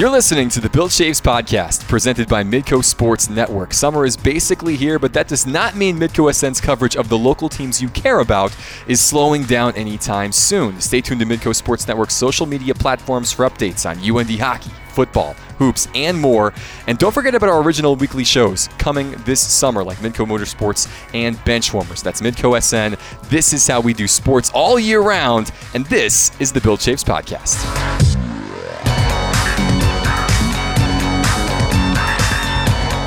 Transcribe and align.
You're 0.00 0.08
listening 0.08 0.48
to 0.48 0.62
the 0.62 0.70
Bill 0.70 0.88
Chaves 0.88 1.20
podcast, 1.20 1.86
presented 1.86 2.26
by 2.26 2.42
Midco 2.42 2.82
Sports 2.82 3.28
Network. 3.28 3.74
Summer 3.74 4.06
is 4.06 4.16
basically 4.16 4.74
here, 4.74 4.98
but 4.98 5.12
that 5.12 5.28
does 5.28 5.46
not 5.46 5.76
mean 5.76 5.98
Midco 5.98 6.30
SN's 6.30 6.58
coverage 6.58 6.96
of 6.96 7.10
the 7.10 7.18
local 7.18 7.50
teams 7.50 7.82
you 7.82 7.90
care 7.90 8.20
about 8.20 8.56
is 8.86 8.98
slowing 8.98 9.42
down 9.42 9.74
anytime 9.76 10.32
soon. 10.32 10.80
Stay 10.80 11.02
tuned 11.02 11.20
to 11.20 11.26
Midco 11.26 11.54
Sports 11.54 11.86
Network's 11.86 12.14
social 12.14 12.46
media 12.46 12.74
platforms 12.74 13.30
for 13.30 13.46
updates 13.46 13.84
on 13.84 13.98
UND 13.98 14.40
hockey, 14.40 14.70
football, 14.88 15.34
hoops, 15.58 15.86
and 15.94 16.18
more. 16.18 16.54
And 16.86 16.96
don't 16.96 17.12
forget 17.12 17.34
about 17.34 17.50
our 17.50 17.62
original 17.62 17.94
weekly 17.94 18.24
shows 18.24 18.68
coming 18.78 19.10
this 19.26 19.46
summer, 19.46 19.84
like 19.84 19.98
Midco 19.98 20.26
Motorsports 20.26 20.88
and 21.12 21.36
Benchwarmers. 21.40 22.02
That's 22.02 22.22
Midco 22.22 22.58
SN. 22.58 22.96
This 23.28 23.52
is 23.52 23.66
how 23.66 23.82
we 23.82 23.92
do 23.92 24.08
sports 24.08 24.50
all 24.54 24.80
year 24.80 25.02
round, 25.02 25.52
and 25.74 25.84
this 25.88 26.32
is 26.40 26.52
the 26.52 26.60
Bill 26.62 26.78
Chaves 26.78 27.04
podcast. 27.04 28.09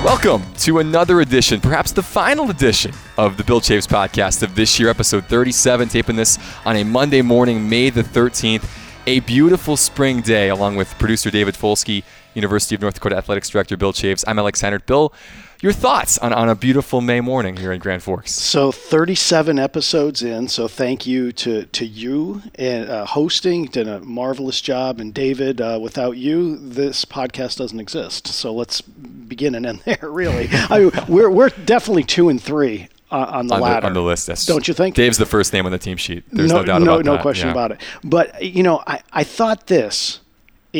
Welcome 0.03 0.43
to 0.55 0.79
another 0.79 1.21
edition, 1.21 1.61
perhaps 1.61 1.93
the 1.93 2.03
final 2.03 2.49
edition 2.49 2.91
of 3.17 3.37
the 3.37 3.43
Bill 3.45 3.61
Chaves 3.61 3.87
podcast 3.87 4.43
of 4.43 4.53
this 4.53 4.77
year, 4.77 4.89
episode 4.89 5.23
37. 5.27 5.87
Taping 5.87 6.17
this 6.17 6.37
on 6.65 6.75
a 6.75 6.83
Monday 6.83 7.21
morning, 7.21 7.69
May 7.69 7.89
the 7.89 8.03
13th. 8.03 8.69
A 9.07 9.21
beautiful 9.21 9.77
spring 9.77 10.19
day, 10.19 10.49
along 10.49 10.75
with 10.75 10.89
producer 10.99 11.31
David 11.31 11.55
Folsky, 11.55 12.03
University 12.33 12.75
of 12.75 12.81
North 12.81 12.95
Dakota 12.95 13.15
Athletics 13.15 13.47
Director 13.47 13.77
Bill 13.77 13.93
Chaves. 13.93 14.25
I'm 14.27 14.39
Alex 14.39 14.61
Heinert. 14.61 14.85
Bill, 14.85 15.13
your 15.63 15.71
thoughts 15.71 16.17
on, 16.17 16.33
on 16.33 16.49
a 16.49 16.55
beautiful 16.55 16.99
May 16.99 17.21
morning 17.21 17.55
here 17.55 17.71
in 17.71 17.79
Grand 17.79 18.03
Forks. 18.03 18.33
So 18.33 18.69
37 18.69 19.57
episodes 19.57 20.21
in. 20.21 20.49
So 20.49 20.67
thank 20.67 21.07
you 21.07 21.31
to, 21.31 21.63
to 21.67 21.85
you 21.85 22.41
and 22.55 22.89
uh, 22.89 23.05
hosting. 23.05 23.67
Did 23.67 23.87
a 23.87 24.01
marvelous 24.01 24.59
job. 24.59 24.99
And 24.99 25.13
David, 25.13 25.61
uh, 25.61 25.79
without 25.81 26.17
you, 26.17 26.57
this 26.57 27.05
podcast 27.05 27.57
doesn't 27.57 27.79
exist. 27.79 28.27
So 28.27 28.53
let's 28.53 28.81
begin 28.81 29.55
and 29.55 29.65
end 29.65 29.79
there. 29.85 29.99
Really, 30.01 30.49
I 30.51 30.79
mean, 30.79 30.91
we're 31.07 31.29
we're 31.29 31.49
definitely 31.49 32.03
two 32.03 32.27
and 32.27 32.41
three 32.41 32.89
uh, 33.09 33.25
on 33.29 33.47
the 33.47 33.55
on 33.55 33.61
ladder 33.61 33.81
the, 33.81 33.87
on 33.87 33.93
the 33.93 34.01
list. 34.01 34.27
Yes. 34.27 34.45
Don't 34.45 34.67
you 34.67 34.73
think? 34.73 34.95
Dave's 34.95 35.17
the 35.17 35.25
first 35.25 35.53
name 35.53 35.65
on 35.65 35.71
the 35.71 35.79
team 35.79 35.95
sheet. 35.95 36.25
There's 36.29 36.51
no, 36.51 36.59
no, 36.59 36.65
doubt 36.65 36.81
no, 36.81 36.93
about 36.95 37.05
no 37.05 37.13
that. 37.13 37.21
question 37.21 37.47
yeah. 37.47 37.53
about 37.53 37.71
it. 37.71 37.79
But 38.03 38.43
you 38.43 38.63
know, 38.63 38.83
I, 38.85 39.01
I 39.13 39.23
thought 39.23 39.67
this 39.67 40.19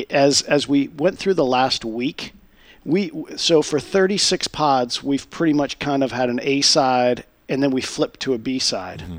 as 0.09 0.41
as 0.41 0.67
we 0.67 0.89
went 0.89 1.17
through 1.17 1.35
the 1.35 1.45
last 1.45 1.85
week 1.85 2.33
we 2.85 3.11
so 3.35 3.61
for 3.61 3.79
36 3.79 4.47
pods 4.49 5.03
we've 5.03 5.29
pretty 5.29 5.53
much 5.53 5.79
kind 5.79 6.03
of 6.03 6.11
had 6.11 6.29
an 6.29 6.39
A 6.41 6.61
side 6.61 7.25
and 7.49 7.61
then 7.61 7.71
we 7.71 7.81
flipped 7.81 8.19
to 8.21 8.33
a 8.33 8.37
B 8.37 8.59
side. 8.59 8.99
Mm-hmm. 8.99 9.17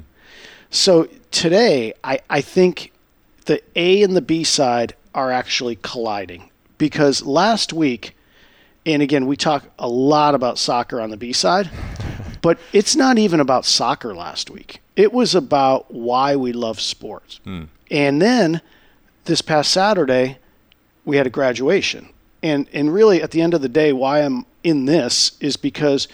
So 0.71 1.09
today 1.31 1.95
I, 2.03 2.21
I 2.29 2.41
think 2.41 2.93
the 3.47 3.63
A 3.77 4.03
and 4.03 4.17
the 4.17 4.23
B 4.23 4.45
side 4.45 4.95
are 5.15 5.31
actually 5.31 5.77
colliding 5.83 6.51
because 6.79 7.23
last 7.23 7.73
week 7.73 8.17
and 8.85 9.03
again 9.03 9.27
we 9.27 9.37
talk 9.37 9.65
a 9.79 9.89
lot 9.89 10.35
about 10.35 10.59
soccer 10.59 11.01
on 11.01 11.11
the 11.11 11.17
B 11.17 11.33
side 11.33 11.71
but 12.43 12.59
it's 12.73 12.95
not 12.95 13.19
even 13.19 13.41
about 13.41 13.65
soccer 13.65 14.15
last 14.15 14.51
week. 14.51 14.83
It 14.97 15.13
was 15.13 15.35
about 15.35 15.91
why 15.93 16.37
we 16.37 16.53
love 16.53 16.79
sports. 16.79 17.41
Mm. 17.47 17.69
And 17.91 18.21
then 18.21 18.61
this 19.25 19.41
past 19.41 19.71
Saturday 19.71 20.39
we 21.07 21.17
had 21.17 21.27
a 21.27 21.31
graduation 21.31 22.11
and 22.45 22.69
and 22.73 22.95
really 22.95 23.21
at 23.21 23.33
the 23.33 23.43
end 23.43 23.55
of 23.55 23.63
the 23.63 23.69
day 23.69 23.93
why 23.93 24.21
i'm 24.21 24.47
in 24.63 24.85
this 24.85 25.37
is 25.41 25.57
because 25.57 26.07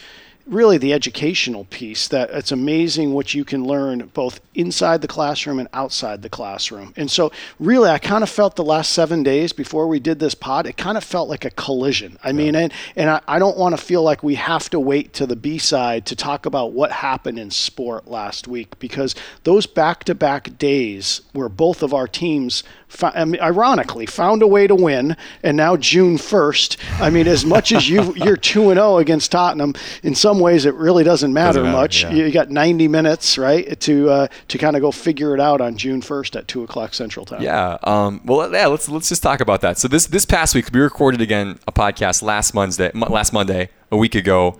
really 0.47 0.77
the 0.77 0.93
educational 0.93 1.65
piece 1.65 2.07
that 2.07 2.29
it's 2.31 2.51
amazing 2.51 3.13
what 3.13 3.33
you 3.33 3.45
can 3.45 3.63
learn 3.63 4.09
both 4.13 4.41
inside 4.53 5.01
the 5.01 5.07
classroom 5.07 5.59
and 5.59 5.69
outside 5.71 6.21
the 6.21 6.29
classroom. 6.29 6.93
And 6.97 7.09
so 7.09 7.31
really 7.59 7.89
I 7.89 7.99
kind 7.99 8.23
of 8.23 8.29
felt 8.29 8.55
the 8.55 8.63
last 8.63 8.91
seven 8.91 9.23
days 9.23 9.53
before 9.53 9.87
we 9.87 9.99
did 9.99 10.19
this 10.19 10.35
pod, 10.35 10.65
it 10.65 10.77
kind 10.77 10.97
of 10.97 11.03
felt 11.03 11.29
like 11.29 11.45
a 11.45 11.51
collision. 11.51 12.17
I 12.23 12.29
yeah. 12.29 12.33
mean, 12.33 12.55
and, 12.55 12.73
and 12.95 13.09
I, 13.09 13.21
I 13.27 13.39
don't 13.39 13.57
want 13.57 13.77
to 13.77 13.83
feel 13.83 14.03
like 14.03 14.23
we 14.23 14.35
have 14.35 14.69
to 14.71 14.79
wait 14.79 15.13
to 15.13 15.25
the 15.25 15.35
B 15.35 15.57
side 15.57 16.05
to 16.07 16.15
talk 16.15 16.45
about 16.45 16.73
what 16.73 16.91
happened 16.91 17.39
in 17.39 17.51
sport 17.51 18.07
last 18.07 18.47
week 18.47 18.77
because 18.79 19.15
those 19.43 19.65
back 19.65 20.03
to 20.05 20.15
back 20.15 20.57
days 20.57 21.21
where 21.33 21.49
both 21.49 21.83
of 21.83 21.93
our 21.93 22.07
teams 22.07 22.63
I 23.01 23.25
mean, 23.25 23.41
ironically 23.41 24.05
found 24.05 24.41
a 24.41 24.47
way 24.47 24.67
to 24.67 24.75
win 24.75 25.15
and 25.43 25.57
now 25.57 25.77
June 25.77 26.17
1st 26.17 26.77
I 27.01 27.09
mean 27.09 27.27
as 27.27 27.45
much 27.45 27.71
as 27.71 27.89
you 27.89 28.13
you're 28.17 28.37
2 28.37 28.69
and 28.69 28.77
0 28.77 28.97
against 28.97 29.31
Tottenham 29.31 29.73
in 30.03 30.15
some 30.15 30.39
ways 30.39 30.65
it 30.65 30.75
really 30.75 31.03
doesn't 31.03 31.33
matter, 31.33 31.59
doesn't 31.59 31.63
matter 31.63 31.77
much. 31.77 32.03
yeah. 32.03 32.11
you 32.11 32.31
got 32.31 32.49
90 32.49 32.87
minutes 32.87 33.37
right 33.37 33.79
to 33.81 34.09
uh, 34.09 34.27
to 34.49 34.57
kind 34.57 34.75
of 34.75 34.81
go 34.81 34.91
figure 34.91 35.33
it 35.33 35.39
out 35.39 35.61
on 35.61 35.77
June 35.77 36.01
1st 36.01 36.35
at 36.37 36.47
2 36.47 36.63
o'clock 36.63 36.93
Central 36.93 37.25
Time. 37.25 37.41
Yeah 37.41 37.77
um, 37.83 38.21
well 38.25 38.51
yeah 38.51 38.67
let's 38.67 38.89
let's 38.89 39.09
just 39.09 39.23
talk 39.23 39.41
about 39.41 39.61
that. 39.61 39.77
So 39.77 39.87
this 39.87 40.07
this 40.07 40.25
past 40.25 40.55
week 40.55 40.69
we 40.71 40.79
recorded 40.79 41.21
again 41.21 41.59
a 41.67 41.71
podcast 41.71 42.21
last 42.21 42.53
Monday 42.53 42.91
last 42.93 43.33
Monday 43.33 43.69
a 43.91 43.97
week 43.97 44.15
ago 44.15 44.57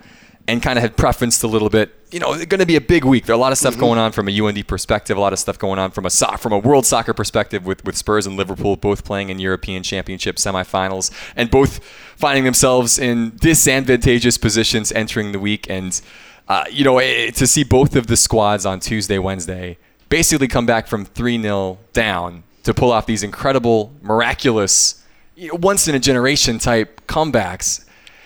and 0.47 0.61
kind 0.61 0.77
of 0.77 0.83
had 0.83 0.97
preferenced 0.97 1.43
a 1.43 1.47
little 1.47 1.69
bit. 1.69 1.95
You 2.11 2.19
know, 2.19 2.33
it's 2.33 2.45
going 2.45 2.59
to 2.59 2.65
be 2.65 2.75
a 2.75 2.81
big 2.81 3.05
week. 3.05 3.25
There 3.25 3.33
are 3.33 3.37
a 3.37 3.41
lot 3.41 3.51
of 3.51 3.57
stuff 3.57 3.73
mm-hmm. 3.73 3.81
going 3.81 3.99
on 3.99 4.11
from 4.11 4.27
a 4.27 4.41
UND 4.41 4.67
perspective, 4.67 5.17
a 5.17 5.19
lot 5.19 5.33
of 5.33 5.39
stuff 5.39 5.57
going 5.57 5.79
on 5.79 5.91
from 5.91 6.05
a 6.05 6.09
so- 6.09 6.35
from 6.37 6.51
a 6.51 6.57
world 6.57 6.85
soccer 6.85 7.13
perspective 7.13 7.65
with, 7.65 7.83
with 7.85 7.95
Spurs 7.95 8.27
and 8.27 8.35
Liverpool 8.35 8.75
both 8.75 9.03
playing 9.05 9.29
in 9.29 9.39
European 9.39 9.83
Championship 9.83 10.35
semifinals 10.37 11.11
and 11.35 11.49
both 11.49 11.83
finding 12.15 12.43
themselves 12.43 12.99
in 12.99 13.35
disadvantageous 13.37 14.37
positions 14.37 14.91
entering 14.91 15.31
the 15.31 15.39
week. 15.39 15.69
And, 15.69 15.99
uh, 16.47 16.65
you 16.69 16.83
know, 16.83 16.99
it, 16.99 17.35
to 17.35 17.47
see 17.47 17.63
both 17.63 17.95
of 17.95 18.07
the 18.07 18.17
squads 18.17 18.65
on 18.65 18.79
Tuesday, 18.79 19.19
Wednesday 19.19 19.77
basically 20.09 20.47
come 20.47 20.65
back 20.65 20.87
from 20.87 21.05
3 21.05 21.41
0 21.41 21.79
down 21.93 22.43
to 22.63 22.73
pull 22.73 22.91
off 22.91 23.05
these 23.05 23.23
incredible, 23.23 23.93
miraculous, 24.01 25.03
you 25.35 25.47
know, 25.47 25.57
once 25.61 25.87
in 25.87 25.95
a 25.95 25.99
generation 25.99 26.59
type 26.59 27.01
comebacks 27.07 27.85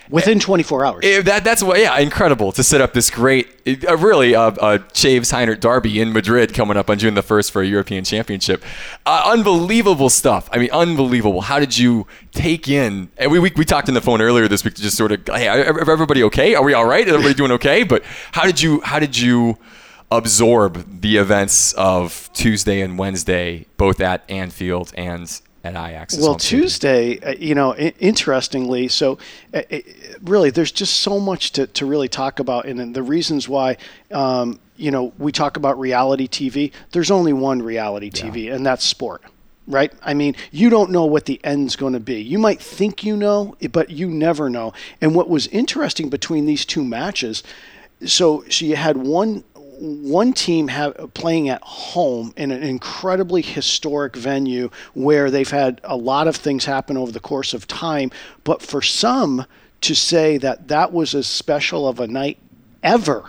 within 0.09 0.39
24 0.39 0.85
hours. 0.85 1.03
It, 1.03 1.25
that, 1.25 1.43
that's 1.43 1.63
what, 1.63 1.79
yeah, 1.79 1.97
incredible 1.99 2.51
to 2.53 2.63
set 2.63 2.81
up 2.81 2.93
this 2.93 3.09
great, 3.09 3.47
uh, 3.87 3.97
really, 3.97 4.35
uh, 4.35 4.51
uh, 4.51 4.77
Chaves 4.93 5.31
Heinert 5.33 5.59
Derby 5.59 5.99
in 5.99 6.13
Madrid 6.13 6.53
coming 6.53 6.77
up 6.77 6.89
on 6.89 6.99
June 6.99 7.13
the 7.13 7.23
1st 7.23 7.51
for 7.51 7.61
a 7.61 7.65
European 7.65 8.03
Championship. 8.03 8.63
Uh, 9.05 9.23
unbelievable 9.25 10.09
stuff. 10.09 10.49
I 10.51 10.57
mean, 10.57 10.71
unbelievable. 10.71 11.41
How 11.41 11.59
did 11.59 11.77
you 11.77 12.07
take 12.31 12.67
in? 12.67 13.09
And 13.17 13.31
we, 13.31 13.39
we, 13.39 13.51
we 13.55 13.65
talked 13.65 13.87
on 13.87 13.93
the 13.93 14.01
phone 14.01 14.21
earlier 14.21 14.47
this 14.47 14.63
week 14.63 14.75
to 14.75 14.81
just 14.81 14.97
sort 14.97 15.11
of, 15.11 15.21
hey, 15.27 15.47
everybody 15.47 16.23
okay? 16.23 16.55
Are 16.55 16.63
we 16.63 16.73
all 16.73 16.85
right? 16.85 17.07
Everybody 17.07 17.33
doing 17.33 17.51
okay? 17.53 17.83
But 17.83 18.03
how 18.31 18.45
did 18.45 18.61
you, 18.61 18.81
how 18.81 18.99
did 18.99 19.17
you, 19.17 19.57
absorb 20.11 21.01
the 21.01 21.17
events 21.17 21.73
of 21.73 22.29
Tuesday 22.33 22.81
and 22.81 22.97
Wednesday, 22.97 23.65
both 23.77 23.99
at 23.99 24.23
Anfield 24.29 24.93
and 24.95 25.41
at 25.65 25.75
Ajax. 25.75 26.17
Well, 26.17 26.35
Tuesday, 26.35 27.19
uh, 27.19 27.35
you 27.37 27.55
know, 27.55 27.73
I- 27.73 27.93
interestingly, 27.99 28.87
so 28.87 29.17
uh, 29.53 29.61
it, 29.69 30.17
really, 30.23 30.49
there's 30.49 30.71
just 30.71 31.01
so 31.01 31.19
much 31.19 31.51
to, 31.53 31.67
to 31.67 31.85
really 31.85 32.07
talk 32.07 32.39
about, 32.39 32.65
and, 32.65 32.79
and 32.79 32.95
the 32.95 33.03
reasons 33.03 33.49
why. 33.49 33.77
Um, 34.11 34.59
you 34.77 34.91
know, 34.91 35.13
we 35.17 35.31
talk 35.31 35.55
about 35.55 35.79
reality 35.79 36.27
TV. 36.27 36.73
There's 36.91 37.09
only 37.09 37.31
one 37.31 37.61
reality 37.61 38.11
TV, 38.11 38.45
yeah. 38.45 38.55
and 38.55 38.65
that's 38.65 38.83
sport 38.83 39.23
right? 39.67 39.91
I 40.03 40.13
mean, 40.13 40.35
you 40.51 40.69
don't 40.69 40.91
know 40.91 41.05
what 41.05 41.25
the 41.25 41.39
end's 41.43 41.75
going 41.75 41.93
to 41.93 41.99
be. 41.99 42.21
You 42.21 42.37
might 42.37 42.61
think 42.61 43.03
you 43.03 43.17
know, 43.17 43.55
but 43.71 43.89
you 43.89 44.09
never 44.09 44.49
know. 44.49 44.73
And 45.01 45.15
what 45.15 45.29
was 45.29 45.47
interesting 45.47 46.09
between 46.09 46.45
these 46.45 46.65
two 46.65 46.83
matches, 46.83 47.43
so 48.05 48.43
so 48.49 48.65
you 48.65 48.75
had 48.75 48.97
one 48.97 49.43
one 49.79 50.33
team 50.33 50.67
have, 50.67 51.13
playing 51.13 51.49
at 51.49 51.61
home 51.61 52.33
in 52.37 52.51
an 52.51 52.63
incredibly 52.63 53.41
historic 53.41 54.15
venue 54.15 54.69
where 54.93 55.29
they've 55.29 55.49
had 55.49 55.81
a 55.83 55.95
lot 55.95 56.27
of 56.27 56.35
things 56.35 56.65
happen 56.65 56.97
over 56.97 57.11
the 57.11 57.19
course 57.19 57.53
of 57.53 57.67
time. 57.67 58.11
But 58.43 58.61
for 58.61 58.81
some 58.81 59.45
to 59.81 59.95
say 59.95 60.37
that 60.37 60.67
that 60.69 60.91
was 60.91 61.13
as 61.13 61.27
special 61.27 61.87
of 61.87 61.99
a 61.99 62.07
night 62.07 62.37
ever 62.83 63.25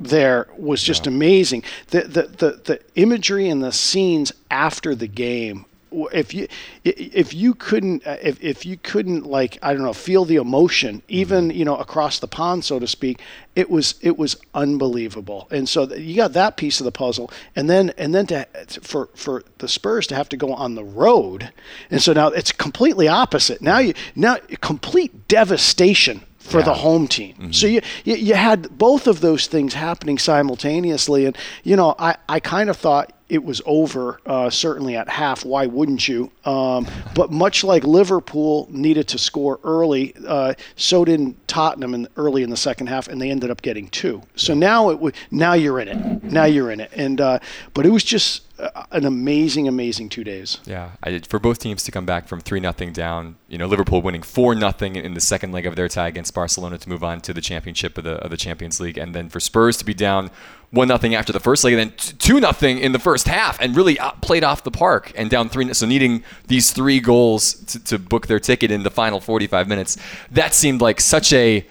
there 0.00 0.48
was 0.56 0.82
just 0.82 1.04
yeah. 1.04 1.12
amazing. 1.12 1.62
The, 1.88 2.00
the, 2.00 2.22
the, 2.22 2.60
the 2.64 2.80
imagery 2.94 3.50
and 3.50 3.62
the 3.62 3.70
scenes 3.70 4.32
after 4.50 4.94
the 4.94 5.06
game 5.06 5.66
if 5.92 6.32
you 6.34 6.46
if 6.84 7.34
you 7.34 7.54
couldn't 7.54 8.06
uh, 8.06 8.16
if, 8.22 8.42
if 8.42 8.64
you 8.64 8.76
couldn't 8.76 9.26
like 9.26 9.58
I 9.62 9.72
don't 9.72 9.82
know 9.82 9.92
feel 9.92 10.24
the 10.24 10.36
emotion 10.36 11.02
even 11.08 11.48
mm-hmm. 11.48 11.58
you 11.58 11.64
know 11.64 11.76
across 11.76 12.18
the 12.18 12.28
pond 12.28 12.64
so 12.64 12.78
to 12.78 12.86
speak 12.86 13.20
it 13.56 13.70
was 13.70 13.94
it 14.00 14.18
was 14.18 14.36
unbelievable 14.54 15.48
and 15.50 15.68
so 15.68 15.92
you 15.94 16.16
got 16.16 16.32
that 16.34 16.56
piece 16.56 16.80
of 16.80 16.84
the 16.84 16.92
puzzle 16.92 17.30
and 17.56 17.68
then 17.68 17.90
and 17.98 18.14
then 18.14 18.26
to 18.26 18.46
for 18.82 19.08
for 19.14 19.42
the 19.58 19.68
Spurs 19.68 20.06
to 20.08 20.14
have 20.14 20.28
to 20.30 20.36
go 20.36 20.52
on 20.52 20.74
the 20.74 20.84
road 20.84 21.52
and 21.90 22.02
so 22.02 22.12
now 22.12 22.28
it's 22.28 22.52
completely 22.52 23.08
opposite 23.08 23.60
now 23.60 23.78
you 23.78 23.94
now 24.14 24.36
complete 24.60 25.28
devastation 25.28 26.22
for 26.50 26.58
yeah. 26.58 26.64
the 26.64 26.74
home 26.74 27.06
team. 27.06 27.34
Mm-hmm. 27.34 27.52
So 27.52 27.66
you, 27.66 27.80
you, 28.04 28.16
you 28.16 28.34
had 28.34 28.76
both 28.76 29.06
of 29.06 29.20
those 29.20 29.46
things 29.46 29.74
happening 29.74 30.18
simultaneously, 30.18 31.26
and 31.26 31.36
you 31.62 31.76
know 31.76 31.94
I 31.98 32.16
I 32.28 32.40
kind 32.40 32.68
of 32.70 32.76
thought 32.76 33.12
it 33.30 33.44
was 33.44 33.62
over 33.64 34.20
uh, 34.26 34.50
certainly 34.50 34.96
at 34.96 35.08
half. 35.08 35.44
Why 35.44 35.66
wouldn't 35.66 36.08
you? 36.08 36.30
Um, 36.44 36.86
but 37.14 37.30
much 37.30 37.64
like 37.64 37.84
Liverpool 37.84 38.68
needed 38.70 39.08
to 39.08 39.18
score 39.18 39.60
early, 39.64 40.14
uh, 40.26 40.54
so 40.76 41.04
did 41.04 41.34
Tottenham 41.46 41.94
in, 41.94 42.08
early 42.16 42.42
in 42.42 42.50
the 42.50 42.56
second 42.56 42.88
half, 42.88 43.08
and 43.08 43.20
they 43.20 43.30
ended 43.30 43.50
up 43.50 43.62
getting 43.62 43.88
two. 43.88 44.22
So 44.34 44.52
now 44.54 44.90
it 44.90 44.94
w- 44.94 45.12
now 45.30 45.54
you're 45.54 45.80
in 45.80 45.88
it. 45.88 46.24
Now 46.24 46.44
you're 46.44 46.70
in 46.70 46.80
it. 46.80 46.90
And 46.94 47.20
uh, 47.20 47.38
but 47.72 47.86
it 47.86 47.90
was 47.90 48.04
just 48.04 48.42
uh, 48.58 48.84
an 48.90 49.06
amazing, 49.06 49.68
amazing 49.68 50.08
two 50.08 50.24
days. 50.24 50.58
Yeah, 50.64 50.90
for 51.26 51.38
both 51.38 51.58
teams 51.58 51.82
to 51.84 51.90
come 51.90 52.04
back 52.04 52.28
from 52.28 52.40
three 52.40 52.60
nothing 52.60 52.92
down. 52.92 53.36
You 53.48 53.58
know, 53.58 53.66
Liverpool 53.66 54.02
winning 54.02 54.22
four 54.22 54.54
nothing 54.54 54.96
in 54.96 55.14
the 55.14 55.20
second 55.20 55.52
leg 55.52 55.66
of 55.66 55.76
their 55.76 55.88
tie 55.88 56.08
against 56.08 56.34
Barcelona 56.34 56.78
to 56.78 56.88
move 56.88 57.02
on 57.02 57.20
to 57.22 57.32
the 57.32 57.40
championship 57.40 57.96
of 57.96 58.04
the 58.04 58.14
of 58.16 58.30
the 58.30 58.36
Champions 58.36 58.80
League, 58.80 58.98
and 58.98 59.14
then 59.14 59.28
for 59.28 59.40
Spurs 59.40 59.76
to 59.78 59.84
be 59.84 59.94
down 59.94 60.30
one 60.70 60.86
nothing 60.86 61.14
after 61.14 61.32
the 61.32 61.40
first 61.40 61.64
leg, 61.64 61.74
and 61.74 61.90
then 61.90 61.96
two 62.18 62.38
nothing 62.38 62.78
in 62.78 62.92
the 62.92 62.98
first 62.98 63.26
half, 63.26 63.60
and 63.60 63.76
really 63.76 63.98
uh, 63.98 64.12
played 64.22 64.44
off 64.44 64.62
the 64.62 64.70
park 64.70 65.12
and 65.16 65.28
down 65.28 65.48
three. 65.48 65.72
So 65.74 65.86
needing 65.86 66.22
these 66.46 66.70
three 66.70 67.00
goals 67.00 67.54
to, 67.54 67.84
to 67.84 67.98
book 67.98 68.28
their 68.28 68.38
ticket 68.38 68.70
in 68.70 68.82
the 68.82 68.90
final 68.90 69.20
45 69.20 69.66
minutes, 69.66 69.96
that 70.30 70.54
seemed 70.54 70.80
like 70.80 71.00
such 71.00 71.32
a 71.32 71.66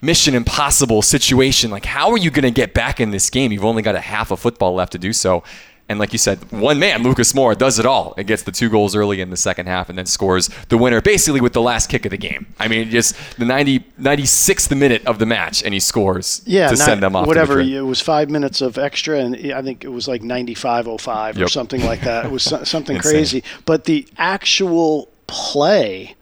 mission 0.00 0.34
impossible 0.34 1.02
situation. 1.02 1.70
Like, 1.70 1.84
how 1.84 2.10
are 2.10 2.18
you 2.18 2.30
going 2.30 2.44
to 2.44 2.50
get 2.50 2.72
back 2.72 3.00
in 3.00 3.10
this 3.10 3.28
game? 3.30 3.52
You've 3.52 3.64
only 3.64 3.82
got 3.82 3.94
a 3.94 4.00
half 4.00 4.30
of 4.30 4.40
football 4.40 4.74
left 4.74 4.92
to 4.92 4.98
do 4.98 5.12
so. 5.12 5.42
And 5.88 5.98
like 5.98 6.12
you 6.12 6.18
said, 6.18 6.38
one 6.52 6.78
man, 6.78 7.02
Lucas 7.02 7.32
Moura, 7.32 7.56
does 7.56 7.78
it 7.78 7.86
all 7.86 8.12
and 8.18 8.26
gets 8.26 8.42
the 8.42 8.52
two 8.52 8.68
goals 8.68 8.94
early 8.94 9.20
in 9.20 9.30
the 9.30 9.36
second 9.36 9.66
half 9.66 9.88
and 9.88 9.96
then 9.96 10.04
scores 10.04 10.50
the 10.68 10.76
winner 10.76 11.00
basically 11.00 11.40
with 11.40 11.54
the 11.54 11.62
last 11.62 11.88
kick 11.88 12.04
of 12.04 12.10
the 12.10 12.18
game. 12.18 12.46
I 12.58 12.68
mean, 12.68 12.90
just 12.90 13.16
the 13.38 13.46
90, 13.46 13.80
96th 14.00 14.76
minute 14.76 15.06
of 15.06 15.18
the 15.18 15.26
match 15.26 15.62
and 15.62 15.72
he 15.72 15.80
scores 15.80 16.42
yeah, 16.44 16.68
to 16.68 16.76
send 16.76 17.02
them 17.02 17.16
off. 17.16 17.26
Whatever. 17.26 17.60
it 17.60 17.80
was 17.80 18.00
five 18.02 18.28
minutes 18.28 18.60
of 18.60 18.76
extra 18.76 19.18
and 19.18 19.52
I 19.52 19.62
think 19.62 19.82
it 19.82 19.88
was 19.88 20.06
like 20.06 20.22
95.05 20.22 21.36
yep. 21.36 21.46
or 21.46 21.48
something 21.48 21.82
like 21.84 22.02
that. 22.02 22.26
It 22.26 22.30
was 22.32 22.42
something 22.68 22.98
crazy. 22.98 23.42
But 23.64 23.84
the 23.84 24.06
actual 24.18 25.08
play 25.26 26.16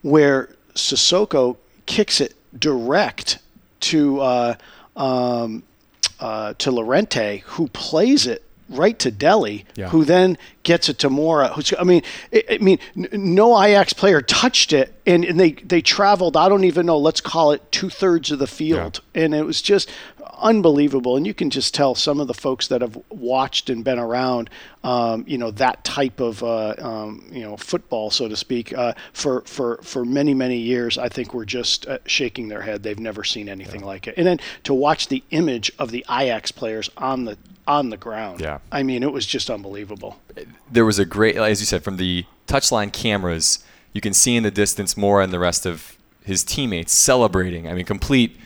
where 0.00 0.48
Sissoko 0.74 1.56
kicks 1.86 2.20
it 2.20 2.34
direct 2.58 3.38
to 3.80 4.20
uh, 4.20 4.54
um, 4.96 5.64
uh, 6.20 6.54
to 6.58 6.70
Llorente, 6.70 7.42
who 7.46 7.68
plays 7.68 8.26
it 8.26 8.44
right 8.72 8.98
to 9.00 9.10
Dele, 9.10 9.64
yeah. 9.74 9.88
who 9.88 10.04
then 10.04 10.38
gets 10.62 10.88
it 10.88 10.98
to 11.00 11.10
Moura. 11.10 11.52
Who's, 11.52 11.72
I 11.78 11.84
mean, 11.84 12.02
I, 12.32 12.44
I 12.50 12.58
mean, 12.58 12.78
no 12.94 13.60
Ajax 13.60 13.92
player 13.92 14.20
touched 14.20 14.72
it, 14.72 14.94
and, 15.06 15.24
and 15.24 15.38
they 15.38 15.52
they 15.52 15.80
traveled. 15.80 16.36
I 16.36 16.48
don't 16.48 16.64
even 16.64 16.86
know. 16.86 16.98
Let's 16.98 17.20
call 17.20 17.52
it 17.52 17.62
two 17.70 17.90
thirds 17.90 18.30
of 18.30 18.38
the 18.38 18.46
field, 18.46 19.00
yeah. 19.14 19.22
and 19.22 19.34
it 19.34 19.44
was 19.44 19.62
just 19.62 19.90
unbelievable. 20.42 21.16
And 21.16 21.26
you 21.26 21.34
can 21.34 21.50
just 21.50 21.74
tell 21.74 21.94
some 21.94 22.20
of 22.20 22.26
the 22.26 22.34
folks 22.34 22.68
that 22.68 22.82
have 22.82 22.98
watched 23.08 23.70
and 23.70 23.84
been 23.84 23.98
around, 23.98 24.50
um, 24.84 25.24
you 25.26 25.38
know, 25.38 25.50
that 25.52 25.84
type 25.84 26.20
of 26.20 26.42
uh, 26.42 26.74
um, 26.78 27.24
you 27.30 27.42
know 27.42 27.56
football, 27.56 28.10
so 28.10 28.28
to 28.28 28.36
speak, 28.36 28.76
uh, 28.76 28.94
for 29.12 29.42
for 29.42 29.78
for 29.82 30.04
many 30.04 30.34
many 30.34 30.58
years. 30.58 30.98
I 30.98 31.08
think 31.08 31.32
we're 31.32 31.44
just 31.44 31.86
uh, 31.86 31.98
shaking 32.06 32.48
their 32.48 32.62
head. 32.62 32.82
They've 32.82 32.98
never 32.98 33.24
seen 33.24 33.48
anything 33.48 33.80
yeah. 33.80 33.86
like 33.86 34.08
it. 34.08 34.14
And 34.16 34.26
then 34.26 34.40
to 34.64 34.74
watch 34.74 35.08
the 35.08 35.22
image 35.30 35.72
of 35.78 35.90
the 35.90 36.04
Ajax 36.10 36.52
players 36.52 36.90
on 36.96 37.24
the 37.24 37.38
on 37.66 37.90
the 37.90 37.96
ground. 37.96 38.40
Yeah. 38.40 38.58
I 38.70 38.82
mean, 38.82 39.02
it 39.02 39.12
was 39.12 39.26
just 39.26 39.50
unbelievable. 39.50 40.18
There 40.70 40.84
was 40.84 40.98
a 40.98 41.04
great, 41.04 41.36
as 41.36 41.60
you 41.60 41.66
said, 41.66 41.84
from 41.84 41.96
the 41.96 42.24
touchline 42.46 42.92
cameras, 42.92 43.64
you 43.92 44.00
can 44.00 44.14
see 44.14 44.36
in 44.36 44.42
the 44.42 44.50
distance 44.50 44.94
Moura 44.94 45.24
and 45.24 45.32
the 45.32 45.38
rest 45.38 45.66
of 45.66 45.96
his 46.24 46.44
teammates 46.44 46.92
celebrating. 46.92 47.68
I 47.68 47.74
mean, 47.74 47.84
complete, 47.84 48.36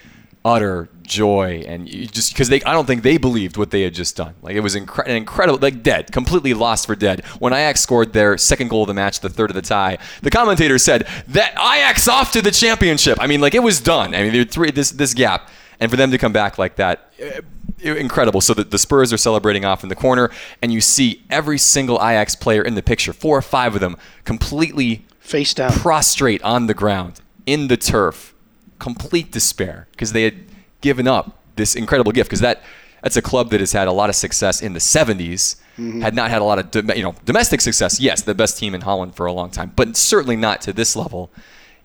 utter 0.47 0.89
joy, 1.03 1.65
and 1.67 1.89
just 1.89 2.33
because 2.33 2.49
they, 2.49 2.63
I 2.63 2.73
don't 2.73 2.87
think 2.87 3.03
they 3.03 3.17
believed 3.17 3.57
what 3.57 3.73
they 3.73 3.83
had 3.83 3.95
just 3.95 4.17
done. 4.17 4.35
Like 4.43 4.55
it 4.55 4.61
was 4.61 4.77
incre- 4.77 5.07
incredible, 5.09 5.59
like 5.61 5.83
dead, 5.83 6.13
completely 6.13 6.55
lost 6.55 6.87
for 6.87 6.95
dead. 6.95 7.25
When 7.41 7.53
Ajax 7.53 7.81
scored 7.81 8.13
their 8.13 8.39
second 8.39 8.69
goal 8.69 8.83
of 8.83 8.89
the 8.89 8.95
match, 8.95 9.21
the 9.21 9.29
third 9.29 9.51
of 9.51 9.57
the 9.57 9.63
tie, 9.63 9.99
the 10.23 10.31
commentator 10.31 10.79
said 10.79 11.09
that 11.29 11.53
Ajax 11.55 12.07
off 12.07 12.31
to 12.33 12.43
the 12.43 12.53
championship. 12.53 13.19
I 13.21 13.27
mean, 13.27 13.41
like 13.41 13.55
it 13.57 13.63
was 13.63 13.81
done. 13.81 14.15
I 14.15 14.23
mean, 14.23 14.33
there 14.33 14.45
three 14.45 14.71
this 14.71 14.93
this 14.93 15.15
gap, 15.15 15.51
and 15.81 15.91
for 15.91 15.97
them 15.97 16.13
to 16.13 16.19
come 16.19 16.33
back 16.33 16.59
like 16.59 16.77
that 16.77 17.13
eh, 17.19 17.41
incredible. 17.83 18.41
So 18.41 18.55
that 18.55 18.71
the 18.71 18.79
Spurs 18.79 19.13
are 19.13 19.19
celebrating 19.19 19.65
off 19.65 19.83
in 19.83 19.89
the 19.89 19.97
corner, 19.97 20.31
and 20.63 20.73
you 20.73 20.81
see 20.81 21.25
every 21.29 21.59
single 21.59 21.97
Ajax 21.97 22.37
player 22.37 22.63
in 22.63 22.77
the 22.77 22.83
picture, 22.83 23.13
four 23.13 23.37
or 23.37 23.43
five 23.43 23.75
of 23.75 23.81
them, 23.81 23.97
completely 24.25 25.07
face 25.19 25.55
down, 25.55 25.73
prostrate 25.73 26.41
on 26.43 26.69
the 26.69 26.75
ground 26.75 27.21
in 27.47 27.67
the 27.67 27.77
turf, 27.77 28.33
complete 28.79 29.31
despair 29.33 29.87
because 29.93 30.13
they 30.13 30.23
had 30.23 30.37
given 30.81 31.09
up 31.09 31.43
this 31.57 31.75
incredible 31.75 32.13
gift. 32.13 32.29
Because 32.29 32.41
that 32.41 32.63
that's 33.03 33.17
a 33.17 33.23
club 33.23 33.51
that 33.51 33.61
has 33.61 33.73
had 33.73 33.89
a 33.89 33.93
lot 33.93 34.09
of 34.11 34.17
success 34.17 34.61
in 34.61 34.73
the 34.73 34.81
70s. 34.81 35.57
Mm-hmm. 35.79 36.01
Had 36.01 36.15
not 36.15 36.31
had 36.31 36.41
a 36.41 36.45
lot 36.45 36.75
of 36.75 36.97
you 36.97 37.03
know 37.03 37.15
domestic 37.27 37.61
success. 37.61 38.01
Yes, 38.01 38.23
the 38.23 38.35
best 38.35 38.59
team 38.59 38.75
in 38.75 38.81
Holland 38.81 39.15
for 39.15 39.27
a 39.27 39.33
long 39.33 39.51
time, 39.51 39.73
but 39.77 39.95
certainly 39.95 40.37
not 40.37 40.63
to 40.63 40.73
this 40.73 40.97
level 40.97 41.31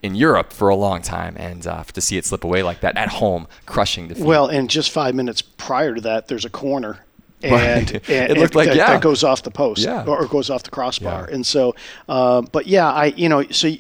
in 0.01 0.15
Europe 0.15 0.51
for 0.51 0.69
a 0.69 0.75
long 0.75 1.01
time, 1.01 1.35
and 1.37 1.67
uh, 1.67 1.83
to 1.83 2.01
see 2.01 2.17
it 2.17 2.25
slip 2.25 2.43
away 2.43 2.63
like 2.63 2.81
that 2.81 2.97
at 2.97 3.09
home, 3.09 3.47
crushing 3.65 4.07
defeat. 4.07 4.23
Well, 4.23 4.47
and 4.47 4.69
just 4.69 4.91
five 4.91 5.13
minutes 5.13 5.41
prior 5.41 5.93
to 5.93 6.01
that, 6.01 6.27
there's 6.27 6.45
a 6.45 6.49
corner. 6.49 6.99
And, 7.43 7.91
right. 7.91 8.09
and 8.09 8.31
it 8.31 8.37
looked 8.37 8.55
like 8.55 8.67
that, 8.67 8.77
yeah. 8.77 8.87
that 8.87 9.01
goes 9.01 9.23
off 9.23 9.43
the 9.43 9.51
post 9.51 9.83
yeah. 9.83 10.05
or, 10.05 10.25
goes 10.27 10.49
off 10.49 10.63
the 10.63 10.69
crossbar. 10.69 11.27
Yeah. 11.27 11.35
And 11.35 11.45
so, 11.45 11.75
uh, 12.07 12.41
but 12.41 12.67
yeah, 12.67 12.89
I 12.91 13.05
you 13.05 13.29
know 13.29 13.43
so 13.49 13.71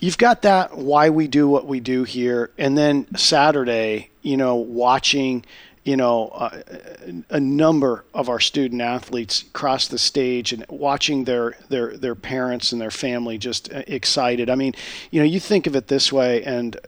you've 0.00 0.18
got 0.18 0.42
that 0.42 0.76
why 0.76 1.10
we 1.10 1.28
do 1.28 1.48
what 1.48 1.66
we 1.66 1.80
do 1.80 2.04
here, 2.04 2.50
and 2.58 2.76
then 2.76 3.06
Saturday, 3.16 4.10
you 4.22 4.36
know, 4.36 4.56
watching 4.56 5.44
you 5.88 5.96
know, 5.96 6.28
uh, 6.34 6.60
a 7.30 7.40
number 7.40 8.04
of 8.12 8.28
our 8.28 8.40
student 8.40 8.82
athletes 8.82 9.44
cross 9.54 9.88
the 9.88 9.98
stage 9.98 10.52
and 10.52 10.66
watching 10.68 11.24
their 11.24 11.56
their 11.70 11.96
their 11.96 12.14
parents 12.14 12.72
and 12.72 12.80
their 12.80 12.90
family 12.90 13.38
just 13.38 13.72
uh, 13.72 13.82
excited. 13.86 14.50
I 14.50 14.54
mean, 14.54 14.74
you 15.10 15.20
know, 15.20 15.24
you 15.24 15.40
think 15.40 15.66
of 15.66 15.74
it 15.74 15.88
this 15.88 16.12
way, 16.12 16.44
and 16.44 16.76
uh, 16.76 16.80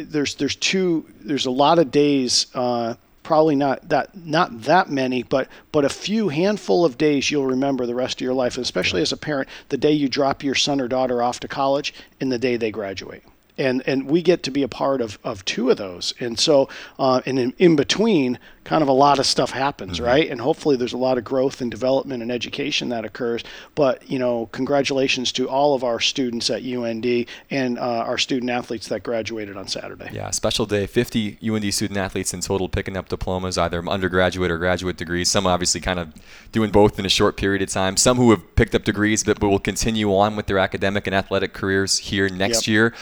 there's 0.00 0.34
there's 0.34 0.54
two 0.54 1.06
there's 1.20 1.46
a 1.46 1.50
lot 1.50 1.78
of 1.78 1.90
days. 1.90 2.48
Uh, 2.54 2.96
probably 3.26 3.56
not 3.56 3.88
that 3.88 4.16
not 4.16 4.62
that 4.62 4.88
many, 4.88 5.24
but 5.24 5.48
but 5.72 5.84
a 5.84 5.88
few 5.88 6.28
handful 6.28 6.84
of 6.84 6.96
days 6.96 7.28
you'll 7.28 7.44
remember 7.44 7.84
the 7.84 7.94
rest 7.94 8.20
of 8.20 8.24
your 8.24 8.34
life, 8.34 8.56
especially 8.56 9.02
as 9.02 9.10
a 9.10 9.16
parent, 9.16 9.48
the 9.68 9.76
day 9.76 9.90
you 9.90 10.08
drop 10.08 10.44
your 10.44 10.54
son 10.54 10.80
or 10.80 10.86
daughter 10.86 11.20
off 11.20 11.40
to 11.40 11.48
college 11.48 11.92
and 12.20 12.30
the 12.30 12.38
day 12.38 12.56
they 12.56 12.70
graduate. 12.70 13.24
And 13.58 13.82
and 13.84 14.08
we 14.08 14.22
get 14.22 14.44
to 14.44 14.52
be 14.52 14.62
a 14.62 14.68
part 14.68 15.00
of, 15.00 15.18
of 15.24 15.44
two 15.44 15.70
of 15.70 15.76
those. 15.76 16.14
And 16.20 16.38
so 16.38 16.68
uh, 17.00 17.20
and 17.26 17.36
in, 17.36 17.52
in 17.58 17.74
between 17.74 18.38
kind 18.66 18.82
of 18.82 18.88
a 18.88 18.92
lot 18.92 19.20
of 19.20 19.26
stuff 19.26 19.52
happens, 19.52 19.98
mm-hmm. 19.98 20.06
right? 20.06 20.28
And 20.28 20.40
hopefully 20.40 20.76
there's 20.76 20.92
a 20.92 20.98
lot 20.98 21.18
of 21.18 21.24
growth 21.24 21.60
and 21.60 21.70
development 21.70 22.20
and 22.20 22.32
education 22.32 22.88
that 22.88 23.04
occurs. 23.04 23.44
But 23.76 24.10
you 24.10 24.18
know, 24.18 24.48
congratulations 24.50 25.30
to 25.32 25.48
all 25.48 25.74
of 25.74 25.84
our 25.84 26.00
students 26.00 26.50
at 26.50 26.64
UND 26.64 27.26
and 27.50 27.78
uh, 27.78 27.80
our 27.80 28.18
student 28.18 28.50
athletes 28.50 28.88
that 28.88 29.04
graduated 29.04 29.56
on 29.56 29.68
Saturday. 29.68 30.10
Yeah, 30.12 30.30
special 30.30 30.66
day. 30.66 30.86
50 30.86 31.38
UND 31.48 31.72
student 31.72 31.96
athletes 31.96 32.34
in 32.34 32.40
total 32.40 32.68
picking 32.68 32.96
up 32.96 33.08
diplomas, 33.08 33.56
either 33.56 33.86
undergraduate 33.88 34.50
or 34.50 34.58
graduate 34.58 34.96
degrees. 34.96 35.30
Some 35.30 35.46
obviously 35.46 35.80
kind 35.80 36.00
of 36.00 36.12
doing 36.50 36.70
both 36.70 36.98
in 36.98 37.06
a 37.06 37.10
short 37.10 37.36
period 37.36 37.62
of 37.62 37.68
time. 37.68 37.96
Some 37.96 38.16
who 38.16 38.30
have 38.30 38.56
picked 38.56 38.74
up 38.74 38.82
degrees 38.82 39.22
but, 39.22 39.38
but 39.38 39.48
will 39.48 39.60
continue 39.60 40.12
on 40.12 40.34
with 40.34 40.46
their 40.46 40.58
academic 40.58 41.06
and 41.06 41.14
athletic 41.14 41.52
careers 41.52 41.98
here 41.98 42.28
next 42.28 42.66
yep. 42.66 42.72
year. 42.72 42.94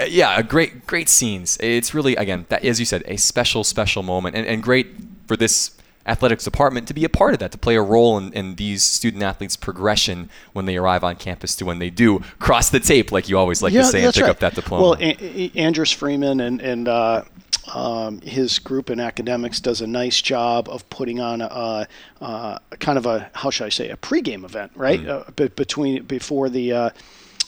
Uh, 0.00 0.04
yeah, 0.04 0.42
great, 0.42 0.84
great 0.88 1.08
scenes. 1.08 1.56
It's 1.60 1.94
really, 1.94 2.16
again, 2.16 2.46
that 2.48 2.64
as 2.64 2.80
you 2.80 2.86
said, 2.86 3.04
a 3.06 3.16
special, 3.16 3.62
special 3.62 4.02
moment 4.02 4.34
and, 4.34 4.46
and 4.46 4.62
great 4.62 5.11
for 5.26 5.36
this 5.36 5.72
athletics 6.06 6.44
department 6.44 6.88
to 6.88 6.94
be 6.94 7.04
a 7.04 7.08
part 7.08 7.32
of 7.32 7.40
that, 7.40 7.52
to 7.52 7.58
play 7.58 7.76
a 7.76 7.82
role 7.82 8.18
in, 8.18 8.32
in, 8.32 8.56
these 8.56 8.82
student 8.82 9.22
athletes' 9.22 9.56
progression 9.56 10.28
when 10.52 10.66
they 10.66 10.76
arrive 10.76 11.04
on 11.04 11.16
campus 11.16 11.54
to 11.56 11.64
when 11.64 11.78
they 11.78 11.90
do 11.90 12.18
cross 12.38 12.70
the 12.70 12.80
tape, 12.80 13.12
like 13.12 13.28
you 13.28 13.38
always 13.38 13.62
like 13.62 13.72
yeah, 13.72 13.82
to 13.82 13.86
say, 13.86 14.04
and 14.04 14.12
pick 14.12 14.22
right. 14.22 14.30
up 14.30 14.40
that 14.40 14.54
diploma. 14.54 14.82
Well, 14.82 14.96
a- 15.00 15.52
Andres 15.56 15.92
Freeman 15.92 16.40
and, 16.40 16.60
and 16.60 16.88
uh, 16.88 17.22
um, 17.72 18.20
his 18.20 18.58
group 18.58 18.90
in 18.90 18.98
academics 18.98 19.60
does 19.60 19.80
a 19.80 19.86
nice 19.86 20.20
job 20.20 20.68
of 20.68 20.88
putting 20.90 21.20
on 21.20 21.40
a, 21.40 21.86
a 22.20 22.60
kind 22.80 22.98
of 22.98 23.06
a, 23.06 23.30
how 23.34 23.50
should 23.50 23.66
I 23.66 23.70
say, 23.70 23.90
a 23.90 23.96
pregame 23.96 24.44
event, 24.44 24.72
right? 24.74 25.00
Mm. 25.00 25.40
Uh, 25.40 25.48
between, 25.54 26.04
before 26.04 26.48
the, 26.48 26.72
uh, 26.72 26.90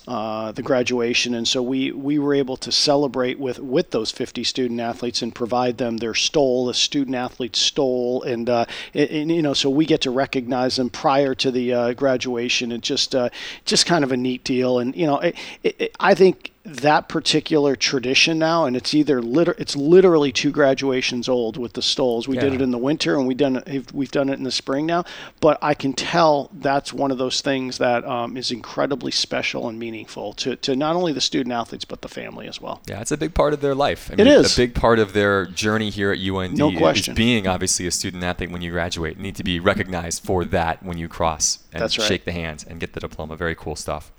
uh, 0.07 0.53
the 0.53 0.63
graduation, 0.63 1.35
and 1.35 1.49
so 1.49 1.63
we 1.63 1.91
we 1.93 2.19
were 2.19 2.35
able 2.35 2.57
to 2.59 2.71
celebrate 2.71 3.39
with 3.39 3.59
with 3.59 3.91
those 3.91 4.11
50 4.11 4.45
student 4.45 4.81
athletes 4.81 5.23
and 5.23 5.35
provide 5.35 5.79
them 5.79 5.97
their 5.97 6.15
stole, 6.15 6.67
the 6.67 6.75
student 6.75 7.17
athlete 7.17 7.57
stole, 7.57 8.23
and, 8.23 8.51
uh, 8.51 8.67
and, 8.93 9.11
and 9.11 9.33
you 9.33 9.43
know 9.43 9.55
so 9.55 9.71
we 9.71 9.87
get 9.87 10.03
to 10.03 10.11
recognize 10.11 10.77
them 10.77 10.91
prior 10.91 11.35
to 11.35 11.51
the 11.51 11.73
uh, 11.73 11.93
graduation. 11.95 12.73
It's 12.73 12.87
just 12.87 13.15
uh, 13.15 13.31
just 13.65 13.87
kind 13.87 14.05
of 14.05 14.13
a 14.13 14.17
neat 14.17 14.45
deal, 14.45 14.79
and 14.79 14.95
you 14.95 15.07
know 15.07 15.19
it, 15.21 15.37
it, 15.63 15.97
I 16.01 16.15
think 16.15 16.53
that 16.65 17.09
particular 17.09 17.77
tradition 17.77 18.39
now, 18.39 18.65
and 18.65 18.75
it's 18.75 18.95
either 18.95 19.21
liter- 19.21 19.55
it's 19.59 19.77
literally 19.77 20.33
two 20.33 20.51
graduations 20.51 21.29
old 21.29 21.59
with 21.59 21.75
the 21.75 21.83
Stoles. 21.83 22.27
We 22.27 22.39
did 22.39 22.55
it 22.55 22.63
in 22.63 22.71
the 22.71 22.79
winter, 22.79 23.17
and 23.19 23.27
we 23.27 23.35
done 23.35 23.57
it, 23.67 23.93
we've 23.93 24.11
done 24.11 24.31
it 24.31 24.35
in 24.39 24.45
the 24.45 24.51
spring 24.51 24.87
now. 24.87 25.05
But 25.41 25.59
I 25.61 25.75
can 25.75 25.93
tell 25.93 26.51
that's 26.55 26.91
one 26.91 27.11
of 27.11 27.19
those 27.19 27.43
things 27.43 27.77
that 27.79 28.05
um, 28.07 28.39
is 28.39 28.51
incredibly 28.51 29.13
special 29.13 29.69
and 29.69 29.79
meaningful 29.79 30.33
to, 30.35 30.57
to 30.57 30.75
not 30.75 30.97
only 30.97 31.13
the 31.13 31.21
student 31.21 31.53
athletes 31.53 31.85
but 31.85 32.01
the 32.01 32.09
family 32.09 32.49
as 32.49 32.63
well. 32.63 32.81
Yeah, 32.89 33.03
it's 33.03 33.13
a 33.13 33.19
big 33.19 33.35
part 33.35 33.53
of 33.53 33.61
their 33.61 33.75
life. 33.75 34.11
I 34.11 34.21
It 34.21 34.27
is. 34.27 34.55
a 34.55 34.57
big 34.57 34.75
part 34.75 34.99
of 34.99 35.13
their 35.13 35.45
journey 35.45 35.91
here 35.91 36.13
at 36.13 36.19
UND. 36.19 36.57
No 36.57 36.73
question. 36.73 37.15
being 37.15 37.47
obviously 37.47 37.87
a 37.87 37.91
student 37.91 38.25
athlete 38.25 38.51
when 38.51 38.63
you 38.63 38.71
graduate. 38.71 39.19
You 39.19 39.23
need 39.23 39.37
to 39.37 39.45
be 39.45 39.61
recognized 39.61 40.25
for 40.25 40.47
that 40.47 40.83
when 40.83 40.97
you 40.97 41.09
cross 41.09 41.59
and 41.75 41.83
right. 41.83 41.93
shake 41.93 42.25
the 42.25 42.33
hands 42.33 42.65
and 42.65 42.81
get 42.81 42.95
the 42.95 43.01
diploma. 43.01 43.37
Very 43.37 43.55
cool 43.55 43.77
stuff. 43.77 44.13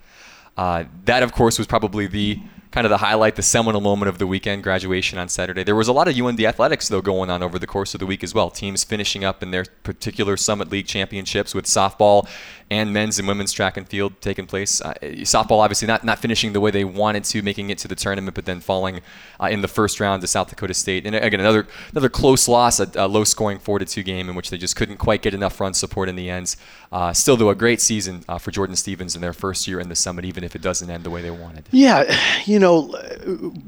Uh, 0.58 0.86
that, 1.06 1.24
of 1.24 1.34
course, 1.34 1.58
was 1.58 1.68
probably 1.68 2.08
the 2.08 2.40
kind 2.76 2.86
of 2.86 2.92
the 2.92 2.98
highlight, 2.98 3.38
the 3.38 3.42
seminal 3.42 3.80
moment 3.80 4.10
of 4.10 4.18
the 4.18 4.28
weekend, 4.28 4.62
graduation 4.62 5.18
on 5.18 5.30
Saturday. 5.30 5.64
There 5.64 5.78
was 5.78 5.88
a 5.88 5.94
lot 5.94 6.10
of 6.10 6.20
UND 6.20 6.42
athletics, 6.42 6.90
though, 6.90 7.02
going 7.02 7.30
on 7.30 7.42
over 7.42 7.58
the 7.58 7.68
course 7.68 7.94
of 7.94 8.02
the 8.02 8.06
week 8.06 8.22
as 8.22 8.34
well. 8.34 8.50
Teams 8.50 8.84
finishing 8.84 9.24
up 9.24 9.42
in 9.42 9.52
their 9.52 9.64
particular 9.84 10.36
Summit 10.36 10.70
League 10.70 10.86
championships 10.86 11.56
with 11.56 11.66
softball 11.66 12.28
and 12.76 12.94
men's 12.94 13.20
and 13.20 13.28
women's 13.28 13.52
track 13.52 13.78
and 13.78 13.88
field 13.88 14.14
taking 14.22 14.46
place. 14.46 14.82
Uh, 14.82 14.94
softball, 15.22 15.60
obviously, 15.60 15.88
not, 15.88 16.04
not 16.04 16.20
finishing 16.20 16.54
the 16.54 16.60
way 16.60 16.72
they 16.72 16.86
wanted 16.86 17.24
to, 17.26 17.42
making 17.42 17.70
it 17.70 17.78
to 17.80 17.88
the 17.88 17.96
tournament, 17.96 18.36
but 18.36 18.46
then 18.46 18.60
falling 18.60 19.02
uh, 19.42 19.48
in 19.48 19.62
the 19.62 19.68
first 19.68 20.00
round 20.00 20.22
to 20.22 20.28
South 20.28 20.50
Dakota 20.50 20.74
State. 20.74 21.06
And 21.06 21.16
again, 21.16 21.40
another 21.40 21.68
another 21.92 22.10
close 22.10 22.48
loss, 22.48 22.80
a, 22.80 22.90
a 22.96 23.08
low 23.08 23.24
scoring 23.24 23.60
4 23.60 23.80
2 23.80 24.04
game 24.04 24.30
in 24.30 24.36
which 24.36 24.50
they 24.50 24.58
just 24.58 24.76
couldn't 24.76 24.98
quite 24.98 25.22
get 25.22 25.34
enough 25.34 25.60
run 25.60 25.74
support 25.74 26.10
in 26.10 26.16
the 26.16 26.30
end. 26.30 26.56
Uh, 26.92 27.12
still, 27.14 27.38
though, 27.38 27.50
a 27.50 27.56
great 27.56 27.82
season 27.82 28.24
uh, 28.30 28.38
for 28.38 28.52
Jordan 28.52 28.76
Stevens 28.76 29.16
in 29.16 29.22
their 29.22 29.34
first 29.34 29.68
year 29.68 29.80
in 29.80 29.90
the 29.90 29.96
Summit, 29.96 30.26
even 30.26 30.44
if 30.44 30.56
it 30.56 30.62
doesn't 30.62 30.90
end 30.90 31.04
the 31.04 31.10
way 31.10 31.22
they 31.22 31.32
wanted. 31.32 31.66
Yeah, 31.72 32.04
you 32.46 32.60
know, 32.60 32.94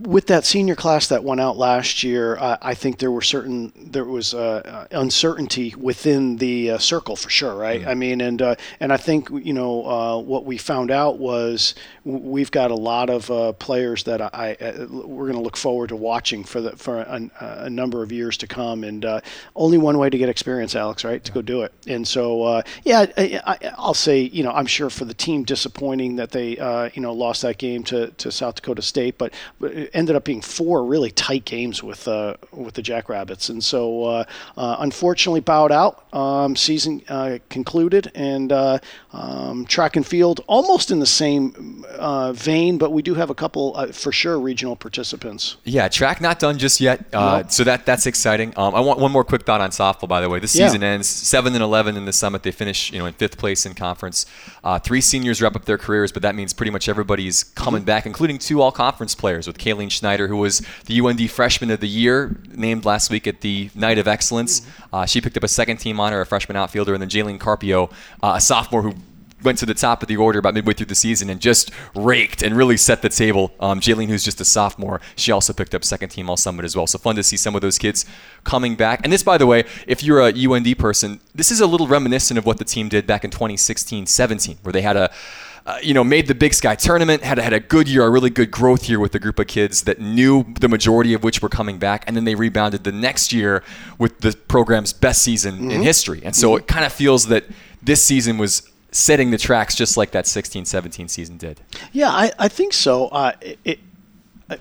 with 0.01 0.27
that 0.27 0.45
senior 0.45 0.75
class 0.75 1.07
that 1.07 1.23
went 1.23 1.41
out 1.41 1.57
last 1.57 2.03
year, 2.03 2.37
I 2.39 2.73
think 2.73 2.99
there 2.99 3.11
were 3.11 3.21
certain 3.21 3.73
there 3.75 4.05
was 4.05 4.33
uh, 4.33 4.87
uncertainty 4.91 5.73
within 5.77 6.37
the 6.37 6.71
uh, 6.71 6.77
circle 6.77 7.15
for 7.15 7.29
sure, 7.29 7.55
right? 7.55 7.85
I 7.87 7.93
mean, 7.93 8.21
and 8.21 8.41
uh, 8.41 8.55
and 8.79 8.91
I 8.91 8.96
think 8.97 9.29
you 9.29 9.53
know 9.53 9.85
uh, 9.85 10.17
what 10.19 10.45
we 10.45 10.57
found 10.57 10.91
out 10.91 11.19
was 11.19 11.75
we've 12.03 12.51
got 12.51 12.71
a 12.71 12.75
lot 12.75 13.09
of 13.09 13.29
uh, 13.31 13.53
players 13.53 14.03
that 14.03 14.21
I, 14.21 14.57
I 14.59 14.85
we're 14.89 15.25
going 15.25 15.33
to 15.33 15.41
look 15.41 15.57
forward 15.57 15.89
to 15.89 15.95
watching 15.95 16.43
for 16.43 16.61
the 16.61 16.71
for 16.77 16.99
a, 17.01 17.29
a 17.39 17.69
number 17.69 18.03
of 18.03 18.11
years 18.11 18.37
to 18.37 18.47
come, 18.47 18.83
and 18.83 19.05
uh, 19.05 19.21
only 19.55 19.77
one 19.77 19.97
way 19.97 20.09
to 20.09 20.17
get 20.17 20.29
experience, 20.29 20.75
Alex, 20.75 21.03
right? 21.03 21.23
To 21.23 21.31
go 21.31 21.41
do 21.41 21.61
it, 21.61 21.73
and 21.87 22.07
so 22.07 22.43
uh, 22.43 22.61
yeah, 22.83 23.05
I, 23.17 23.41
I, 23.45 23.73
I'll 23.77 23.93
say 23.93 24.21
you 24.21 24.43
know 24.43 24.51
I'm 24.51 24.65
sure 24.65 24.89
for 24.89 25.05
the 25.05 25.13
team 25.13 25.43
disappointing 25.43 26.15
that 26.17 26.31
they 26.31 26.57
uh, 26.57 26.89
you 26.93 27.01
know 27.01 27.13
lost 27.13 27.41
that 27.41 27.57
game 27.57 27.83
to, 27.85 28.11
to 28.11 28.31
South 28.31 28.55
Dakota 28.55 28.81
State, 28.81 29.17
but, 29.17 29.33
it 29.61 29.89
ended 29.93 30.15
up 30.15 30.23
being 30.23 30.41
four 30.41 30.85
really 30.85 31.11
tight 31.11 31.45
games 31.45 31.83
with 31.83 32.07
uh, 32.07 32.35
with 32.51 32.75
the 32.75 32.81
Jackrabbits, 32.81 33.49
and 33.49 33.63
so 33.63 34.03
uh, 34.03 34.23
uh, 34.57 34.77
unfortunately 34.79 35.41
bowed 35.41 35.71
out. 35.71 36.13
Um, 36.13 36.55
season 36.55 37.01
uh, 37.09 37.39
concluded, 37.49 38.11
and 38.15 38.51
uh, 38.51 38.76
um, 39.13 39.65
track 39.65 39.95
and 39.95 40.05
field 40.05 40.41
almost 40.47 40.91
in 40.91 40.99
the 40.99 41.05
same 41.05 41.85
uh, 41.97 42.33
vein, 42.33 42.77
but 42.77 42.91
we 42.91 43.01
do 43.01 43.13
have 43.15 43.29
a 43.29 43.35
couple 43.35 43.73
uh, 43.75 43.87
for 43.87 44.11
sure 44.11 44.39
regional 44.39 44.75
participants. 44.75 45.57
Yeah, 45.63 45.87
track 45.87 46.21
not 46.21 46.39
done 46.39 46.57
just 46.57 46.79
yet, 46.81 47.05
uh, 47.13 47.41
No. 47.43 47.47
so 47.49 47.63
that 47.63 47.85
that's 47.85 48.05
exciting. 48.05 48.53
Um, 48.57 48.75
I 48.75 48.79
want 48.79 48.99
one 48.99 49.11
more 49.11 49.23
quick 49.23 49.45
thought 49.45 49.61
on 49.61 49.69
softball. 49.71 50.07
By 50.07 50.21
the 50.21 50.29
way, 50.29 50.39
this 50.39 50.55
Yeah. 50.55 50.67
season 50.67 50.83
ends 50.83 51.07
seven 51.07 51.53
and 51.55 51.63
eleven 51.63 51.95
in 51.97 52.05
the 52.05 52.13
summit. 52.13 52.43
They 52.43 52.51
finish, 52.51 52.91
you 52.91 52.99
know, 52.99 53.05
in 53.05 53.13
fifth 53.13 53.37
place 53.37 53.65
in 53.65 53.73
conference. 53.73 54.25
Uh, 54.63 54.79
three 54.79 55.01
seniors 55.01 55.41
wrap 55.41 55.55
up 55.55 55.65
their 55.65 55.77
careers, 55.77 56.11
but 56.11 56.21
that 56.21 56.35
means 56.35 56.53
pretty 56.53 56.71
much 56.71 56.89
everybody's 56.89 57.43
coming 57.43 57.83
back, 57.83 58.05
including 58.05 58.37
two 58.37 58.61
all-conference 58.61 59.15
players 59.15 59.47
with 59.47 59.57
Kayleen 59.57 59.89
Schneider, 59.91 60.27
who 60.27 60.37
was 60.37 60.61
the 60.85 60.99
UND 60.99 61.29
Freshman 61.31 61.71
of 61.71 61.79
the 61.79 61.87
Year, 61.87 62.37
named 62.53 62.85
last 62.85 63.09
week 63.09 63.27
at 63.27 63.41
the 63.41 63.69
Night 63.75 63.97
of 63.97 64.07
Excellence. 64.07 64.61
Uh, 64.91 65.05
she 65.05 65.21
picked 65.21 65.37
up 65.37 65.43
a 65.43 65.47
second-team 65.47 65.99
honor, 65.99 66.21
a 66.21 66.25
freshman 66.25 66.55
outfielder, 66.57 66.93
and 66.93 67.01
then 67.01 67.09
Jalen 67.09 67.39
Carpio, 67.39 67.89
uh, 68.21 68.33
a 68.35 68.41
sophomore 68.41 68.66
who 68.71 68.93
went 69.43 69.57
to 69.59 69.65
the 69.65 69.73
top 69.73 70.01
of 70.01 70.07
the 70.07 70.17
order 70.17 70.39
about 70.39 70.53
midway 70.53 70.73
through 70.73 70.87
the 70.87 70.95
season 70.95 71.29
and 71.29 71.39
just 71.39 71.71
raked 71.95 72.41
and 72.41 72.55
really 72.57 72.77
set 72.77 73.01
the 73.01 73.09
table. 73.09 73.51
Um, 73.59 73.79
Jaylene, 73.79 74.07
who's 74.07 74.23
just 74.23 74.41
a 74.41 74.45
sophomore, 74.45 74.99
she 75.15 75.31
also 75.31 75.53
picked 75.53 75.75
up 75.75 75.83
second 75.83 76.09
team 76.09 76.29
All 76.29 76.37
Summit 76.37 76.65
as 76.65 76.75
well. 76.75 76.87
So 76.87 76.97
fun 76.97 77.15
to 77.17 77.23
see 77.23 77.37
some 77.37 77.55
of 77.55 77.61
those 77.61 77.77
kids 77.77 78.05
coming 78.43 78.75
back. 78.75 79.01
And 79.03 79.13
this, 79.13 79.23
by 79.23 79.37
the 79.37 79.45
way, 79.45 79.65
if 79.85 80.03
you're 80.03 80.21
a 80.21 80.33
UND 80.33 80.77
person, 80.79 81.19
this 81.35 81.51
is 81.51 81.61
a 81.61 81.67
little 81.67 81.87
reminiscent 81.87 82.37
of 82.37 82.45
what 82.45 82.57
the 82.57 82.65
team 82.65 82.89
did 82.89 83.05
back 83.05 83.23
in 83.23 83.31
2016-17, 83.31 84.57
where 84.63 84.73
they 84.73 84.81
had 84.81 84.97
a 84.97 85.11
uh, 85.67 85.77
you 85.83 85.93
know, 85.93 86.01
made 86.01 86.27
the 86.27 86.33
Big 86.33 86.53
Sky 86.53 86.75
tournament, 86.75 87.21
had 87.23 87.37
had 87.37 87.51
a 87.51 87.59
good 87.59 87.89
year, 87.89 88.05
a 88.05 88.09
really 88.09 88.29
good 88.29 88.49
growth 88.49 88.87
year 88.87 89.01
with 89.01 89.13
a 89.15 89.19
group 89.19 89.37
of 89.37 89.47
kids 89.47 89.81
that 89.81 89.99
knew 89.99 90.45
the 90.61 90.69
majority 90.69 91.13
of 91.13 91.25
which 91.25 91.41
were 91.41 91.49
coming 91.49 91.77
back, 91.77 92.05
and 92.07 92.15
then 92.15 92.23
they 92.23 92.35
rebounded 92.35 92.85
the 92.85 92.91
next 92.93 93.33
year 93.33 93.61
with 93.97 94.21
the 94.21 94.31
program's 94.47 94.93
best 94.93 95.21
season 95.21 95.69
in 95.69 95.83
history. 95.83 96.21
And 96.23 96.33
so 96.33 96.55
it 96.55 96.67
kind 96.67 96.85
of 96.85 96.93
feels 96.93 97.27
that 97.27 97.43
this 97.81 98.01
season 98.01 98.37
was 98.37 98.69
setting 98.91 99.31
the 99.31 99.37
tracks 99.37 99.75
just 99.75 99.97
like 99.97 100.11
that 100.11 100.25
16-17 100.25 101.09
season 101.09 101.37
did. 101.37 101.61
Yeah, 101.91 102.09
I, 102.09 102.31
I 102.39 102.47
think 102.47 102.73
so. 102.73 103.07
Uh, 103.07 103.33
it, 103.41 103.59
it, 103.63 103.79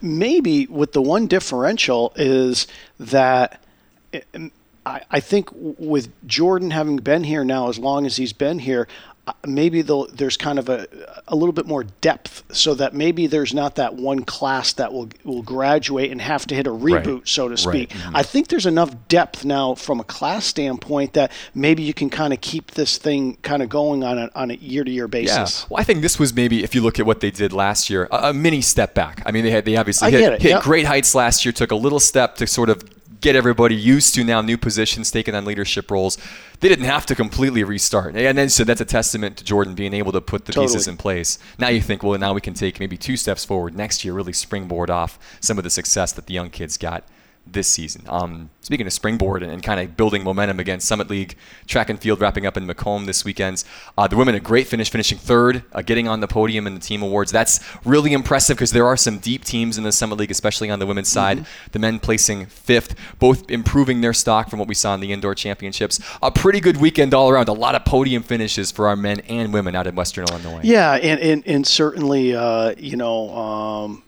maybe 0.02 0.66
with 0.66 0.92
the 0.92 1.02
one 1.02 1.26
differential 1.26 2.12
is 2.16 2.66
that 2.98 3.62
um, 4.34 4.50
I, 4.84 5.02
I 5.10 5.20
think 5.20 5.48
with 5.52 6.08
Jordan 6.26 6.70
having 6.70 6.96
been 6.96 7.24
here 7.24 7.44
now 7.44 7.68
as 7.68 7.78
long 7.78 8.06
as 8.06 8.16
he's 8.16 8.32
been 8.32 8.58
here, 8.58 8.88
maybe 9.44 9.82
there's 9.82 10.36
kind 10.36 10.58
of 10.58 10.68
a, 10.68 10.86
a 11.26 11.34
little 11.34 11.52
bit 11.52 11.66
more 11.66 11.84
depth 12.00 12.44
so 12.54 12.74
that 12.74 12.94
maybe 12.94 13.26
there's 13.26 13.52
not 13.52 13.74
that 13.74 13.94
one 13.94 14.22
class 14.22 14.72
that 14.74 14.92
will 14.92 15.08
will 15.24 15.42
graduate 15.42 16.12
and 16.12 16.20
have 16.20 16.46
to 16.46 16.54
hit 16.54 16.66
a 16.66 16.70
reboot, 16.70 17.26
so 17.26 17.48
to 17.48 17.54
Right. 17.54 17.58
speak. 17.58 17.90
Mhm. 17.90 18.12
I 18.14 18.22
think 18.22 18.48
there's 18.48 18.66
enough 18.66 18.90
depth 19.08 19.44
now 19.44 19.74
from 19.74 19.98
a 19.98 20.04
class 20.04 20.46
standpoint 20.46 21.14
that 21.14 21.32
maybe 21.54 21.82
you 21.82 21.92
can 21.92 22.08
kind 22.08 22.32
of 22.32 22.40
keep 22.40 22.72
this 22.72 22.98
thing 22.98 23.36
kind 23.42 23.62
of 23.62 23.68
going 23.68 24.04
on 24.04 24.18
a, 24.18 24.30
on 24.34 24.50
a 24.50 24.54
year 24.54 24.84
to 24.84 24.90
year 24.90 25.08
basis. 25.08 25.62
Yeah. 25.62 25.66
Well, 25.70 25.80
I 25.80 25.84
think 25.84 26.02
this 26.02 26.18
was 26.18 26.32
maybe, 26.34 26.62
if 26.62 26.74
you 26.74 26.82
look 26.82 27.00
at 27.00 27.06
what 27.06 27.20
they 27.20 27.30
did 27.30 27.52
last 27.52 27.90
year, 27.90 28.08
a, 28.12 28.30
a 28.30 28.32
mini 28.32 28.60
step 28.60 28.94
back. 28.94 29.22
I 29.26 29.32
mean, 29.32 29.44
they 29.44 29.50
had 29.50 29.64
they 29.64 29.76
obviously 29.76 30.08
I 30.08 30.10
hit, 30.10 30.42
hit 30.42 30.50
yep. 30.50 30.62
great 30.62 30.86
heights 30.86 31.14
last 31.14 31.44
year, 31.44 31.52
took 31.52 31.72
a 31.72 31.76
little 31.76 32.00
step 32.00 32.36
to 32.36 32.46
sort 32.46 32.70
of 32.70 32.84
get 33.20 33.36
everybody 33.36 33.74
used 33.74 34.14
to 34.14 34.24
now 34.24 34.40
new 34.40 34.58
positions, 34.58 35.10
taking 35.10 35.34
on 35.34 35.44
leadership 35.44 35.90
roles. 35.90 36.18
They 36.60 36.68
didn't 36.68 36.86
have 36.86 37.06
to 37.06 37.14
completely 37.14 37.64
restart, 37.64 38.14
and 38.16 38.38
then 38.38 38.48
so 38.48 38.64
that's 38.64 38.80
a 38.80 38.84
testament 38.84 39.36
to 39.38 39.44
Jordan 39.44 39.74
being 39.74 39.94
able 39.94 40.12
to 40.12 40.20
put 40.20 40.46
the 40.46 40.52
pieces 40.52 40.88
in 40.88 40.96
place. 40.96 41.38
Now 41.58 41.68
you 41.68 41.80
think, 41.80 42.02
well, 42.02 42.18
now 42.18 42.32
we 42.32 42.40
can 42.40 42.54
take 42.54 42.80
maybe 42.80 42.96
two 42.96 43.16
steps 43.16 43.44
forward 43.44 43.76
next 43.76 44.04
year, 44.04 44.14
really 44.14 44.32
springboard 44.32 44.90
off 44.90 45.18
some 45.40 45.58
of 45.58 45.64
the 45.64 45.70
success 45.70 46.12
that 46.12 46.26
the 46.26 46.34
young 46.34 46.50
kids 46.50 46.76
got 46.76 47.04
this 47.46 47.68
season. 47.68 48.02
Um, 48.08 48.50
speaking 48.60 48.86
of 48.86 48.92
springboard 48.92 49.42
and, 49.42 49.52
and 49.52 49.62
kind 49.62 49.80
of 49.80 49.96
building 49.96 50.24
momentum 50.24 50.58
against 50.58 50.88
Summit 50.88 51.08
League 51.08 51.36
track 51.66 51.88
and 51.88 51.98
field 51.98 52.20
wrapping 52.20 52.44
up 52.46 52.56
in 52.56 52.66
Macomb 52.66 53.06
this 53.06 53.24
weekend. 53.24 53.62
Uh, 53.96 54.08
the 54.08 54.16
women 54.16 54.34
a 54.34 54.40
great 54.40 54.66
finish, 54.66 54.90
finishing 54.90 55.18
third, 55.18 55.62
uh, 55.72 55.82
getting 55.82 56.08
on 56.08 56.20
the 56.20 56.26
podium 56.26 56.66
in 56.66 56.74
the 56.74 56.80
team 56.80 57.02
awards. 57.02 57.30
That's 57.30 57.60
really 57.84 58.12
impressive 58.12 58.56
because 58.56 58.72
there 58.72 58.86
are 58.86 58.96
some 58.96 59.18
deep 59.18 59.44
teams 59.44 59.78
in 59.78 59.84
the 59.84 59.92
Summit 59.92 60.18
League, 60.18 60.30
especially 60.30 60.70
on 60.70 60.78
the 60.78 60.86
women's 60.86 61.08
side. 61.08 61.46
The 61.72 61.78
men 61.78 62.00
placing 62.00 62.46
fifth, 62.46 62.96
both 63.18 63.48
improving 63.50 64.00
their 64.00 64.12
stock 64.12 64.50
from 64.50 64.58
what 64.58 64.68
we 64.68 64.74
saw 64.74 64.94
in 64.94 65.00
the 65.00 65.12
indoor 65.12 65.34
championships. 65.34 66.00
A 66.22 66.30
pretty 66.30 66.60
good 66.60 66.78
weekend 66.78 67.14
all 67.14 67.28
around. 67.28 67.48
A 67.48 67.52
lot 67.52 67.74
of 67.74 67.84
podium 67.84 68.22
finishes 68.22 68.72
for 68.72 68.88
our 68.88 68.96
men 68.96 69.20
and 69.20 69.52
women 69.52 69.74
out 69.76 69.86
in 69.86 69.94
Western 69.94 70.26
Illinois. 70.28 70.60
Yeah, 70.64 70.94
and 70.94 71.20
and, 71.20 71.46
and 71.46 71.66
certainly, 71.66 72.34
uh, 72.34 72.74
you 72.78 72.96
know, 72.96 73.30
um, 73.30 74.02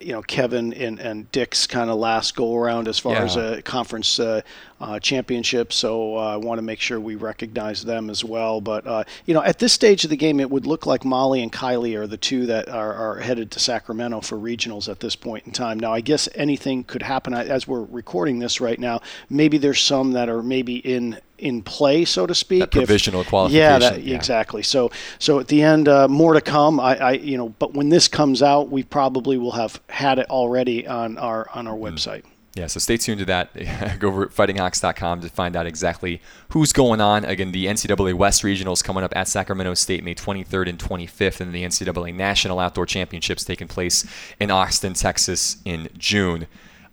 you 0.00 0.12
know, 0.12 0.22
Kevin 0.22 0.72
and, 0.72 0.98
and 0.98 1.30
Dick's 1.32 1.66
kind 1.66 1.90
of 1.90 1.96
last 1.98 2.36
go 2.36 2.54
around 2.54 2.88
as 2.88 2.98
far 2.98 3.14
Yeah. 3.14 3.24
as 3.24 3.36
a 3.36 3.62
conference 3.62 4.18
uh, 4.18 4.40
uh, 4.84 4.98
championship. 5.00 5.72
So 5.72 6.16
uh, 6.18 6.34
I 6.34 6.36
want 6.36 6.58
to 6.58 6.62
make 6.62 6.78
sure 6.80 7.00
we 7.00 7.14
recognize 7.14 7.82
them 7.84 8.10
as 8.10 8.22
well. 8.22 8.60
But 8.60 8.86
uh, 8.86 9.04
you 9.26 9.32
know, 9.34 9.42
at 9.42 9.58
this 9.58 9.72
stage 9.72 10.04
of 10.04 10.10
the 10.10 10.16
game, 10.16 10.40
it 10.40 10.50
would 10.50 10.66
look 10.66 10.84
like 10.86 11.04
Molly 11.04 11.42
and 11.42 11.50
Kylie 11.52 11.96
are 11.96 12.06
the 12.06 12.16
two 12.18 12.46
that 12.46 12.68
are, 12.68 12.92
are 12.94 13.16
headed 13.20 13.50
to 13.52 13.58
Sacramento 13.60 14.20
for 14.20 14.36
regionals 14.36 14.88
at 14.88 15.00
this 15.00 15.16
point 15.16 15.46
in 15.46 15.52
time. 15.52 15.78
Now, 15.80 15.92
I 15.92 16.00
guess 16.02 16.28
anything 16.34 16.84
could 16.84 17.02
happen 17.02 17.32
as 17.34 17.66
we're 17.66 17.84
recording 17.84 18.38
this 18.40 18.60
right 18.60 18.78
now. 18.78 19.00
Maybe 19.30 19.56
there's 19.58 19.80
some 19.80 20.12
that 20.12 20.28
are 20.28 20.42
maybe 20.42 20.76
in 20.76 21.18
in 21.38 21.62
play, 21.62 22.04
so 22.04 22.26
to 22.26 22.34
speak. 22.34 22.60
That 22.60 22.70
provisional 22.70 23.20
Yeah, 23.22 23.28
qualification, 23.28 23.80
that, 23.80 24.02
yeah. 24.04 24.14
exactly. 24.16 24.62
So, 24.62 24.90
so 25.18 25.40
at 25.40 25.48
the 25.48 25.62
end, 25.62 25.88
uh, 25.88 26.06
more 26.08 26.32
to 26.34 26.40
come. 26.40 26.78
I, 26.78 26.96
I, 26.96 27.12
you 27.12 27.36
know, 27.36 27.48
but 27.58 27.74
when 27.74 27.88
this 27.88 28.06
comes 28.08 28.40
out, 28.40 28.70
we 28.70 28.82
probably 28.84 29.36
will 29.36 29.50
have 29.52 29.80
had 29.88 30.18
it 30.18 30.30
already 30.30 30.86
on 30.86 31.18
our 31.18 31.48
on 31.54 31.66
our 31.66 31.74
Mm-hmm. 31.74 31.84
website. 31.86 32.22
Yeah, 32.54 32.68
so 32.68 32.78
stay 32.78 32.96
tuned 32.96 33.18
to 33.18 33.24
that. 33.24 33.52
Go 33.98 34.08
over 34.08 34.26
fightinghawks.com 34.26 35.20
to 35.22 35.28
find 35.28 35.56
out 35.56 35.66
exactly 35.66 36.20
who's 36.50 36.72
going 36.72 37.00
on. 37.00 37.24
Again, 37.24 37.50
the 37.50 37.66
NCAA 37.66 38.14
West 38.14 38.42
Regionals 38.44 38.82
coming 38.82 39.02
up 39.02 39.12
at 39.16 39.26
Sacramento 39.26 39.74
State 39.74 40.04
May 40.04 40.14
23rd 40.14 40.68
and 40.68 40.78
25th, 40.78 41.40
and 41.40 41.52
the 41.52 41.64
NCAA 41.64 42.14
National 42.14 42.60
Outdoor 42.60 42.86
Championships 42.86 43.44
taking 43.44 43.66
place 43.66 44.06
in 44.38 44.52
Austin, 44.52 44.94
Texas 44.94 45.56
in 45.64 45.88
June. 45.98 46.46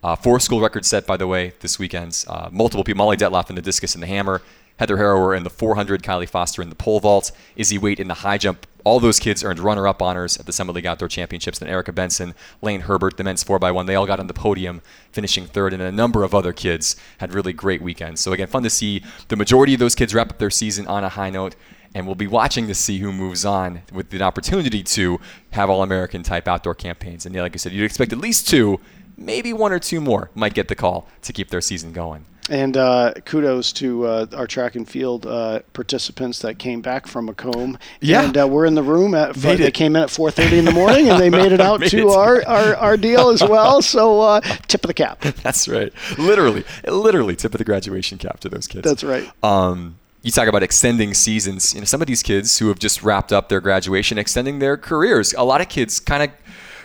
Uh, 0.03 0.15
four 0.15 0.39
school 0.39 0.61
records 0.61 0.87
set, 0.87 1.05
by 1.05 1.15
the 1.15 1.27
way, 1.27 1.53
this 1.59 1.77
weekend. 1.77 2.25
Uh, 2.27 2.49
multiple 2.51 2.83
people, 2.83 2.97
Molly 2.97 3.17
Detloff 3.17 3.49
in 3.49 3.55
the 3.55 3.61
discus 3.61 3.93
and 3.93 4.01
the 4.01 4.07
hammer, 4.07 4.41
Heather 4.77 4.97
Harrower 4.97 5.37
in 5.37 5.43
the 5.43 5.51
400, 5.51 6.01
Kylie 6.01 6.27
Foster 6.27 6.63
in 6.63 6.69
the 6.69 6.75
pole 6.75 6.99
vault, 6.99 7.31
Izzy 7.55 7.77
Waite 7.77 7.99
in 7.99 8.07
the 8.07 8.15
high 8.15 8.39
jump. 8.39 8.65
All 8.83 8.99
those 8.99 9.19
kids 9.19 9.43
earned 9.43 9.59
runner-up 9.59 10.01
honors 10.01 10.37
at 10.37 10.45
the 10.45 10.51
Summit 10.51 10.73
League 10.73 10.85
Outdoor 10.85 11.07
Championships. 11.07 11.59
Then 11.59 11.69
Erica 11.69 11.91
Benson, 11.91 12.33
Lane 12.61 12.81
Herbert, 12.81 13.17
the 13.17 13.23
men's 13.23 13.43
4x1, 13.43 13.85
they 13.85 13.95
all 13.95 14.05
got 14.05 14.19
on 14.19 14.27
the 14.27 14.33
podium, 14.33 14.81
finishing 15.11 15.45
third. 15.45 15.73
And 15.73 15.81
a 15.81 15.91
number 15.91 16.23
of 16.23 16.33
other 16.33 16.53
kids 16.53 16.95
had 17.19 17.33
really 17.33 17.53
great 17.53 17.81
weekends. 17.81 18.21
So 18.21 18.33
again, 18.33 18.47
fun 18.47 18.63
to 18.63 18.69
see 18.69 19.03
the 19.27 19.35
majority 19.35 19.73
of 19.73 19.79
those 19.79 19.95
kids 19.95 20.13
wrap 20.13 20.31
up 20.31 20.37
their 20.39 20.49
season 20.49 20.87
on 20.87 21.03
a 21.03 21.09
high 21.09 21.29
note. 21.29 21.55
And 21.93 22.05
we'll 22.05 22.15
be 22.15 22.27
watching 22.27 22.67
to 22.67 22.75
see 22.75 22.99
who 22.99 23.11
moves 23.11 23.43
on 23.43 23.81
with 23.91 24.11
the 24.11 24.21
opportunity 24.21 24.81
to 24.81 25.19
have 25.51 25.69
all-American 25.69 26.23
type 26.23 26.47
outdoor 26.47 26.73
campaigns. 26.73 27.25
And 27.25 27.35
yeah, 27.35 27.41
like 27.41 27.53
I 27.53 27.57
said, 27.57 27.73
you'd 27.73 27.83
expect 27.83 28.13
at 28.13 28.19
least 28.19 28.47
two, 28.47 28.79
maybe 29.17 29.51
one 29.51 29.73
or 29.73 29.79
two 29.79 29.99
more 29.99 30.31
might 30.33 30.53
get 30.53 30.69
the 30.69 30.75
call 30.75 31.07
to 31.23 31.33
keep 31.33 31.49
their 31.49 31.59
season 31.59 31.91
going. 31.91 32.25
And 32.51 32.75
uh, 32.75 33.13
kudos 33.23 33.71
to 33.73 34.05
uh, 34.05 34.25
our 34.35 34.45
track 34.45 34.75
and 34.75 34.87
field 34.87 35.25
uh, 35.25 35.61
participants 35.71 36.39
that 36.39 36.59
came 36.59 36.81
back 36.81 37.07
from 37.07 37.27
Macomb. 37.27 37.77
Yeah. 38.01 38.25
And 38.25 38.37
uh, 38.37 38.45
we're 38.45 38.65
in 38.65 38.75
the 38.75 38.83
room. 38.83 39.15
At, 39.15 39.41
Made 39.41 39.59
they 39.59 39.67
it. 39.67 39.73
came 39.73 39.95
in 39.95 40.01
at 40.03 40.09
4.30 40.09 40.51
in 40.59 40.65
the 40.65 40.73
morning, 40.73 41.09
and 41.09 41.17
they 41.17 41.29
made 41.41 41.53
it 41.53 41.61
out 41.61 41.79
Made 41.79 41.91
to 41.91 42.09
it. 42.09 42.13
our, 42.13 42.45
our, 42.45 42.75
our 42.75 42.97
deal 42.97 43.29
as 43.29 43.41
well. 43.41 43.81
So 43.81 44.19
uh, 44.19 44.41
tip 44.67 44.83
of 44.83 44.89
the 44.89 44.93
cap. 44.93 45.19
That's 45.43 45.69
right. 45.69 45.93
Literally, 46.17 46.65
literally 46.85 47.37
tip 47.37 47.53
of 47.53 47.57
the 47.57 47.63
graduation 47.63 48.17
cap 48.17 48.41
to 48.41 48.49
those 48.49 48.67
kids. 48.67 48.83
That's 48.83 49.05
right. 49.05 49.31
Um, 49.41 49.97
you 50.21 50.31
talk 50.31 50.49
about 50.49 50.61
extending 50.61 51.13
seasons. 51.13 51.73
You 51.73 51.79
know, 51.79 51.85
some 51.85 52.01
of 52.01 52.07
these 52.07 52.21
kids 52.21 52.59
who 52.59 52.67
have 52.67 52.79
just 52.79 53.01
wrapped 53.01 53.31
up 53.31 53.47
their 53.47 53.61
graduation, 53.61 54.17
extending 54.17 54.59
their 54.59 54.75
careers. 54.75 55.33
A 55.37 55.43
lot 55.45 55.61
of 55.61 55.69
kids 55.69 56.01
kind 56.01 56.23
of 56.23 56.29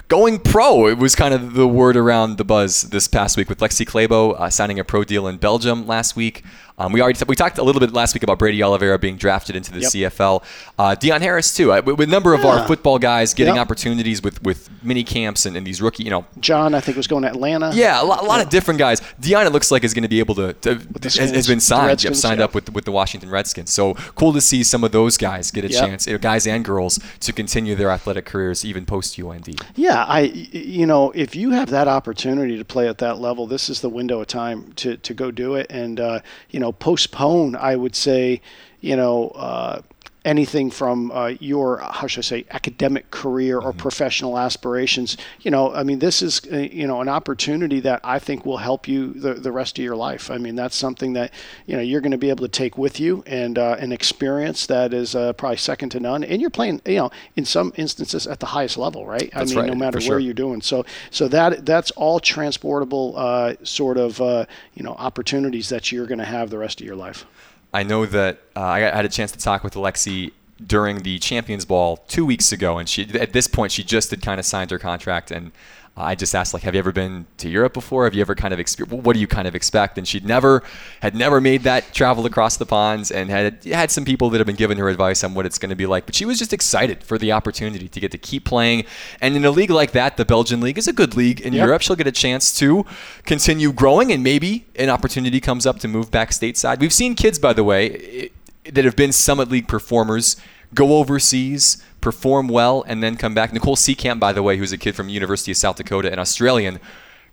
going 0.08 0.38
pro. 0.38 0.86
It 0.86 0.98
was 0.98 1.14
kind 1.14 1.34
of 1.34 1.54
the 1.54 1.66
word 1.66 1.96
around 1.96 2.38
the 2.38 2.44
buzz 2.44 2.82
this 2.82 3.08
past 3.08 3.36
week 3.36 3.48
with 3.48 3.58
Lexi 3.58 3.86
Clabo 3.86 4.38
uh, 4.38 4.50
signing 4.50 4.78
a 4.78 4.84
pro 4.84 5.04
deal 5.04 5.26
in 5.26 5.36
Belgium 5.36 5.86
last 5.86 6.16
week. 6.16 6.44
Um, 6.78 6.92
we 6.92 7.00
already 7.00 7.18
we 7.26 7.36
talked 7.36 7.58
a 7.58 7.62
little 7.62 7.80
bit 7.80 7.92
last 7.92 8.14
week 8.14 8.22
about 8.22 8.38
Brady 8.38 8.62
Oliveira 8.62 8.98
being 8.98 9.16
drafted 9.16 9.56
into 9.56 9.72
the 9.72 9.80
Yep. 9.80 9.90
CFL. 9.92 10.42
Uh, 10.78 10.94
Dion 10.94 11.22
Harris 11.22 11.54
too. 11.54 11.72
Uh, 11.72 11.80
with 11.84 12.00
a 12.00 12.06
number 12.06 12.34
of 12.34 12.44
our 12.44 12.66
football 12.66 12.98
guys 12.98 13.32
getting 13.34 13.54
Yep. 13.54 13.62
opportunities 13.62 14.22
with 14.22 14.42
with 14.42 14.68
mini 14.82 15.02
camps 15.02 15.46
and, 15.46 15.56
and 15.56 15.66
these 15.66 15.80
rookie, 15.80 16.04
you 16.04 16.10
know, 16.10 16.26
John, 16.40 16.74
I 16.74 16.80
think, 16.80 16.96
was 16.96 17.06
going 17.06 17.22
to 17.22 17.28
Atlanta. 17.28 17.70
yeah, 17.74 18.02
a 18.02 18.04
lot, 18.04 18.22
a 18.22 18.26
lot 18.26 18.40
of 18.40 18.50
different 18.50 18.78
guys. 18.78 19.00
Dion, 19.18 19.46
it 19.46 19.52
looks 19.52 19.70
like 19.70 19.84
is 19.84 19.94
going 19.94 20.02
to 20.02 20.08
be 20.08 20.18
able 20.18 20.34
to, 20.34 20.52
to 20.52 20.74
has, 21.02 21.16
has 21.16 21.46
been 21.46 21.60
signed, 21.60 22.02
yep, 22.04 22.14
signed 22.14 22.38
yeah. 22.40 22.44
up 22.44 22.54
with 22.54 22.72
with 22.72 22.84
the 22.84 22.92
Washington 22.92 23.30
Redskins. 23.30 23.70
So 23.70 23.94
cool 24.14 24.32
to 24.34 24.40
see 24.40 24.62
some 24.62 24.84
of 24.84 24.92
those 24.92 25.16
guys 25.16 25.50
get 25.50 25.64
a 25.64 25.68
chance, 25.68 26.06
guys 26.20 26.46
and 26.46 26.64
girls, 26.64 27.00
to 27.20 27.32
continue 27.32 27.74
their 27.74 27.90
athletic 27.90 28.26
careers 28.26 28.64
even 28.64 28.84
post 28.84 29.18
UND. 29.18 29.60
Yeah, 29.76 30.04
I 30.04 30.20
you 30.20 30.84
know 30.86 31.10
if 31.12 31.34
you 31.34 31.50
have 31.52 31.70
that 31.70 31.88
opportunity 31.88 32.58
to 32.58 32.64
play 32.64 32.86
at 32.88 32.98
that 32.98 33.18
level, 33.18 33.46
this 33.46 33.70
is 33.70 33.80
the 33.80 33.88
window 33.88 34.20
of 34.20 34.26
time 34.26 34.72
to, 34.76 34.96
to 34.98 35.14
go 35.14 35.30
do 35.30 35.54
it, 35.54 35.66
and 35.70 35.98
uh, 36.00 36.20
you 36.50 36.60
know 36.60 36.65
postpone. 36.72 37.56
I 37.56 37.76
would 37.76 37.94
say, 37.94 38.40
you 38.80 38.96
know. 38.96 39.28
Uh, 39.28 39.82
Anything 40.26 40.72
from 40.72 41.12
uh, 41.12 41.34
your, 41.38 41.78
how 41.78 42.08
should 42.08 42.24
I 42.24 42.28
say, 42.34 42.44
academic 42.50 43.12
career 43.12 43.60
or 43.60 43.72
professional 43.72 44.36
aspirations, 44.36 45.16
you 45.40 45.52
know, 45.52 45.72
I 45.72 45.84
mean, 45.84 46.00
this 46.00 46.20
is, 46.20 46.42
uh, 46.52 46.56
you 46.56 46.86
know, 46.88 47.00
an 47.00 47.08
opportunity 47.08 47.78
that 47.80 48.00
I 48.02 48.18
think 48.18 48.44
will 48.44 48.56
help 48.56 48.88
you 48.88 49.12
the, 49.12 49.34
the 49.34 49.52
rest 49.52 49.78
of 49.78 49.84
your 49.84 49.94
life. 49.94 50.28
I 50.28 50.38
mean, 50.38 50.56
that's 50.56 50.74
something 50.74 51.12
that, 51.12 51.32
you 51.66 51.76
know, 51.76 51.82
you're 51.82 52.00
going 52.00 52.10
to 52.10 52.18
be 52.18 52.30
able 52.30 52.44
to 52.44 52.50
take 52.62 52.76
with 52.76 52.98
you 52.98 53.22
and 53.24 53.56
uh, 53.56 53.76
an 53.78 53.92
experience 53.92 54.66
that 54.66 54.92
is 54.92 55.14
uh, 55.14 55.32
probably 55.34 55.58
second 55.58 55.90
to 55.90 56.00
none. 56.00 56.24
And 56.24 56.40
you're 56.40 56.50
playing, 56.50 56.82
you 56.84 56.96
know, 56.96 57.10
in 57.36 57.44
some 57.44 57.72
instances 57.76 58.26
at 58.26 58.40
the 58.40 58.46
highest 58.46 58.76
level, 58.76 59.06
right? 59.06 59.30
That's 59.32 59.52
I 59.52 59.54
mean, 59.54 59.58
right, 59.64 59.72
no 59.72 59.76
matter 59.76 59.98
where 59.98 60.06
sure. 60.06 60.18
you're 60.18 60.34
doing. 60.34 60.60
So, 60.60 60.84
so 61.12 61.28
that 61.28 61.64
that's 61.64 61.92
all 61.92 62.18
transportable 62.18 63.14
uh, 63.16 63.54
sort 63.62 63.96
of, 63.96 64.20
uh, 64.20 64.46
you 64.74 64.82
know, 64.82 64.96
opportunities 64.98 65.68
that 65.68 65.92
you're 65.92 66.06
going 66.06 66.18
to 66.18 66.24
have 66.24 66.50
the 66.50 66.58
rest 66.58 66.80
of 66.80 66.86
your 66.86 66.96
life. 66.96 67.26
I 67.72 67.82
know 67.82 68.06
that 68.06 68.38
uh, 68.56 68.60
I 68.62 68.80
got- 68.80 68.94
had 68.94 69.04
a 69.04 69.08
chance 69.08 69.32
to 69.32 69.38
talk 69.38 69.62
with 69.64 69.74
Alexi 69.74 70.32
during 70.64 71.02
the 71.02 71.18
Champions 71.18 71.64
Ball 71.64 71.98
two 72.08 72.24
weeks 72.24 72.52
ago, 72.52 72.78
and 72.78 72.88
she 72.88 73.02
at 73.18 73.32
this 73.32 73.46
point 73.46 73.72
she 73.72 73.82
just 73.84 74.10
had 74.10 74.22
kind 74.22 74.38
of 74.40 74.46
signed 74.46 74.70
her 74.70 74.78
contract, 74.78 75.30
and 75.30 75.52
I 75.98 76.14
just 76.14 76.34
asked 76.34 76.52
like, 76.52 76.62
"Have 76.64 76.74
you 76.74 76.78
ever 76.78 76.92
been 76.92 77.24
to 77.38 77.48
Europe 77.48 77.72
before? 77.72 78.04
Have 78.04 78.12
you 78.12 78.20
ever 78.20 78.34
kind 78.34 78.52
of 78.52 78.60
exper- 78.60 78.86
What 78.86 79.14
do 79.14 79.18
you 79.18 79.26
kind 79.26 79.48
of 79.48 79.54
expect?" 79.54 79.96
And 79.96 80.06
she'd 80.06 80.26
never 80.26 80.62
had 81.00 81.14
never 81.14 81.40
made 81.40 81.62
that 81.62 81.94
travel 81.94 82.26
across 82.26 82.58
the 82.58 82.66
ponds, 82.66 83.10
and 83.10 83.30
had 83.30 83.64
had 83.64 83.90
some 83.90 84.04
people 84.04 84.28
that 84.30 84.38
have 84.38 84.46
been 84.46 84.56
giving 84.56 84.76
her 84.76 84.90
advice 84.90 85.24
on 85.24 85.32
what 85.32 85.46
it's 85.46 85.58
going 85.58 85.70
to 85.70 85.76
be 85.76 85.86
like. 85.86 86.04
But 86.04 86.14
she 86.14 86.26
was 86.26 86.38
just 86.38 86.52
excited 86.52 87.02
for 87.02 87.16
the 87.16 87.32
opportunity 87.32 87.88
to 87.88 87.98
get 88.00 88.12
to 88.12 88.18
keep 88.18 88.44
playing, 88.44 88.84
and 89.22 89.36
in 89.36 89.44
a 89.46 89.50
league 89.50 89.70
like 89.70 89.92
that, 89.92 90.18
the 90.18 90.26
Belgian 90.26 90.60
league 90.60 90.76
is 90.76 90.86
a 90.86 90.92
good 90.92 91.16
league 91.16 91.40
in 91.40 91.54
Yep. 91.54 91.64
Europe. 91.66 91.80
She'll 91.82 91.96
get 91.96 92.06
a 92.06 92.12
chance 92.12 92.52
to 92.58 92.84
continue 93.24 93.72
growing, 93.72 94.12
and 94.12 94.22
maybe 94.22 94.66
an 94.78 94.90
opportunity 94.90 95.40
comes 95.40 95.64
up 95.64 95.78
to 95.80 95.88
move 95.88 96.10
back 96.10 96.30
stateside. 96.30 96.78
We've 96.78 96.92
seen 96.92 97.14
kids, 97.14 97.38
by 97.38 97.54
the 97.54 97.64
way, 97.64 97.86
i- 98.24 98.30
that 98.72 98.84
have 98.84 98.96
been 98.96 99.12
Summit 99.12 99.48
League 99.48 99.68
performers 99.68 100.36
go 100.74 100.98
overseas, 100.98 101.82
perform 102.00 102.48
well, 102.48 102.84
and 102.86 103.02
then 103.02 103.16
come 103.16 103.34
back. 103.34 103.52
Nicole 103.52 103.76
Seekamp, 103.76 104.20
by 104.20 104.32
the 104.32 104.42
way, 104.42 104.56
who's 104.56 104.72
a 104.72 104.78
kid 104.78 104.94
from 104.94 105.08
University 105.08 105.50
of 105.50 105.56
South 105.56 105.76
Dakota, 105.76 106.12
an 106.12 106.18
Australian, 106.18 106.80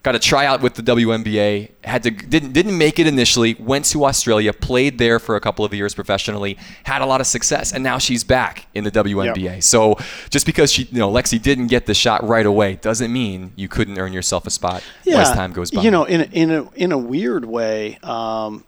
got 0.03 0.15
a 0.15 0.19
tryout 0.19 0.61
with 0.61 0.75
the 0.75 0.83
WNBA. 0.83 1.71
Had 1.83 2.03
to 2.03 2.11
didn't 2.11 2.53
didn't 2.53 2.77
make 2.77 2.99
it 2.99 3.07
initially. 3.07 3.55
Went 3.55 3.85
to 3.85 4.05
Australia, 4.05 4.53
played 4.53 4.97
there 4.97 5.19
for 5.19 5.35
a 5.35 5.41
couple 5.41 5.65
of 5.65 5.73
years 5.73 5.93
professionally, 5.93 6.57
had 6.83 7.01
a 7.01 7.05
lot 7.05 7.21
of 7.21 7.27
success, 7.27 7.73
and 7.73 7.83
now 7.83 7.97
she's 7.97 8.23
back 8.23 8.67
in 8.73 8.83
the 8.83 8.91
WNBA. 8.91 9.63
So 9.63 9.97
just 10.29 10.45
because 10.45 10.71
she, 10.71 10.83
you 10.83 10.99
know, 10.99 11.11
Lexi 11.11 11.41
didn't 11.41 11.67
get 11.67 11.85
the 11.85 11.93
shot 11.93 12.23
right 12.23 12.45
away, 12.45 12.75
doesn't 12.75 13.11
mean 13.11 13.53
you 13.55 13.67
couldn't 13.67 13.97
earn 13.97 14.13
yourself 14.13 14.45
a 14.45 14.49
spot 14.49 14.83
as 15.07 15.31
time 15.31 15.53
goes 15.53 15.71
by. 15.71 15.81
You 15.81 15.91
know, 15.91 16.03
in 16.03 16.21
a, 16.21 16.23
in 16.25 16.51
a 16.51 16.69
in 16.75 16.91
a 16.91 16.97
weird 16.97 17.45
way, 17.45 17.97
um, 18.03 18.63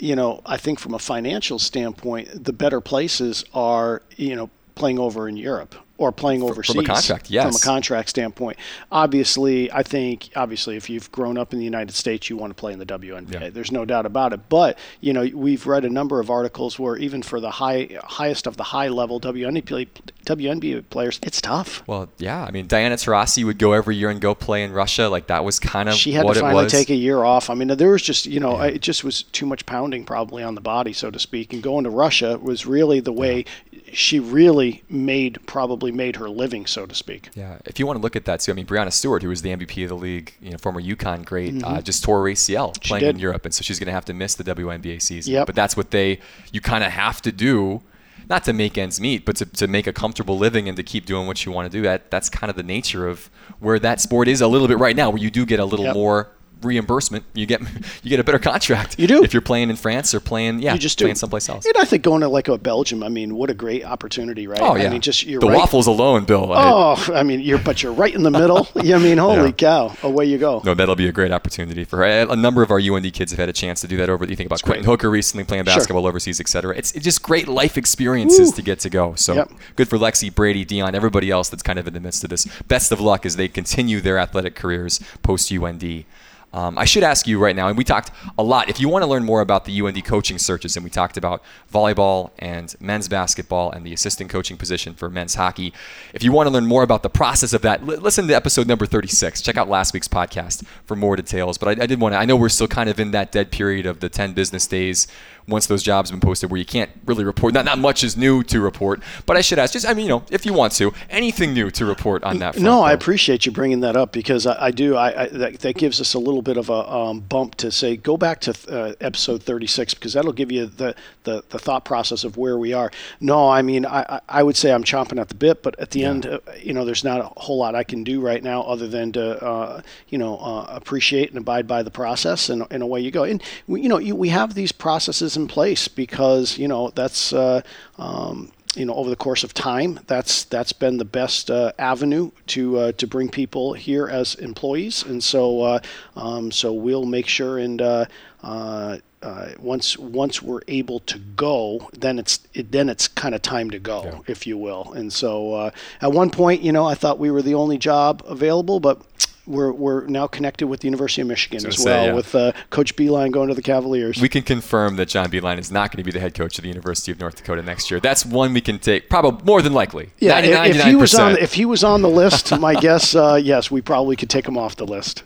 you 0.00 0.16
know, 0.16 0.40
I 0.46 0.56
think 0.56 0.78
from 0.78 0.94
a 0.94 0.98
financial 0.98 1.58
standpoint, 1.58 2.44
the 2.44 2.52
better 2.52 2.80
places 2.80 3.44
are 3.54 4.02
you 4.16 4.34
know 4.36 4.50
playing 4.74 4.98
over 4.98 5.28
in 5.28 5.36
Europe 5.36 5.74
or 6.00 6.10
playing 6.10 6.42
overseas 6.42 6.74
from 6.74 6.82
a 6.82 6.88
contract, 6.88 7.30
yes. 7.30 7.44
From 7.44 7.56
a 7.56 7.74
contract 7.74 8.08
standpoint, 8.08 8.56
obviously, 8.90 9.70
I 9.70 9.82
think 9.82 10.30
obviously 10.34 10.76
if 10.76 10.88
you've 10.88 11.12
grown 11.12 11.36
up 11.36 11.52
in 11.52 11.58
the 11.58 11.64
United 11.64 11.94
States, 11.94 12.30
you 12.30 12.38
want 12.38 12.50
to 12.50 12.54
play 12.54 12.72
in 12.72 12.78
the 12.78 12.86
WNBA. 12.86 13.32
Yeah. 13.40 13.50
There's 13.50 13.70
no 13.70 13.84
doubt 13.84 14.06
about 14.06 14.32
it. 14.32 14.48
But 14.48 14.78
you 15.02 15.12
know, 15.12 15.28
we've 15.34 15.66
read 15.66 15.84
a 15.84 15.90
number 15.90 16.18
of 16.18 16.30
articles 16.30 16.78
where 16.78 16.96
even 16.96 17.22
for 17.22 17.38
the 17.38 17.50
high 17.50 17.98
highest 18.02 18.46
of 18.46 18.56
the 18.56 18.62
high 18.62 18.88
level 18.88 19.20
WNBA 19.20 19.88
WNBA 20.24 20.88
players, 20.88 21.20
it's 21.22 21.42
tough. 21.42 21.86
Well, 21.86 22.08
yeah. 22.16 22.44
I 22.44 22.50
mean, 22.50 22.66
Diana 22.66 22.94
Taurasi 22.94 23.44
would 23.44 23.58
go 23.58 23.74
every 23.74 23.96
year 23.96 24.08
and 24.08 24.22
go 24.22 24.34
play 24.34 24.64
in 24.64 24.72
Russia. 24.72 25.10
Like 25.10 25.26
that 25.26 25.44
was 25.44 25.58
kind 25.58 25.90
of 25.90 25.96
she 25.96 26.12
had 26.12 26.26
to 26.26 26.32
finally 26.32 26.66
take 26.66 26.88
a 26.88 26.94
year 26.94 27.24
off. 27.24 27.50
I 27.50 27.54
mean, 27.54 27.68
there 27.68 27.90
was 27.90 28.02
just 28.02 28.24
you 28.24 28.40
know, 28.40 28.58
it 28.62 28.80
just 28.80 29.04
was 29.04 29.24
too 29.24 29.44
much 29.44 29.66
pounding 29.66 30.06
probably 30.06 30.42
on 30.42 30.54
the 30.54 30.62
body, 30.62 30.94
so 30.94 31.10
to 31.10 31.18
speak. 31.18 31.52
And 31.52 31.62
going 31.62 31.84
to 31.84 31.90
Russia 31.90 32.38
was 32.38 32.64
really 32.64 33.00
the 33.00 33.12
way 33.12 33.44
she 33.92 34.20
really 34.20 34.82
made 34.88 35.38
probably 35.46 35.92
made 35.92 36.16
her 36.16 36.28
living, 36.28 36.66
so 36.66 36.86
to 36.86 36.94
speak. 36.94 37.30
Yeah, 37.34 37.58
if 37.66 37.78
you 37.78 37.86
want 37.86 37.98
to 37.98 38.02
look 38.02 38.16
at 38.16 38.24
that 38.26 38.40
too, 38.40 38.52
I 38.52 38.54
mean, 38.54 38.66
Breanna 38.66 38.92
Stewart, 38.92 39.22
who 39.22 39.28
was 39.28 39.42
the 39.42 39.50
MVP 39.50 39.82
of 39.84 39.88
the 39.88 39.96
league, 39.96 40.34
you 40.40 40.50
know, 40.50 40.58
former 40.58 40.80
UConn 40.80 41.24
great, 41.24 41.62
uh, 41.64 41.80
just 41.80 42.04
tore 42.04 42.22
her 42.22 42.32
ACL 42.32 42.80
playing 42.82 43.04
in. 43.04 43.18
Europe, 43.18 43.44
and 43.44 43.54
so 43.54 43.62
she's 43.62 43.78
going 43.78 43.86
to 43.86 43.92
have 43.92 44.04
to 44.06 44.14
miss 44.14 44.34
the 44.34 44.44
WNBA 44.44 45.00
season. 45.02 45.32
Yep. 45.34 45.46
But 45.46 45.54
that's 45.54 45.76
what 45.76 45.90
they, 45.90 46.20
you 46.52 46.60
kind 46.60 46.84
of 46.84 46.92
have 46.92 47.20
to 47.22 47.32
do, 47.32 47.82
not 48.28 48.44
to 48.44 48.52
make 48.52 48.78
ends 48.78 49.00
meet, 49.00 49.24
but 49.24 49.36
to, 49.36 49.46
to 49.46 49.66
make 49.66 49.86
a 49.86 49.92
comfortable 49.92 50.38
living 50.38 50.68
and 50.68 50.76
to 50.76 50.82
keep 50.82 51.06
doing 51.06 51.26
what 51.26 51.44
you 51.44 51.52
want 51.52 51.70
to 51.70 51.78
do. 51.78 51.82
That 51.82 52.10
that's 52.10 52.28
kind 52.28 52.50
of 52.50 52.56
the 52.56 52.62
nature 52.62 53.08
of 53.08 53.30
where 53.58 53.78
that 53.78 54.00
sport 54.00 54.28
is 54.28 54.40
a 54.40 54.46
little 54.48 54.68
bit 54.68 54.78
right 54.78 54.96
now, 54.96 55.10
where 55.10 55.20
you 55.22 55.30
do 55.30 55.44
get 55.44 55.58
a 55.60 55.64
little 55.64 55.86
Yep. 55.86 55.94
more 55.94 56.30
reimbursement. 56.62 57.24
You 57.34 57.46
get 57.46 57.60
you 58.02 58.10
get 58.10 58.20
a 58.20 58.24
better 58.24 58.38
contract. 58.38 58.98
You 58.98 59.06
do. 59.06 59.22
if 59.22 59.32
you're 59.32 59.40
playing 59.42 59.70
in 59.70 59.76
France 59.76 60.14
or 60.14 60.20
playing 60.20 60.60
yeah 60.60 60.72
You 60.72 60.78
just 60.78 60.98
do. 60.98 61.04
playing 61.04 61.16
someplace 61.16 61.48
else. 61.48 61.64
And 61.66 61.74
I 61.76 61.84
think 61.84 62.02
going 62.02 62.20
to 62.22 62.28
like 62.28 62.48
a 62.48 62.58
Belgium, 62.58 63.02
I 63.02 63.08
mean, 63.08 63.34
what 63.34 63.50
a 63.50 63.54
great 63.54 63.84
opportunity, 63.84 64.46
right? 64.46 64.60
Oh 64.60 64.76
yeah, 64.76 64.86
I 64.86 64.90
mean, 64.90 65.00
just 65.00 65.24
you're 65.24 65.40
the 65.40 65.48
right. 65.48 65.56
waffles 65.56 65.86
alone, 65.86 66.24
Bill. 66.24 66.52
Oh, 66.52 66.96
I 67.14 67.22
mean, 67.22 67.40
you're 67.40 67.58
but 67.58 67.82
you're 67.82 67.92
right 67.92 68.14
in 68.14 68.22
the 68.22 68.30
middle. 68.30 68.68
Yeah, 68.82 68.96
I 69.00 69.00
mean, 69.00 69.18
holy 69.18 69.46
Yeah. 69.46 69.50
cow, 69.52 69.96
away 70.02 70.26
you 70.26 70.38
go. 70.38 70.62
No, 70.64 70.74
that'll 70.74 70.96
be 70.96 71.08
a 71.08 71.12
great 71.12 71.32
opportunity 71.32 71.84
for 71.84 71.98
her. 71.98 72.04
A 72.30 72.36
number 72.36 72.62
of 72.62 72.70
our 72.70 72.78
UND 72.78 73.12
kids 73.12 73.32
have 73.32 73.38
had 73.38 73.48
a 73.48 73.52
chance 73.52 73.80
to 73.82 73.88
do 73.88 73.96
that 73.98 74.08
over. 74.10 74.24
You 74.24 74.36
think 74.36 74.46
about 74.46 74.62
Quinton 74.62 74.84
great. 74.84 74.90
Hooker 74.90 75.10
recently 75.10 75.44
playing 75.44 75.64
Sure. 75.64 75.74
basketball 75.76 76.06
overseas, 76.06 76.40
etc. 76.40 76.74
It's, 76.76 76.92
it's 76.92 77.04
just 77.04 77.22
great 77.22 77.48
life 77.48 77.76
experiences 77.78 78.50
Woo. 78.50 78.56
to 78.56 78.62
get 78.62 78.80
to 78.80 78.90
go. 78.90 79.14
So 79.14 79.34
Yep. 79.34 79.52
good 79.76 79.88
for 79.88 79.98
Lexi, 79.98 80.34
Brady, 80.34 80.64
Dion, 80.64 80.94
everybody 80.94 81.30
else 81.30 81.48
that's 81.48 81.62
kind 81.62 81.78
of 81.78 81.86
in 81.86 81.94
the 81.94 82.00
midst 82.00 82.24
of 82.24 82.30
this. 82.30 82.46
Best 82.68 82.92
of 82.92 83.00
luck 83.00 83.24
as 83.26 83.36
they 83.36 83.48
continue 83.48 84.00
their 84.00 84.18
athletic 84.18 84.54
careers 84.54 85.00
post 85.22 85.50
UND. 85.52 86.04
Um, 86.52 86.76
I 86.78 86.84
should 86.84 87.04
ask 87.04 87.26
you 87.26 87.38
right 87.38 87.54
now, 87.54 87.68
and 87.68 87.78
we 87.78 87.84
talked 87.84 88.10
a 88.36 88.42
lot. 88.42 88.68
If 88.68 88.80
you 88.80 88.88
want 88.88 89.02
to 89.02 89.06
learn 89.06 89.24
more 89.24 89.40
about 89.40 89.64
the 89.64 89.80
UND 89.80 90.04
coaching 90.04 90.38
searches, 90.38 90.76
and 90.76 90.82
we 90.82 90.90
talked 90.90 91.16
about 91.16 91.42
volleyball 91.72 92.30
and 92.38 92.74
men's 92.80 93.08
basketball 93.08 93.70
and 93.70 93.86
the 93.86 93.92
assistant 93.92 94.30
coaching 94.30 94.56
position 94.56 94.94
for 94.94 95.08
men's 95.08 95.34
hockey. 95.36 95.72
If 96.12 96.22
you 96.24 96.32
want 96.32 96.48
to 96.48 96.52
learn 96.52 96.66
more 96.66 96.82
about 96.82 97.02
the 97.02 97.10
process 97.10 97.52
of 97.52 97.62
that, 97.62 97.86
li- 97.86 97.96
listen 97.96 98.26
to 98.26 98.34
episode 98.34 98.66
number 98.66 98.86
36. 98.86 99.42
Check 99.42 99.56
out 99.56 99.68
last 99.68 99.94
week's 99.94 100.08
podcast 100.08 100.64
for 100.86 100.96
more 100.96 101.16
details. 101.16 101.58
But 101.58 101.78
I, 101.78 101.82
I 101.84 101.86
did 101.86 102.00
want 102.00 102.14
to, 102.14 102.18
I 102.18 102.24
know 102.24 102.36
we're 102.36 102.48
still 102.48 102.68
kind 102.68 102.90
of 102.90 102.98
in 102.98 103.12
that 103.12 103.30
dead 103.30 103.52
period 103.52 103.86
of 103.86 104.00
the 104.00 104.08
10 104.08 104.32
business 104.32 104.66
days 104.66 105.06
once 105.48 105.66
those 105.66 105.82
jobs 105.82 106.10
have 106.10 106.20
been 106.20 106.26
posted 106.26 106.50
where 106.50 106.58
you 106.58 106.64
can't 106.64 106.90
really 107.06 107.24
report. 107.24 107.54
Not, 107.54 107.64
not 107.64 107.78
much 107.78 108.04
is 108.04 108.16
new 108.16 108.42
to 108.44 108.60
report. 108.60 109.02
But 109.26 109.36
I 109.36 109.40
should 109.40 109.58
ask, 109.58 109.72
just, 109.72 109.86
I 109.86 109.94
mean, 109.94 110.06
you 110.06 110.10
know, 110.10 110.24
if 110.30 110.46
you 110.46 110.52
want 110.52 110.72
to, 110.74 110.92
anything 111.08 111.54
new 111.54 111.70
to 111.72 111.84
report 111.84 112.22
on 112.24 112.38
that 112.38 112.54
front. 112.54 112.64
No, 112.64 112.82
I 112.82 112.92
appreciate 112.92 113.46
you 113.46 113.52
bringing 113.52 113.80
that 113.80 113.96
up 113.96 114.12
because 114.12 114.46
I, 114.46 114.66
I 114.66 114.70
do. 114.70 114.96
I, 114.96 115.22
I 115.24 115.26
that, 115.28 115.58
that 115.60 115.76
gives 115.76 116.00
us 116.00 116.14
a 116.14 116.18
little 116.18 116.39
little 116.40 116.54
bit 116.54 116.58
of 116.58 116.70
a 116.70 116.92
um, 116.92 117.20
bump 117.20 117.54
to 117.56 117.70
say 117.70 117.96
go 117.96 118.16
back 118.16 118.40
to 118.40 118.52
uh, 118.68 118.94
episode 119.00 119.42
36 119.42 119.94
because 119.94 120.14
that'll 120.14 120.32
give 120.32 120.50
you 120.50 120.66
the, 120.66 120.94
the, 121.24 121.44
the 121.50 121.58
thought 121.58 121.84
process 121.84 122.24
of 122.24 122.36
where 122.36 122.56
we 122.56 122.72
are. 122.72 122.90
No, 123.20 123.48
I 123.48 123.62
mean 123.62 123.84
I, 123.84 124.20
I 124.28 124.42
would 124.42 124.56
say 124.56 124.72
I'm 124.72 124.84
chomping 124.84 125.20
at 125.20 125.28
the 125.28 125.34
bit, 125.34 125.62
but 125.62 125.78
at 125.78 125.90
the 125.90 126.00
yeah. 126.00 126.08
end, 126.08 126.26
uh, 126.26 126.38
you 126.58 126.72
know, 126.72 126.84
there's 126.84 127.04
not 127.04 127.20
a 127.20 127.40
whole 127.40 127.58
lot 127.58 127.74
I 127.74 127.84
can 127.84 128.04
do 128.04 128.20
right 128.20 128.42
now 128.42 128.62
other 128.62 128.88
than 128.88 129.12
to 129.12 129.44
uh, 129.44 129.82
you 130.08 130.18
know 130.18 130.38
uh, 130.38 130.66
appreciate 130.68 131.28
and 131.28 131.38
abide 131.38 131.66
by 131.66 131.82
the 131.82 131.90
process, 131.90 132.48
and, 132.48 132.66
and 132.70 132.82
away 132.82 133.00
you 133.00 133.10
go. 133.10 133.24
And 133.24 133.42
we, 133.66 133.82
you 133.82 133.88
know, 133.88 133.98
you, 133.98 134.16
we 134.16 134.30
have 134.30 134.54
these 134.54 134.72
processes 134.72 135.36
in 135.36 135.46
place 135.46 135.88
because 135.88 136.58
you 136.58 136.68
know 136.68 136.90
that's. 136.90 137.32
Uh, 137.32 137.62
um, 137.98 138.50
you 138.76 138.84
know, 138.84 138.94
over 138.94 139.10
the 139.10 139.16
course 139.16 139.42
of 139.42 139.52
time, 139.52 139.98
that's 140.06 140.44
that's 140.44 140.72
been 140.72 140.98
the 140.98 141.04
best 141.04 141.50
uh, 141.50 141.72
avenue 141.78 142.30
to 142.48 142.78
uh, 142.78 142.92
to 142.92 143.06
bring 143.06 143.28
people 143.28 143.72
here 143.72 144.06
as 144.06 144.36
employees, 144.36 145.02
and 145.02 145.22
so 145.22 145.62
uh, 145.62 145.80
um, 146.16 146.52
so 146.52 146.72
we'll 146.72 147.06
make 147.06 147.26
sure 147.26 147.58
and 147.58 147.82
uh, 147.82 148.04
uh, 148.44 148.98
uh, 149.22 149.48
once 149.58 149.98
once 149.98 150.40
we're 150.40 150.60
able 150.68 151.00
to 151.00 151.18
go, 151.18 151.90
then 151.98 152.18
it's 152.18 152.40
it, 152.54 152.70
then 152.70 152.88
it's 152.88 153.08
kind 153.08 153.34
of 153.34 153.42
time 153.42 153.70
to 153.70 153.78
go, 153.80 154.04
yeah. 154.04 154.18
if 154.28 154.46
you 154.46 154.56
will. 154.56 154.92
And 154.92 155.12
so 155.12 155.72
at 156.00 156.12
one 156.12 156.30
point, 156.30 156.62
you 156.62 156.70
know, 156.70 156.86
I 156.86 156.94
thought 156.94 157.18
we 157.18 157.30
were 157.30 157.42
the 157.42 157.54
only 157.54 157.76
job 157.76 158.22
available, 158.24 158.78
but 158.78 159.02
we're, 159.46 159.72
we're 159.72 160.06
now 160.06 160.26
connected 160.26 160.66
with 160.66 160.80
the 160.80 160.86
University 160.86 161.22
of 161.22 161.28
Michigan 161.28 161.66
as 161.66 161.82
well, 161.84 162.06
yeah. 162.06 162.12
with 162.12 162.34
uh, 162.34 162.52
Coach 162.70 162.96
Beilein 162.96 163.32
going 163.32 163.48
to 163.48 163.54
the 163.54 163.62
Cavaliers. 163.62 164.20
We 164.20 164.28
can 164.28 164.42
confirm 164.42 164.96
that 164.96 165.08
John 165.08 165.30
Beilein 165.30 165.58
is 165.58 165.70
not 165.70 165.90
going 165.90 165.98
to 165.98 166.04
be 166.04 166.12
the 166.12 166.20
head 166.20 166.34
coach 166.34 166.58
of 166.58 166.62
the 166.62 166.68
University 166.68 167.12
of 167.12 167.20
North 167.20 167.36
Dakota 167.36 167.62
next 167.62 167.90
year. 167.90 168.00
That's 168.00 168.24
one 168.24 168.52
we 168.52 168.60
can 168.60 168.78
take, 168.78 169.08
probably 169.08 169.44
more 169.44 169.62
than 169.62 169.72
likely. 169.72 170.10
Yeah, 170.18 170.38
if, 170.40 170.76
if 170.76 170.84
he 170.84 170.94
was 170.94 171.14
on 171.14 171.36
if 171.38 171.54
he 171.54 171.64
was 171.64 171.84
on 171.84 172.02
the 172.02 172.08
list, 172.08 172.56
my 172.58 172.74
guess, 172.80 173.14
uh, 173.14 173.40
yes, 173.42 173.70
we 173.70 173.80
probably 173.80 174.16
could 174.16 174.30
take 174.30 174.46
him 174.46 174.56
off 174.56 174.76
the 174.76 174.86
list. 174.86 175.24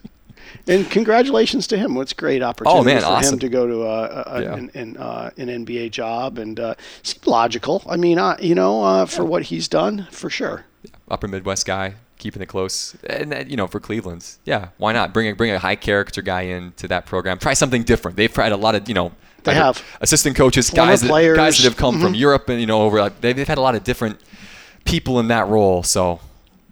And 0.66 0.90
congratulations 0.90 1.66
to 1.68 1.76
him. 1.76 1.94
What's 1.94 2.12
great 2.12 2.42
opportunity 2.42 2.80
oh, 2.80 2.84
man, 2.84 3.00
for 3.02 3.06
awesome. 3.06 3.34
him 3.34 3.38
to 3.40 3.48
go 3.48 3.66
to 3.66 3.82
a, 3.82 4.22
a, 4.26 4.42
yeah. 4.42 4.54
an, 4.54 4.70
an, 4.74 4.96
uh, 4.96 5.30
an, 5.36 5.48
NBA 5.48 5.90
job 5.90 6.38
and 6.38 6.58
uh, 6.58 6.74
seems 7.02 7.26
logical. 7.26 7.82
I 7.86 7.96
mean, 7.96 8.18
uh, 8.18 8.36
you 8.40 8.54
know, 8.54 8.82
uh, 8.82 9.06
for 9.06 9.24
what 9.24 9.44
he's 9.44 9.68
done, 9.68 10.08
for 10.10 10.30
sure. 10.30 10.64
Upper 11.08 11.28
Midwest 11.28 11.66
guy, 11.66 11.94
keeping 12.24 12.40
it 12.40 12.46
close. 12.46 12.96
And 13.04 13.50
you 13.50 13.56
know, 13.56 13.66
for 13.66 13.80
Cleveland's, 13.80 14.38
yeah, 14.44 14.68
why 14.78 14.94
not 14.94 15.12
bring 15.12 15.28
a 15.28 15.34
bring 15.36 15.50
a 15.50 15.58
high 15.58 15.76
character 15.76 16.22
guy 16.22 16.42
into 16.42 16.88
that 16.88 17.04
program? 17.04 17.38
Try 17.38 17.52
something 17.52 17.84
different. 17.84 18.16
They've 18.16 18.32
tried 18.32 18.52
a 18.52 18.56
lot 18.56 18.74
of 18.74 18.88
you 18.88 18.94
know. 18.94 19.12
They 19.44 19.52
have 19.52 19.84
assistant 20.00 20.36
coaches, 20.36 20.70
guys 20.70 21.02
that, 21.02 21.36
guys 21.36 21.58
that 21.58 21.64
have 21.64 21.76
come 21.76 21.96
mm-hmm. 21.96 22.04
from 22.04 22.14
Europe 22.14 22.48
and 22.48 22.58
you 22.62 22.66
know 22.66 22.80
over. 22.80 22.98
Like, 22.98 23.20
they've, 23.20 23.36
they've 23.36 23.46
had 23.46 23.58
a 23.58 23.60
lot 23.60 23.74
of 23.74 23.84
different 23.84 24.18
people 24.86 25.20
in 25.20 25.28
that 25.28 25.48
role. 25.48 25.82
So 25.82 26.18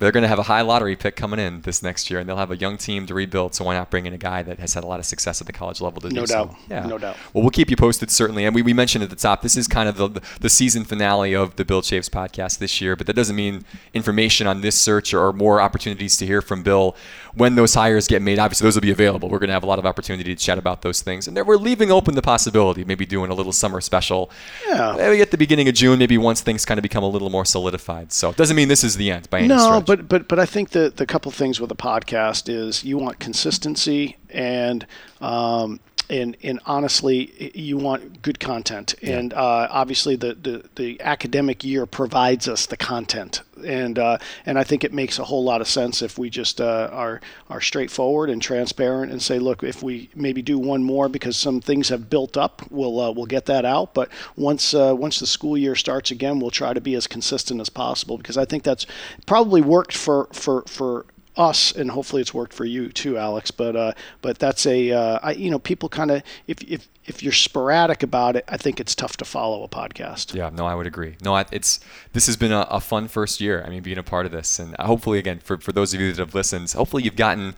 they're 0.02 0.12
going 0.12 0.22
to 0.22 0.28
have 0.28 0.38
a 0.38 0.44
high 0.44 0.62
lottery 0.62 0.96
pick 0.96 1.14
coming 1.14 1.38
in 1.38 1.62
this 1.62 1.82
next 1.82 2.10
year, 2.10 2.18
and 2.18 2.28
they'll 2.28 2.36
have 2.36 2.50
a 2.50 2.56
young 2.56 2.76
team 2.76 3.06
to 3.06 3.14
rebuild. 3.14 3.54
So 3.54 3.64
why 3.64 3.74
not 3.74 3.88
bring 3.88 4.06
in 4.06 4.12
a 4.12 4.18
guy 4.18 4.42
that 4.42 4.58
has 4.58 4.74
had 4.74 4.82
a 4.82 4.86
lot 4.86 4.98
of 4.98 5.06
success 5.06 5.40
at 5.40 5.46
the 5.46 5.52
college 5.52 5.80
level 5.80 6.00
to 6.00 6.08
no 6.08 6.22
do 6.22 6.26
doubt. 6.26 6.50
so? 6.50 6.56
Yeah, 6.68 6.86
no 6.86 6.98
doubt. 6.98 7.16
Well, 7.32 7.42
we'll 7.42 7.50
keep 7.50 7.70
you 7.70 7.76
posted 7.76 8.10
certainly, 8.10 8.44
and 8.44 8.54
we, 8.54 8.62
we 8.62 8.72
mentioned 8.72 9.04
at 9.04 9.10
the 9.10 9.16
top 9.16 9.42
this 9.42 9.56
is 9.56 9.68
kind 9.68 9.88
of 9.88 9.96
the 9.96 10.20
the 10.40 10.50
season 10.50 10.84
finale 10.84 11.34
of 11.34 11.56
the 11.56 11.64
Bill 11.64 11.82
Chaves 11.82 12.10
podcast 12.10 12.58
this 12.58 12.80
year, 12.80 12.96
but 12.96 13.06
that 13.06 13.14
doesn't 13.14 13.36
mean 13.36 13.64
information 13.94 14.46
on 14.46 14.60
this 14.60 14.76
search 14.76 15.14
or 15.14 15.32
more 15.32 15.60
opportunities 15.60 16.16
to 16.16 16.26
hear 16.26 16.42
from 16.42 16.62
Bill 16.62 16.96
when 17.34 17.54
those 17.54 17.74
hires 17.74 18.06
get 18.06 18.22
made. 18.22 18.38
Obviously, 18.38 18.64
those 18.64 18.74
will 18.74 18.82
be 18.82 18.90
available. 18.90 19.28
We're 19.28 19.38
going 19.38 19.48
to 19.48 19.54
have 19.54 19.62
a 19.62 19.66
lot 19.66 19.78
of 19.78 19.86
opportunity 19.86 20.34
to 20.34 20.40
chat 20.40 20.58
about 20.58 20.82
those 20.82 21.02
things, 21.02 21.28
and 21.28 21.36
we're 21.46 21.56
leaving 21.56 21.90
open 21.90 22.14
the 22.14 22.22
possibility 22.22 22.84
maybe 22.84 23.06
doing 23.06 23.30
a 23.30 23.34
little 23.34 23.52
summer 23.52 23.80
special. 23.80 24.30
Yeah, 24.66 24.94
maybe 24.96 25.20
at 25.20 25.30
the 25.30 25.38
beginning 25.38 25.68
of 25.68 25.74
June, 25.74 25.98
maybe 25.98 26.18
once 26.18 26.40
things 26.40 26.64
kind 26.64 26.78
of 26.78 26.82
become 26.82 27.04
a 27.04 27.08
little 27.08 27.30
more 27.30 27.44
solidified. 27.44 28.12
So 28.12 28.30
it 28.30 28.36
doesn't 28.36 28.56
mean 28.56 28.68
this 28.68 28.84
is 28.84 28.96
the 28.96 29.10
end 29.10 29.30
by 29.30 29.40
any 29.40 29.48
no, 29.48 29.58
stretch. 29.58 29.86
but 29.86 30.08
but 30.08 30.28
but 30.28 30.38
I 30.38 30.46
think 30.46 30.70
the 30.70 30.92
the 30.94 31.06
couple 31.06 31.30
things 31.32 31.60
with 31.60 31.70
a 31.70 31.76
podcast 31.76 32.48
is 32.48 32.84
you 32.84 32.98
want 32.98 33.18
consistency 33.18 34.16
and 34.30 34.86
um, 35.20 35.80
and 36.10 36.36
and 36.42 36.60
honestly, 36.66 37.52
you 37.54 37.76
want 37.76 38.22
good 38.22 38.40
content. 38.40 38.94
Yeah. 39.00 39.18
And 39.18 39.32
uh, 39.32 39.68
obviously, 39.70 40.16
the, 40.16 40.34
the 40.34 40.64
the 40.74 41.00
academic 41.00 41.64
year 41.64 41.86
provides 41.86 42.48
us 42.48 42.66
the 42.66 42.76
content, 42.76 43.42
and 43.64 43.98
uh, 43.98 44.18
and 44.46 44.58
I 44.58 44.64
think 44.64 44.84
it 44.84 44.92
makes 44.92 45.18
a 45.18 45.24
whole 45.24 45.44
lot 45.44 45.60
of 45.60 45.68
sense 45.68 46.02
if 46.02 46.18
we 46.18 46.30
just 46.30 46.60
uh, 46.60 46.88
are 46.92 47.20
are 47.48 47.60
straightforward 47.60 48.30
and 48.30 48.42
transparent 48.42 49.12
and 49.12 49.22
say, 49.22 49.38
look, 49.38 49.62
if 49.62 49.82
we 49.82 50.10
maybe 50.14 50.42
do 50.42 50.58
one 50.58 50.82
more 50.82 51.08
because 51.08 51.36
some 51.36 51.60
things 51.60 51.88
have 51.88 52.10
built 52.10 52.36
up, 52.36 52.62
we'll 52.70 53.00
uh, 53.00 53.10
we'll 53.10 53.26
get 53.26 53.46
that 53.46 53.64
out. 53.64 53.94
But 53.94 54.10
once 54.36 54.74
uh, 54.74 54.94
once 54.96 55.18
the 55.18 55.26
school 55.26 55.56
year 55.56 55.74
starts 55.74 56.10
again, 56.10 56.40
we'll 56.40 56.50
try 56.50 56.74
to 56.74 56.80
be 56.80 56.94
as 56.94 57.06
consistent 57.06 57.60
as 57.60 57.68
possible 57.68 58.16
because 58.16 58.36
I 58.36 58.44
think 58.44 58.62
that's 58.62 58.86
probably 59.26 59.62
worked 59.62 59.96
for 59.96 60.28
for 60.32 60.62
for 60.62 61.06
us, 61.36 61.72
and 61.72 61.90
hopefully 61.90 62.22
it's 62.22 62.34
worked 62.34 62.52
for 62.52 62.64
you 62.64 62.88
too, 62.88 63.18
Alex. 63.18 63.50
But 63.50 63.76
uh, 63.76 63.92
but 64.20 64.38
that's 64.38 64.66
a 64.66 64.92
uh, 64.92 65.18
I, 65.22 65.32
you 65.32 65.50
know 65.50 65.58
people 65.58 65.88
kind 65.88 66.10
of 66.10 66.22
if 66.46 66.62
if 66.62 66.88
if 67.04 67.22
you're 67.22 67.32
sporadic 67.32 68.02
about 68.02 68.36
it, 68.36 68.44
I 68.48 68.56
think 68.56 68.78
it's 68.78 68.94
tough 68.94 69.16
to 69.18 69.24
follow 69.24 69.64
a 69.64 69.68
podcast. 69.68 70.34
Yeah, 70.34 70.50
no, 70.50 70.66
I 70.66 70.74
would 70.74 70.86
agree. 70.86 71.16
No, 71.22 71.36
it's 71.36 71.80
this 72.12 72.26
has 72.26 72.36
been 72.36 72.52
a, 72.52 72.66
a 72.70 72.80
fun 72.80 73.08
first 73.08 73.40
year. 73.40 73.62
I 73.66 73.70
mean, 73.70 73.82
being 73.82 73.98
a 73.98 74.02
part 74.02 74.26
of 74.26 74.32
this, 74.32 74.58
and 74.58 74.76
hopefully, 74.78 75.18
again, 75.18 75.40
for 75.40 75.58
for 75.58 75.72
those 75.72 75.94
of 75.94 76.00
you 76.00 76.12
that 76.12 76.18
have 76.18 76.34
listened, 76.34 76.70
hopefully 76.72 77.02
you've 77.02 77.16
gotten 77.16 77.54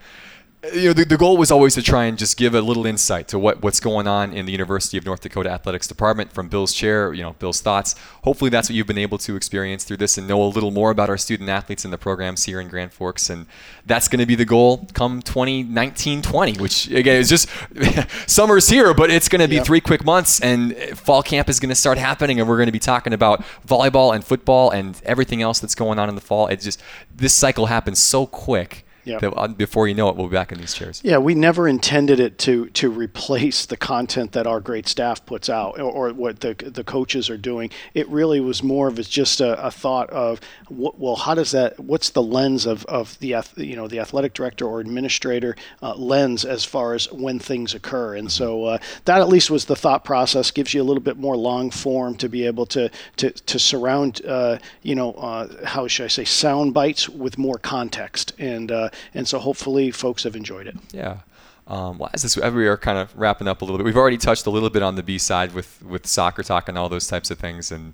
you 0.73 0.87
know, 0.87 0.93
the, 0.93 1.05
the 1.05 1.17
goal 1.17 1.37
was 1.37 1.51
always 1.51 1.75
to 1.75 1.81
try 1.81 2.05
and 2.05 2.17
just 2.17 2.37
give 2.37 2.55
a 2.55 2.61
little 2.61 2.85
insight 2.85 3.27
to 3.29 3.39
what, 3.39 3.61
what's 3.61 3.79
going 3.79 4.07
on 4.07 4.33
in 4.33 4.45
the 4.45 4.51
University 4.51 4.97
of 4.97 5.05
North 5.05 5.21
Dakota 5.21 5.49
Athletics 5.49 5.87
Department 5.87 6.31
from 6.31 6.47
Bill's 6.47 6.73
chair, 6.73 7.13
you 7.13 7.23
know, 7.23 7.33
Bill's 7.33 7.61
thoughts. 7.61 7.95
Hopefully 8.23 8.49
that's 8.49 8.69
what 8.69 8.75
you've 8.75 8.87
been 8.87 8.97
able 8.97 9.17
to 9.19 9.35
experience 9.35 9.83
through 9.83 9.97
this 9.97 10.17
and 10.17 10.27
know 10.27 10.41
a 10.41 10.45
little 10.45 10.71
more 10.71 10.91
about 10.91 11.09
our 11.09 11.17
student 11.17 11.49
athletes 11.49 11.83
and 11.83 11.93
the 11.93 11.97
programs 11.97 12.45
here 12.45 12.59
in 12.59 12.67
Grand 12.67 12.93
Forks. 12.93 13.29
And 13.29 13.45
that's 13.85 14.07
going 14.07 14.19
to 14.19 14.25
be 14.25 14.35
the 14.35 14.45
goal 14.45 14.87
come 14.93 15.21
2019-20, 15.21 16.59
which 16.59 16.87
again 16.89 17.17
is 17.17 17.29
just 17.29 17.49
summer's 18.29 18.69
here, 18.69 18.93
but 18.93 19.09
it's 19.09 19.29
going 19.29 19.41
to 19.41 19.47
be 19.47 19.55
yep. 19.55 19.65
three 19.65 19.81
quick 19.81 20.05
months 20.05 20.39
and 20.39 20.75
fall 20.97 21.21
camp 21.21 21.49
is 21.49 21.59
going 21.59 21.69
to 21.69 21.75
start 21.75 21.97
happening 21.97 22.39
and 22.39 22.47
we're 22.47 22.57
going 22.57 22.67
to 22.67 22.71
be 22.71 22.79
talking 22.79 23.13
about 23.13 23.43
volleyball 23.67 24.15
and 24.15 24.23
football 24.23 24.71
and 24.71 25.01
everything 25.05 25.41
else 25.41 25.59
that's 25.59 25.75
going 25.75 25.99
on 25.99 26.09
in 26.09 26.15
the 26.15 26.21
fall. 26.21 26.47
It's 26.47 26.63
just, 26.63 26.81
this 27.13 27.33
cycle 27.33 27.65
happens 27.65 27.99
so 27.99 28.25
quick 28.25 28.84
Yep. 29.05 29.21
That 29.21 29.33
uh, 29.33 29.47
before 29.47 29.87
you 29.87 29.93
know 29.93 30.09
it, 30.09 30.15
we'll 30.15 30.27
be 30.27 30.33
back 30.33 30.51
in 30.51 30.59
these 30.59 30.73
chairs. 30.73 30.99
Yeah, 31.03 31.19
we 31.19 31.35
never 31.35 31.67
intended 31.67 32.19
it 32.19 32.37
to 32.39 32.67
to 32.69 32.89
replace 32.89 33.65
the 33.65 33.77
content 33.77 34.31
that 34.33 34.47
our 34.47 34.59
great 34.59 34.87
staff 34.87 35.25
puts 35.25 35.47
out 35.47 35.79
or, 35.79 35.91
or 35.91 36.13
what 36.13 36.39
the 36.39 36.55
the 36.55 36.83
coaches 36.83 37.29
are 37.29 37.37
doing. 37.37 37.69
It 37.93 38.09
really 38.09 38.39
was 38.39 38.63
more 38.63 38.87
of 38.87 38.97
it's 38.97 39.07
just 39.07 39.41
a, 39.41 39.63
a 39.63 39.71
thought 39.71 40.09
of 40.09 40.41
what, 40.67 40.99
well, 40.99 41.15
how 41.15 41.35
does 41.35 41.51
that? 41.51 41.79
What's 41.79 42.09
the 42.09 42.23
lens 42.23 42.65
of 42.65 42.83
of 42.85 43.17
the 43.19 43.35
you 43.57 43.75
know 43.75 43.87
the 43.87 43.99
athletic 43.99 44.33
director 44.33 44.65
or 44.65 44.79
administrator 44.79 45.55
uh, 45.83 45.93
lens 45.95 46.43
as 46.43 46.65
far 46.65 46.95
as 46.95 47.11
when 47.11 47.37
things 47.37 47.75
occur? 47.75 48.15
And 48.15 48.31
so 48.31 48.65
uh, 48.65 48.77
that 49.05 49.21
at 49.21 49.29
least 49.29 49.51
was 49.51 49.65
the 49.65 49.75
thought 49.75 50.03
process. 50.03 50.49
Gives 50.49 50.73
you 50.73 50.81
a 50.81 50.83
little 50.83 51.03
bit 51.03 51.17
more 51.17 51.37
long 51.37 51.69
form 51.69 52.15
to 52.15 52.27
be 52.27 52.45
able 52.45 52.65
to 52.67 52.89
to 53.17 53.29
to 53.29 53.59
surround 53.59 54.25
uh, 54.25 54.57
you 54.81 54.95
know 54.95 55.13
uh, 55.13 55.65
how 55.65 55.87
should 55.87 56.05
I 56.05 56.07
say 56.07 56.25
sound 56.25 56.73
bites 56.73 57.07
with 57.07 57.37
more 57.37 57.59
context 57.59 58.33
and 58.39 58.71
uh, 58.71 58.89
and 59.13 59.27
so 59.27 59.39
hopefully 59.39 59.91
folks 59.91 60.23
have 60.23 60.35
enjoyed 60.35 60.67
it. 60.67 60.75
Yeah. 60.91 61.19
Um, 61.67 61.97
well, 61.97 62.11
as 62.13 62.21
this, 62.21 62.37
we 62.37 62.67
are 62.67 62.77
kind 62.77 62.99
of 62.99 63.15
wrapping 63.17 63.47
up 63.47 63.61
a 63.61 63.65
little 63.65 63.77
bit, 63.77 63.85
we've 63.85 63.97
already 63.97 64.17
touched 64.17 64.45
a 64.45 64.51
little 64.51 64.69
bit 64.69 64.83
on 64.83 64.95
the 64.95 65.03
B 65.03 65.17
side 65.17 65.53
with 65.53 65.81
with 65.83 66.05
soccer 66.05 66.43
talk 66.43 66.69
and 66.69 66.77
all 66.77 66.89
those 66.89 67.07
types 67.07 67.31
of 67.31 67.39
things, 67.39 67.71
and 67.71 67.93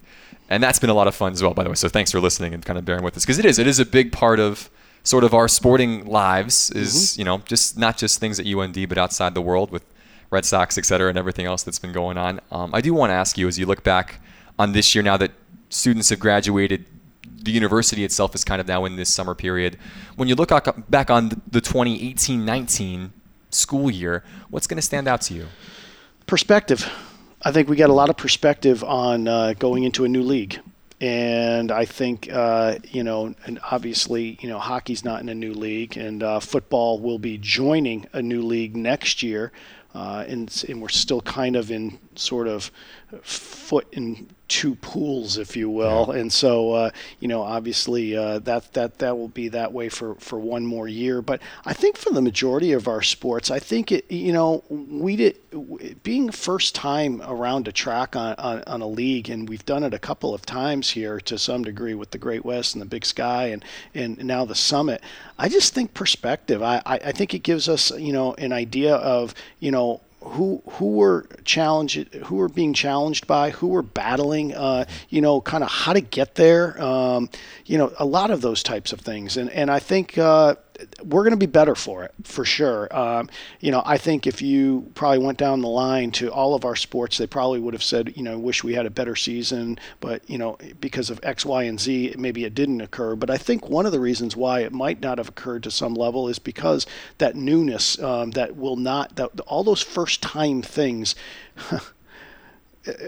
and 0.50 0.62
that's 0.62 0.80
been 0.80 0.90
a 0.90 0.94
lot 0.94 1.08
of 1.08 1.16
fun 1.16 1.32
as 1.32 1.42
well, 1.42 1.54
by 1.54 1.64
the 1.64 1.70
way. 1.70 1.76
So 1.76 1.88
thanks 1.88 2.12
for 2.12 2.20
listening 2.20 2.54
and 2.54 2.66
kind 2.66 2.78
of 2.78 2.84
bearing 2.84 3.04
with 3.04 3.16
us 3.16 3.24
because 3.24 3.40
it 3.40 3.46
is 3.46 3.60
it 3.60 3.68
is 3.68 3.80
a 3.80 3.86
big 3.86 4.12
part 4.12 4.40
of 4.40 4.70
sort 5.04 5.24
of 5.24 5.34
our 5.34 5.48
sporting 5.48 6.06
lives 6.06 6.70
is 6.72 6.94
mm-hmm. 6.94 7.22
you 7.22 7.26
know 7.26 7.38
just 7.46 7.78
not 7.78 7.98
just 7.98 8.20
things 8.20 8.40
at 8.40 8.46
UND 8.46 8.90
but 8.90 8.98
outside 8.98 9.34
the 9.34 9.42
world 9.42 9.72
with 9.72 9.86
Red 10.32 10.46
Sox, 10.46 10.78
et 10.78 10.86
cetera, 10.86 11.10
and 11.10 11.18
everything 11.18 11.46
else 11.46 11.64
that's 11.64 11.80
been 11.80 11.92
going 11.92 12.18
on. 12.18 12.40
Um, 12.52 12.72
I 12.74 12.82
do 12.82 12.94
want 12.94 13.12
to 13.12 13.14
ask 13.14 13.38
you 13.38 13.48
as 13.48 13.60
you 13.60 13.66
look 13.66 13.84
back 13.84 14.22
on 14.58 14.72
this 14.72 14.96
year 14.96 15.04
now 15.04 15.18
that 15.18 15.32
students 15.70 16.10
have 16.10 16.20
graduated 16.20 16.86
the 17.44 17.52
university 17.52 18.04
itself 18.04 18.36
is 18.36 18.44
kind 18.44 18.62
of 18.62 18.68
now 18.68 18.86
in 18.86 18.96
this 18.96 19.14
summer 19.14 19.36
period. 19.36 19.78
When 20.16 20.28
you 20.28 20.36
look 20.36 20.50
back 20.90 21.10
on 21.10 21.30
the 21.50 21.62
2018-19 21.62 23.12
school 23.50 23.90
year, 23.90 24.24
what's 24.50 24.68
going 24.68 24.78
to 24.78 24.82
stand 24.82 25.08
out 25.08 25.22
to 25.22 25.34
you? 25.34 25.48
Perspective. 26.28 26.90
I 27.42 27.52
think 27.52 27.70
we 27.70 27.76
got 27.76 27.90
a 27.90 27.94
lot 27.94 28.10
of 28.10 28.18
perspective 28.18 28.84
on 28.84 29.28
uh, 29.28 29.54
going 29.54 29.84
into 29.84 30.06
a 30.06 30.08
new 30.08 30.22
league. 30.22 30.60
And 31.00 31.72
I 31.72 31.86
think, 31.86 32.32
uh, 32.32 32.78
you 32.84 33.04
know, 33.04 33.34
and 33.46 33.60
obviously, 33.72 34.38
you 34.40 34.48
know, 34.48 34.60
hockey's 34.60 35.04
not 35.04 35.20
in 35.22 35.30
a 35.30 35.36
new 35.36 35.54
league, 35.54 35.98
and 35.98 36.22
uh, 36.22 36.40
football 36.40 37.00
will 37.00 37.18
be 37.18 37.40
joining 37.40 38.06
a 38.14 38.22
new 38.22 38.44
league 38.44 38.78
next 38.78 39.24
year. 39.24 39.52
Uh, 39.96 40.24
and, 40.28 40.64
and, 40.70 40.82
we're 40.82 40.88
still 40.88 41.20
kind 41.20 41.58
of 41.58 41.70
in 41.70 42.00
sort 42.16 42.48
of 42.48 42.72
foot 43.22 43.88
in 43.92 44.28
two 44.48 44.76
pools, 44.76 45.38
if 45.38 45.56
you 45.56 45.70
will. 45.70 46.08
Yeah. 46.10 46.20
And 46.20 46.32
so, 46.34 46.74
uh, 46.74 46.92
you 47.20 47.28
know, 47.28 47.42
obviously 47.42 48.18
uh, 48.18 48.40
that 48.40 48.74
that 48.74 49.00
that 49.00 49.18
will 49.18 49.30
be 49.30 49.50
that 49.50 49.72
way 49.72 49.90
for 49.90 50.16
for 50.16 50.40
one 50.40 50.66
more 50.66 50.88
year. 50.88 51.22
But 51.22 51.42
I 51.66 51.74
think 51.74 51.98
for 51.98 52.12
the 52.12 52.22
majority 52.22 52.74
of 52.74 52.88
our 52.88 53.02
sports, 53.02 53.50
I 53.50 53.60
think 53.60 53.92
it, 53.92 54.12
you 54.12 54.34
know, 54.34 54.64
we 54.70 55.16
did 55.16 55.38
being 56.04 56.32
first 56.32 56.76
time 56.76 57.22
around 57.22 57.68
a 57.68 57.72
track 57.72 58.16
on, 58.16 58.36
on, 58.36 58.64
on 58.68 58.82
a 58.82 58.88
league, 58.88 59.30
and 59.30 59.48
we've 59.48 59.66
done 59.66 59.84
it 59.84 59.94
a 59.94 60.00
couple 60.00 60.34
of 60.34 60.46
times 60.46 60.92
here 60.92 61.20
to 61.22 61.38
some 61.38 61.64
degree 61.64 61.94
with 61.94 62.12
the 62.12 62.18
Great 62.18 62.44
West 62.44 62.76
and 62.76 62.82
the 62.82 62.86
Big 62.86 63.06
Sky, 63.06 63.48
and 63.48 63.64
and 63.94 64.24
now 64.24 64.46
the 64.46 64.56
Summit. 64.56 65.02
I 65.38 65.50
just 65.50 65.74
think 65.74 65.94
perspective. 65.94 66.62
I, 66.62 66.82
I, 66.86 66.96
I 66.96 67.12
think 67.12 67.34
it 67.34 67.44
gives 67.44 67.68
us, 67.68 67.92
you 67.98 68.14
know, 68.14 68.34
an 68.36 68.52
idea 68.54 68.96
of, 68.96 69.34
you 69.60 69.72
know, 69.72 70.02
who 70.24 70.62
who 70.74 70.94
were 70.94 71.28
challenged, 71.46 72.14
who 72.14 72.36
were 72.36 72.50
being 72.50 72.74
challenged 72.74 73.28
by, 73.28 73.50
who 73.50 73.68
were 73.68 73.82
battling, 73.82 74.54
uh, 74.54 74.86
you 75.10 75.22
know, 75.22 75.42
kind 75.42 75.64
of 75.64 75.70
how 75.70 75.94
to 75.94 76.02
get 76.02 76.36
there, 76.36 76.82
um, 76.82 77.30
you 77.66 77.78
know, 77.78 77.92
a 77.98 78.06
lot 78.06 78.32
of 78.32 78.42
those 78.42 78.62
types 78.64 78.94
of 78.94 79.00
things, 79.00 79.38
and 79.38 79.50
and 79.50 79.72
I 79.72 79.80
think 79.80 80.18
uh, 80.18 80.56
we're 81.04 81.24
going 81.24 81.32
to 81.32 81.38
be 81.38 81.46
better 81.46 81.76
for 81.76 82.04
it 82.04 82.14
for 82.24 82.46
sure. 82.46 82.94
Um, 82.96 83.30
you 83.60 83.72
know, 83.72 83.82
I 83.86 83.98
think 83.98 84.28
if 84.28 84.42
you 84.42 84.92
probably 84.96 85.20
went 85.20 85.38
down 85.38 85.62
the 85.62 85.68
line 85.68 86.12
to 86.12 86.32
all 86.32 86.56
of 86.56 86.66
our 86.66 86.76
sports, 86.76 87.18
they 87.18 87.28
probably 87.28 87.60
would 87.60 87.74
have 87.74 87.84
said, 87.84 88.16
you 88.16 88.24
know, 88.24 88.38
wish 88.38 88.64
we 88.64 88.74
had 88.74 88.86
a 88.86 88.90
better 88.90 89.16
season, 89.16 89.80
but 90.00 90.28
you 90.30 90.38
know, 90.38 90.58
because 90.80 91.10
of 91.10 91.20
X, 91.24 91.46
Y, 91.46 91.64
and 91.64 91.80
Z, 91.80 92.16
maybe 92.18 92.46
it 92.46 92.56
didn't 92.56 92.82
occur. 92.82 93.16
But 93.16 93.30
I 93.30 93.38
think 93.38 93.70
one 93.70 93.86
of 93.86 93.92
the 93.92 94.00
reasons 94.00 94.36
why 94.36 94.62
it 94.62 94.72
might 94.72 95.02
not 95.02 95.18
have 95.18 95.30
occurred 95.30 95.64
to 95.64 95.72
some 95.72 95.94
level 95.94 96.28
is 96.28 96.40
because 96.40 96.86
that 97.18 97.36
newness 97.36 98.00
um, 98.02 98.32
that 98.32 98.56
will 98.56 98.76
not 98.76 99.16
that 99.16 99.40
all 99.42 99.64
those 99.64 99.82
first 99.82 100.22
time 100.22 100.62
things. 100.62 101.16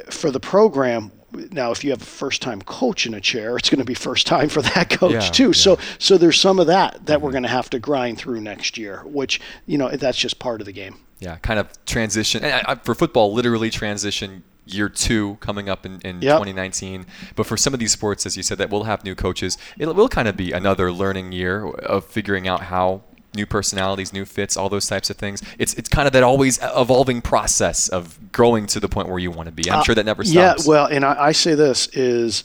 for 0.10 0.30
the 0.30 0.40
program 0.40 1.12
now 1.52 1.72
if 1.72 1.84
you 1.84 1.90
have 1.90 2.02
a 2.02 2.06
first 2.06 2.42
time 2.42 2.62
coach 2.62 3.08
in 3.08 3.14
a 3.14 3.22
chair 3.22 3.58
it's 3.58 3.70
going 3.70 3.80
to 3.80 3.86
be 3.86 3.96
first 3.96 4.28
time 4.28 4.50
for 4.50 4.62
that 4.62 4.90
coach 4.92 5.14
yeah, 5.14 5.20
too 5.20 5.48
yeah. 5.48 5.52
so 5.52 5.78
so 5.98 6.18
there's 6.18 6.40
some 6.40 6.60
of 6.60 6.68
that 6.68 7.06
that 7.06 7.16
mm-hmm. 7.16 7.26
we're 7.26 7.32
going 7.32 7.44
to 7.44 7.50
have 7.50 7.70
to 7.70 7.80
grind 7.80 8.18
through 8.18 8.40
next 8.40 8.78
year 8.78 9.02
which 9.06 9.42
you 9.66 9.78
know 9.78 9.90
that's 9.90 10.18
just 10.18 10.38
part 10.40 10.62
of 10.62 10.66
the 10.66 10.72
game 10.72 10.96
yeah 11.20 11.38
kind 11.38 11.60
of 11.60 11.86
transition 11.86 12.44
and 12.44 12.66
I, 12.68 12.76
for 12.76 12.94
football 12.94 13.34
literally 13.34 13.70
transition 13.70 14.44
year 14.66 14.88
two 14.88 15.38
coming 15.42 15.68
up 15.68 15.86
in, 15.86 16.00
in 16.02 16.22
yep. 16.22 16.38
2019 16.38 17.06
but 17.36 17.46
for 17.46 17.58
some 17.58 17.74
of 17.74 17.80
these 17.80 17.92
sports 17.92 18.26
as 18.26 18.38
you 18.38 18.44
said 18.44 18.60
that 18.60 18.70
will 18.70 18.84
have 18.84 19.04
new 19.04 19.16
coaches 19.16 19.58
it 19.78 19.88
will 19.88 20.08
kind 20.08 20.28
of 20.28 20.38
be 20.38 20.52
another 20.52 20.92
learning 20.92 21.32
year 21.32 21.68
of 21.68 22.06
figuring 22.06 22.48
out 22.48 22.62
how 22.62 23.02
new 23.36 23.46
personalities, 23.46 24.14
new 24.14 24.26
fits, 24.26 24.56
all 24.56 24.70
those 24.70 24.88
types 24.88 25.10
of 25.10 25.18
things. 25.18 25.42
It's 25.58 25.74
it's 25.74 25.90
kind 25.90 26.08
of 26.08 26.14
that 26.14 26.24
always 26.24 26.60
evolving 26.62 27.22
process 27.22 27.90
of 27.90 28.32
growing 28.32 28.68
to 28.68 28.80
the 28.80 28.90
point 28.90 29.10
where 29.10 29.20
you 29.20 29.32
want 29.32 29.48
to 29.48 29.52
be. 29.52 29.70
I'm 29.70 29.80
uh, 29.80 29.84
sure 29.84 29.96
that 29.96 30.06
never 30.06 30.24
stops. 30.24 30.66
Yeah, 30.66 30.70
well, 30.70 30.86
and 30.86 31.06
I, 31.06 31.28
I 31.28 31.32
say 31.32 31.56
this 31.56 31.88
is 31.88 32.44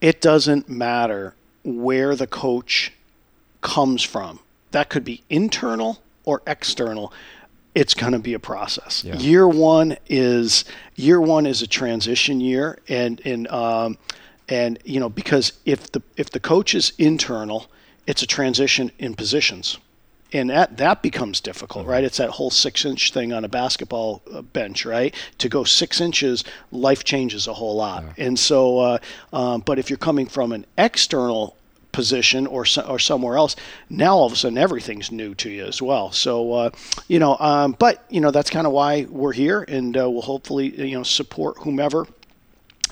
it 0.00 0.20
doesn't 0.20 0.68
matter 0.68 1.34
where 1.64 2.14
the 2.14 2.26
coach 2.26 2.92
comes 3.60 4.02
from. 4.02 4.40
That 4.72 4.88
could 4.88 5.04
be 5.04 5.22
internal 5.30 6.00
or 6.24 6.42
external. 6.46 7.12
It's 7.74 7.94
going 7.94 8.12
to 8.12 8.18
be 8.18 8.34
a 8.34 8.38
process. 8.38 9.02
Yeah. 9.04 9.16
Year 9.16 9.48
one 9.48 9.96
is 10.06 10.64
year 10.94 11.20
one 11.20 11.46
is 11.46 11.62
a 11.62 11.66
transition 11.66 12.40
year, 12.40 12.78
and 12.88 13.20
and 13.24 13.48
um, 13.48 13.98
and 14.48 14.78
you 14.84 15.00
know 15.00 15.08
because 15.08 15.52
if 15.64 15.90
the 15.92 16.02
if 16.16 16.30
the 16.30 16.40
coach 16.40 16.74
is 16.74 16.92
internal, 16.98 17.66
it's 18.06 18.22
a 18.22 18.26
transition 18.26 18.92
in 18.98 19.14
positions 19.14 19.78
and 20.34 20.50
that 20.50 20.76
that 20.78 21.00
becomes 21.00 21.40
difficult, 21.40 21.86
right? 21.86 22.02
It's 22.02 22.18
that 22.18 22.30
whole 22.30 22.50
six 22.50 22.84
inch 22.84 23.12
thing 23.12 23.32
on 23.32 23.44
a 23.44 23.48
basketball 23.48 24.20
uh, 24.30 24.42
bench, 24.42 24.84
right? 24.84 25.14
To 25.38 25.48
go 25.48 25.62
six 25.64 26.00
inches, 26.00 26.44
life 26.72 27.04
changes 27.04 27.46
a 27.46 27.54
whole 27.54 27.76
lot. 27.76 28.02
Yeah. 28.02 28.26
And 28.26 28.38
so, 28.38 28.78
uh, 28.78 28.98
um, 29.32 29.60
but 29.60 29.78
if 29.78 29.88
you're 29.88 29.96
coming 29.96 30.26
from 30.26 30.52
an 30.52 30.66
external 30.76 31.56
position 31.92 32.48
or 32.48 32.66
or 32.86 32.98
somewhere 32.98 33.36
else, 33.36 33.54
now 33.88 34.16
all 34.16 34.26
of 34.26 34.32
a 34.32 34.36
sudden 34.36 34.58
everything's 34.58 35.12
new 35.12 35.34
to 35.36 35.48
you 35.48 35.64
as 35.64 35.80
well. 35.80 36.10
So, 36.10 36.52
uh, 36.52 36.70
you 37.06 37.20
know, 37.20 37.36
um, 37.38 37.76
but 37.78 38.04
you 38.10 38.20
know 38.20 38.32
that's 38.32 38.50
kind 38.50 38.66
of 38.66 38.72
why 38.72 39.06
we're 39.08 39.32
here, 39.32 39.62
and 39.62 39.96
uh, 39.96 40.10
we'll 40.10 40.22
hopefully 40.22 40.88
you 40.88 40.96
know 40.96 41.04
support 41.04 41.58
whomever 41.58 42.08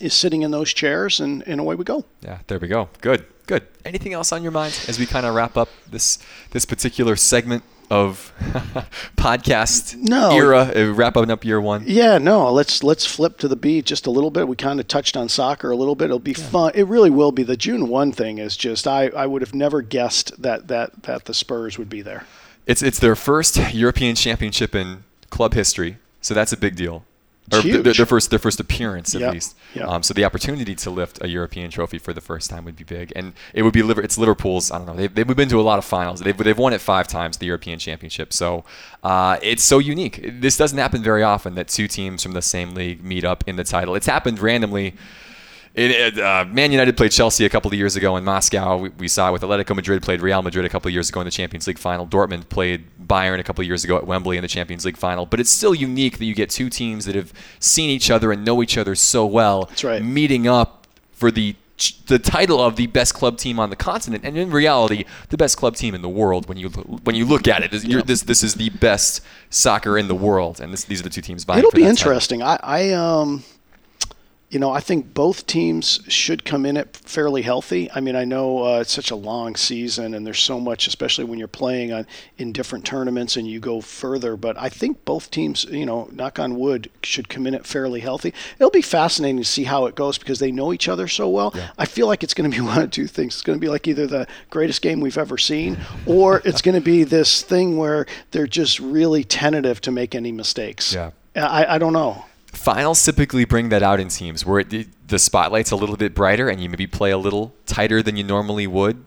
is 0.00 0.14
sitting 0.14 0.42
in 0.42 0.52
those 0.52 0.72
chairs, 0.72 1.18
and, 1.18 1.42
and 1.46 1.61
away 1.61 1.74
we 1.74 1.85
go. 1.85 2.05
Yeah, 2.22 2.38
there 2.46 2.61
we 2.61 2.68
go. 2.68 2.88
Good, 3.00 3.26
good. 3.46 3.66
Anything 3.85 4.12
else 4.12 4.33
on 4.33 4.42
your 4.42 4.52
mind 4.52 4.78
as 4.88 4.98
we 4.98 5.07
kind 5.07 5.26
of 5.26 5.35
wrap 5.35 5.57
up 5.57 5.68
this 5.90 6.18
this 6.50 6.64
particular 6.64 7.16
segment 7.16 7.64
of 7.90 8.33
podcast 9.16 9.96
no. 9.96 10.35
era, 10.35 10.72
uh, 10.74 10.92
wrapping 10.94 11.31
up 11.31 11.44
year 11.44 11.61
one? 11.61 11.85
Yeah, 11.87 12.18
no. 12.18 12.50
Let's 12.50 12.83
let's 12.83 13.05
flip 13.05 13.38
to 13.38 13.48
the 13.48 13.57
beat 13.57 13.85
just 13.85 14.07
a 14.07 14.11
little 14.11 14.31
bit. 14.31 14.48
We 14.48 14.57
kind 14.57 14.81
of 14.81 14.88
touched 14.88 15.16
on 15.16 15.28
soccer 15.28 15.70
a 15.70 15.76
little 15.76 15.94
bit. 15.94 16.07
It'll 16.07 16.18
be 16.18 16.33
yeah. 16.33 16.44
fun. 16.44 16.72
It 16.74 16.85
really 16.85 17.11
will 17.11 17.33
be. 17.33 17.42
The 17.42 17.57
June 17.57 17.88
one 17.88 18.12
thing 18.12 18.38
is 18.38 18.57
just 18.57 18.87
I, 18.88 19.09
I 19.09 19.26
would 19.26 19.42
have 19.42 19.55
never 19.55 19.83
guessed 19.83 20.40
that 20.40 20.68
that 20.68 21.02
that 21.02 21.26
the 21.26 21.35
Spurs 21.35 21.78
would 21.78 21.90
be 21.90 22.02
there. 22.02 22.26
It's 22.66 22.83
it's 22.83 22.98
their 22.98 23.16
first 23.16 23.57
European 23.74 24.14
championship 24.14 24.74
in 24.74 25.05
club 25.31 25.52
history, 25.52 25.98
so 26.20 26.33
that's 26.33 26.52
a 26.52 26.57
big 26.57 26.76
deal 26.76 27.05
or 27.50 27.61
their, 27.61 27.83
their, 27.83 28.07
first 28.07 28.31
their 28.31 28.38
first 28.38 28.61
appearance 28.61 29.14
at 29.14 29.20
yep. 29.20 29.33
least. 29.33 29.57
Yep. 29.74 29.88
Um, 29.88 30.02
so 30.02 30.14
the 30.14 30.24
opportunity 30.24 30.74
to 30.76 30.90
lift 30.90 31.22
a 31.22 31.28
European 31.28 31.70
trophy 31.70 31.98
for 31.98 32.12
the 32.12 32.20
first 32.20 32.48
time 32.48 32.64
would 32.64 32.76
be 32.76 32.85
big, 32.85 33.12
and 33.16 33.33
it 33.52 33.62
would 33.62 33.72
be 33.72 33.81
it's 33.81 34.16
Liverpool's. 34.16 34.70
I 34.70 34.78
don't 34.78 34.87
know. 34.87 34.94
They've, 34.94 35.12
they've 35.12 35.26
been 35.26 35.48
to 35.48 35.61
a 35.61 35.62
lot 35.62 35.78
of 35.78 35.85
finals. 35.85 36.20
They've 36.20 36.37
they've 36.37 36.57
won 36.57 36.72
it 36.72 36.81
five 36.81 37.09
times 37.09 37.38
the 37.38 37.46
European 37.46 37.78
Championship. 37.78 38.33
So 38.33 38.64
uh, 39.02 39.38
it's 39.42 39.62
so 39.62 39.78
unique. 39.78 40.20
This 40.40 40.57
doesn't 40.57 40.78
happen 40.78 41.02
very 41.02 41.22
often 41.22 41.55
that 41.57 41.68
two 41.68 41.88
teams 41.88 42.22
from 42.22 42.33
the 42.33 42.42
same 42.42 42.74
league 42.74 43.02
meet 43.02 43.24
up 43.24 43.44
in 43.46 43.57
the 43.57 43.64
title. 43.64 43.94
It's 43.94 44.07
happened 44.07 44.38
randomly 44.38 44.94
it, 45.74 46.18
uh, 46.18 46.44
Man 46.46 46.70
United 46.70 46.96
played 46.96 47.12
Chelsea 47.12 47.46
a 47.46 47.48
couple 47.48 47.70
of 47.70 47.74
years 47.74 47.96
ago 47.96 48.16
in 48.16 48.24
Moscow. 48.24 48.76
We, 48.76 48.88
we, 48.90 49.08
saw 49.08 49.30
it 49.30 49.32
with 49.32 49.42
Atletico 49.42 49.74
Madrid 49.74 50.02
played 50.02 50.20
Real 50.20 50.42
Madrid 50.42 50.66
a 50.66 50.68
couple 50.68 50.88
of 50.88 50.92
years 50.92 51.08
ago 51.08 51.20
in 51.20 51.24
the 51.24 51.30
Champions 51.30 51.66
League 51.66 51.78
final. 51.78 52.06
Dortmund 52.06 52.48
played 52.50 52.85
Bayern 53.06 53.38
a 53.38 53.42
couple 53.42 53.62
of 53.62 53.66
years 53.66 53.82
ago 53.82 53.96
at 53.96 54.06
Wembley 54.06 54.37
in 54.37 54.42
the 54.42 54.48
Champions 54.48 54.85
League 54.85 54.98
final. 54.98 55.24
But 55.24 55.40
it's 55.40 55.50
still 55.50 55.74
unique 55.74 56.18
that 56.18 56.26
you 56.26 56.35
get 56.35 56.50
two 56.50 56.68
teams 56.68 57.06
that 57.06 57.14
have 57.14 57.32
seen 57.58 57.88
each 57.88 58.11
other 58.11 58.32
and 58.32 58.44
know 58.44 58.62
each 58.62 58.76
other 58.76 58.94
so 58.94 59.24
well 59.24 59.70
right. 59.82 60.02
meeting 60.02 60.46
up 60.46 60.87
for 61.12 61.30
the 61.30 61.56
the 62.06 62.18
title 62.18 62.62
of 62.62 62.76
the 62.76 62.87
best 62.87 63.14
club 63.14 63.38
team 63.38 63.58
on 63.58 63.70
the 63.70 63.76
continent, 63.76 64.22
and 64.24 64.37
in 64.37 64.50
reality, 64.50 65.04
the 65.30 65.37
best 65.37 65.56
club 65.56 65.74
team 65.74 65.96
in 65.96 66.02
the 66.02 66.08
world. 66.08 66.48
When 66.48 66.56
you 66.56 66.68
when 66.68 67.16
you 67.16 67.24
look 67.24 67.48
at 67.48 67.64
it, 67.64 67.72
this 67.72 67.82
this, 67.82 68.22
this 68.22 68.42
is 68.44 68.54
the 68.54 68.70
best 68.70 69.20
soccer 69.50 69.98
in 69.98 70.06
the 70.06 70.14
world, 70.14 70.61
and 70.61 70.72
this, 70.72 70.85
these 70.85 71.00
are 71.00 71.04
the 71.04 71.11
two 71.11 71.22
teams 71.22 71.42
vying. 71.42 71.58
It'll 71.58 71.72
be 71.72 71.85
interesting. 71.85 72.40
I, 72.40 72.61
I 72.62 72.90
um 72.90 73.42
you 74.52 74.58
know, 74.58 74.70
I 74.70 74.80
think 74.80 75.14
both 75.14 75.46
teams 75.46 76.00
should 76.08 76.44
come 76.44 76.66
in 76.66 76.76
it 76.76 76.94
fairly 76.94 77.40
healthy. 77.40 77.90
I 77.90 78.00
mean, 78.00 78.14
I 78.14 78.24
know 78.24 78.62
uh, 78.62 78.80
it's 78.80 78.92
such 78.92 79.10
a 79.10 79.16
long 79.16 79.56
season, 79.56 80.12
and 80.12 80.26
there's 80.26 80.40
so 80.40 80.60
much, 80.60 80.86
especially 80.86 81.24
when 81.24 81.38
you're 81.38 81.48
playing 81.48 81.90
on 81.90 82.06
in 82.36 82.52
different 82.52 82.84
tournaments 82.84 83.38
and 83.38 83.48
you 83.48 83.60
go 83.60 83.80
further. 83.80 84.36
But 84.36 84.58
I 84.58 84.68
think 84.68 85.06
both 85.06 85.30
teams, 85.30 85.64
you 85.64 85.86
know, 85.86 86.06
knock 86.12 86.38
on 86.38 86.58
wood, 86.58 86.90
should 87.02 87.30
come 87.30 87.46
in 87.46 87.54
it 87.54 87.66
fairly 87.66 88.00
healthy. 88.00 88.34
It'll 88.58 88.70
be 88.70 88.82
fascinating 88.82 89.38
to 89.38 89.44
see 89.44 89.64
how 89.64 89.86
it 89.86 89.94
goes 89.94 90.18
because 90.18 90.38
they 90.38 90.52
know 90.52 90.74
each 90.74 90.86
other 90.86 91.08
so 91.08 91.30
well. 91.30 91.52
Yeah. 91.54 91.70
I 91.78 91.86
feel 91.86 92.06
like 92.06 92.22
it's 92.22 92.34
going 92.34 92.50
to 92.50 92.54
be 92.54 92.60
one 92.66 92.82
of 92.82 92.90
two 92.90 93.06
things. 93.06 93.36
It's 93.36 93.42
going 93.42 93.58
to 93.58 93.60
be 93.60 93.70
like 93.70 93.88
either 93.88 94.06
the 94.06 94.26
greatest 94.50 94.82
game 94.82 95.00
we've 95.00 95.16
ever 95.16 95.38
seen, 95.38 95.78
or 96.04 96.42
it's 96.44 96.60
going 96.60 96.74
to 96.74 96.84
be 96.84 97.04
this 97.04 97.40
thing 97.40 97.78
where 97.78 98.04
they're 98.32 98.46
just 98.46 98.80
really 98.80 99.24
tentative 99.24 99.80
to 99.80 99.90
make 99.90 100.14
any 100.14 100.30
mistakes. 100.30 100.92
Yeah. 100.92 101.12
I, 101.34 101.76
I 101.76 101.78
don't 101.78 101.94
know 101.94 102.26
finals 102.52 103.02
typically 103.04 103.44
bring 103.44 103.70
that 103.70 103.82
out 103.82 103.98
in 103.98 104.08
teams 104.08 104.46
where 104.46 104.60
it, 104.60 105.08
the 105.08 105.18
spotlight's 105.18 105.70
a 105.70 105.76
little 105.76 105.96
bit 105.96 106.14
brighter 106.14 106.48
and 106.48 106.60
you 106.60 106.68
maybe 106.68 106.86
play 106.86 107.10
a 107.10 107.18
little 107.18 107.54
tighter 107.66 108.02
than 108.02 108.16
you 108.16 108.24
normally 108.24 108.66
would. 108.66 109.04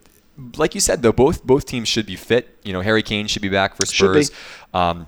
Like 0.58 0.76
you 0.76 0.82
said, 0.82 1.02
though, 1.02 1.14
both 1.14 1.46
both 1.46 1.66
teams 1.66 1.88
should 1.88 2.06
be 2.06 2.18
fit. 2.18 2.60
You 2.64 2.74
know, 2.74 2.82
Harry 2.82 3.02
Kane 3.02 3.28
should 3.28 3.42
be 3.42 3.48
back 3.48 3.76
for 3.76 3.86
Spurs. 3.86 4.32
Um, 4.74 5.08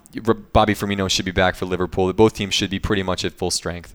Bobby 0.54 0.74
Firmino 0.74 1.10
should 1.10 1.26
be 1.26 1.32
back 1.32 1.56
for 1.56 1.66
Liverpool. 1.66 2.14
Both 2.14 2.36
teams 2.36 2.54
should 2.54 2.70
be 2.70 2.80
pretty 2.80 3.04
much 3.04 3.26
at 3.26 3.34
full 3.34 3.52
strength. 3.52 3.94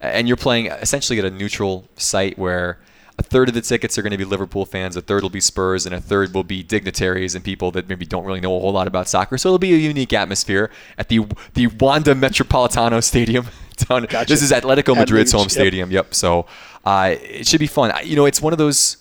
And 0.00 0.28
you're 0.28 0.36
playing 0.36 0.66
essentially 0.66 1.18
at 1.18 1.24
a 1.24 1.30
neutral 1.30 1.88
site 1.96 2.38
where 2.38 2.78
a 3.18 3.22
third 3.22 3.48
of 3.48 3.54
the 3.54 3.62
tickets 3.62 3.96
are 3.96 4.02
going 4.02 4.10
to 4.10 4.18
be 4.18 4.24
Liverpool 4.24 4.66
fans, 4.66 4.96
a 4.96 5.00
third 5.00 5.22
will 5.22 5.30
be 5.30 5.40
Spurs, 5.40 5.86
and 5.86 5.94
a 5.94 6.00
third 6.00 6.34
will 6.34 6.44
be 6.44 6.62
dignitaries 6.62 7.34
and 7.34 7.44
people 7.44 7.70
that 7.70 7.88
maybe 7.88 8.04
don't 8.04 8.24
really 8.24 8.40
know 8.40 8.54
a 8.54 8.60
whole 8.60 8.72
lot 8.72 8.86
about 8.86 9.08
soccer. 9.08 9.38
So 9.38 9.48
it'll 9.48 9.58
be 9.58 9.72
a 9.72 9.78
unique 9.78 10.12
atmosphere 10.12 10.70
at 10.98 11.08
the 11.08 11.26
the 11.54 11.68
Wanda 11.68 12.14
Metropolitano 12.14 13.02
Stadium. 13.02 13.46
Gotcha. 13.88 14.24
This 14.26 14.42
is 14.42 14.52
Atletico 14.52 14.96
Madrid's 14.96 15.32
home 15.32 15.48
stadium. 15.48 15.90
Yep. 15.90 16.06
yep. 16.06 16.14
So 16.14 16.46
uh, 16.84 17.14
it 17.20 17.46
should 17.46 17.60
be 17.60 17.66
fun. 17.66 17.92
You 18.04 18.16
know, 18.16 18.26
it's 18.26 18.40
one 18.40 18.52
of 18.52 18.58
those 18.58 18.98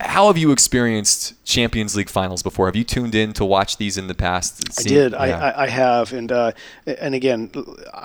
how 0.00 0.28
have 0.28 0.38
you 0.38 0.52
experienced 0.52 1.44
Champions 1.44 1.96
League 1.96 2.08
finals 2.08 2.42
before? 2.42 2.66
Have 2.66 2.76
you 2.76 2.84
tuned 2.84 3.14
in 3.14 3.32
to 3.34 3.44
watch 3.44 3.76
these 3.76 3.98
in 3.98 4.06
the 4.06 4.14
past? 4.14 4.78
I 4.78 4.82
did. 4.82 5.12
Yeah. 5.12 5.18
I, 5.18 5.64
I 5.64 5.66
have, 5.68 6.12
and 6.12 6.30
uh, 6.30 6.52
and 6.86 7.14
again, 7.14 7.50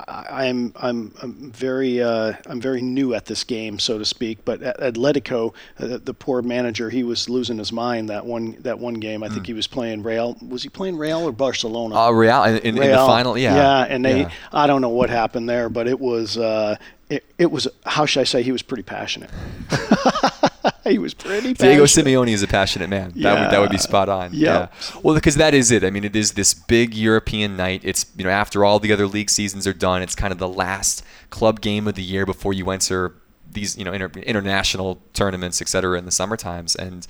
I, 0.07 0.45
am 0.45 0.73
I'm 0.75 1.13
I'm 1.21 1.51
very 1.51 2.01
uh, 2.01 2.33
I'm 2.47 2.59
very 2.59 2.81
new 2.81 3.13
at 3.13 3.25
this 3.25 3.43
game, 3.43 3.79
so 3.79 3.97
to 3.97 4.05
speak. 4.05 4.43
But 4.45 4.61
at 4.61 4.79
Atletico, 4.79 5.53
uh, 5.79 5.99
the 6.03 6.13
poor 6.13 6.41
manager, 6.41 6.89
he 6.89 7.03
was 7.03 7.29
losing 7.29 7.57
his 7.57 7.71
mind 7.71 8.09
that 8.09 8.25
one 8.25 8.57
that 8.61 8.79
one 8.79 8.95
game. 8.95 9.23
I 9.23 9.29
mm. 9.29 9.33
think 9.33 9.45
he 9.45 9.53
was 9.53 9.67
playing 9.67 10.03
Real. 10.03 10.37
Was 10.47 10.63
he 10.63 10.69
playing 10.69 10.97
Real 10.97 11.19
or 11.27 11.31
Barcelona? 11.31 11.95
Uh, 11.95 12.11
Real 12.11 12.43
in, 12.43 12.57
in, 12.57 12.75
Real. 12.75 12.83
in 12.83 12.91
the 12.91 12.97
final. 12.97 13.37
Yeah. 13.37 13.55
Yeah, 13.55 13.81
and 13.83 14.03
they 14.03 14.21
yeah. 14.21 14.31
I 14.51 14.67
don't 14.67 14.81
know 14.81 14.89
what 14.89 15.09
happened 15.09 15.47
there, 15.49 15.69
but 15.69 15.87
it 15.87 15.99
was 15.99 16.37
uh, 16.37 16.75
it, 17.09 17.25
it 17.37 17.51
was 17.51 17.67
how 17.85 18.05
should 18.05 18.21
I 18.21 18.25
say 18.25 18.43
he 18.43 18.51
was 18.51 18.61
pretty 18.61 18.83
passionate. 18.83 19.31
he 20.83 20.97
was 20.97 21.13
pretty. 21.13 21.53
Diego. 21.53 21.83
Simeone 21.83 22.29
is 22.29 22.43
a 22.43 22.47
passionate 22.47 22.89
man. 22.89 23.13
That 23.15 23.39
would 23.39 23.51
that 23.51 23.59
would 23.59 23.69
be 23.71 23.77
spot 23.77 24.09
on. 24.09 24.31
Yeah. 24.33 24.67
Well, 25.03 25.15
because 25.15 25.35
that 25.35 25.53
is 25.53 25.71
it. 25.71 25.83
I 25.83 25.89
mean, 25.89 26.03
it 26.03 26.15
is 26.15 26.33
this 26.33 26.53
big 26.53 26.93
European 26.93 27.55
night. 27.57 27.81
It's 27.83 28.05
you 28.15 28.23
know 28.23 28.29
after 28.29 28.63
all 28.65 28.79
the 28.79 28.91
other 28.93 29.07
league 29.07 29.29
seasons 29.29 29.67
are 29.67 29.73
done, 29.73 30.01
it's 30.01 30.15
kind 30.15 30.31
of 30.31 30.39
the 30.39 30.47
last 30.47 31.03
club 31.29 31.61
game 31.61 31.87
of 31.87 31.95
the 31.95 32.03
year 32.03 32.25
before 32.25 32.53
you 32.53 32.69
enter 32.69 33.13
these 33.51 33.77
you 33.77 33.85
know 33.85 33.93
inter- 33.93 34.11
international 34.21 35.01
tournaments, 35.13 35.61
et 35.61 35.67
cetera, 35.67 35.97
in 35.97 36.05
the 36.05 36.11
summer 36.11 36.37
times 36.37 36.75
and. 36.75 37.07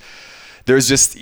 There's 0.66 0.86
just 0.86 1.16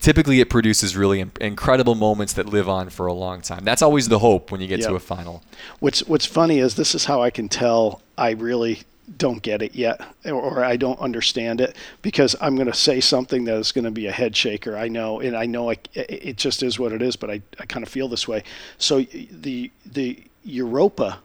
typically 0.00 0.40
it 0.40 0.50
produces 0.50 0.94
really 0.94 1.24
incredible 1.40 1.94
moments 1.94 2.34
that 2.34 2.46
live 2.46 2.68
on 2.68 2.90
for 2.90 3.06
a 3.06 3.14
long 3.14 3.40
time. 3.40 3.64
That's 3.64 3.80
always 3.80 4.08
the 4.08 4.18
hope 4.18 4.52
when 4.52 4.60
you 4.60 4.66
get 4.66 4.82
to 4.82 4.94
a 4.94 5.00
final. 5.00 5.42
What's 5.80 6.06
What's 6.06 6.26
funny 6.26 6.58
is 6.58 6.74
this 6.74 6.94
is 6.94 7.06
how 7.06 7.22
I 7.22 7.30
can 7.30 7.48
tell 7.48 8.02
I 8.18 8.32
really 8.32 8.82
don't 9.16 9.42
get 9.42 9.62
it 9.62 9.74
yet, 9.74 10.00
or, 10.26 10.62
I 10.64 10.76
don't 10.76 10.98
understand 11.00 11.60
it, 11.60 11.76
because 12.02 12.36
I'm 12.40 12.56
going 12.56 12.66
to 12.66 12.74
say 12.74 13.00
something 13.00 13.44
that 13.44 13.56
is 13.56 13.72
going 13.72 13.84
to 13.84 13.90
be 13.90 14.06
a 14.06 14.12
head 14.12 14.36
shaker. 14.36 14.76
I 14.76 14.88
know, 14.88 15.20
and 15.20 15.36
I 15.36 15.46
know 15.46 15.70
I, 15.70 15.76
it 15.94 16.36
just 16.36 16.62
is 16.62 16.78
what 16.78 16.92
it 16.92 17.00
is, 17.00 17.16
but 17.16 17.30
I, 17.30 17.40
I 17.58 17.66
kind 17.66 17.82
of 17.82 17.88
feel 17.88 18.08
this 18.08 18.28
way. 18.28 18.44
So 18.76 19.00
the 19.00 19.70
the 19.86 20.22
Europa 20.44 21.20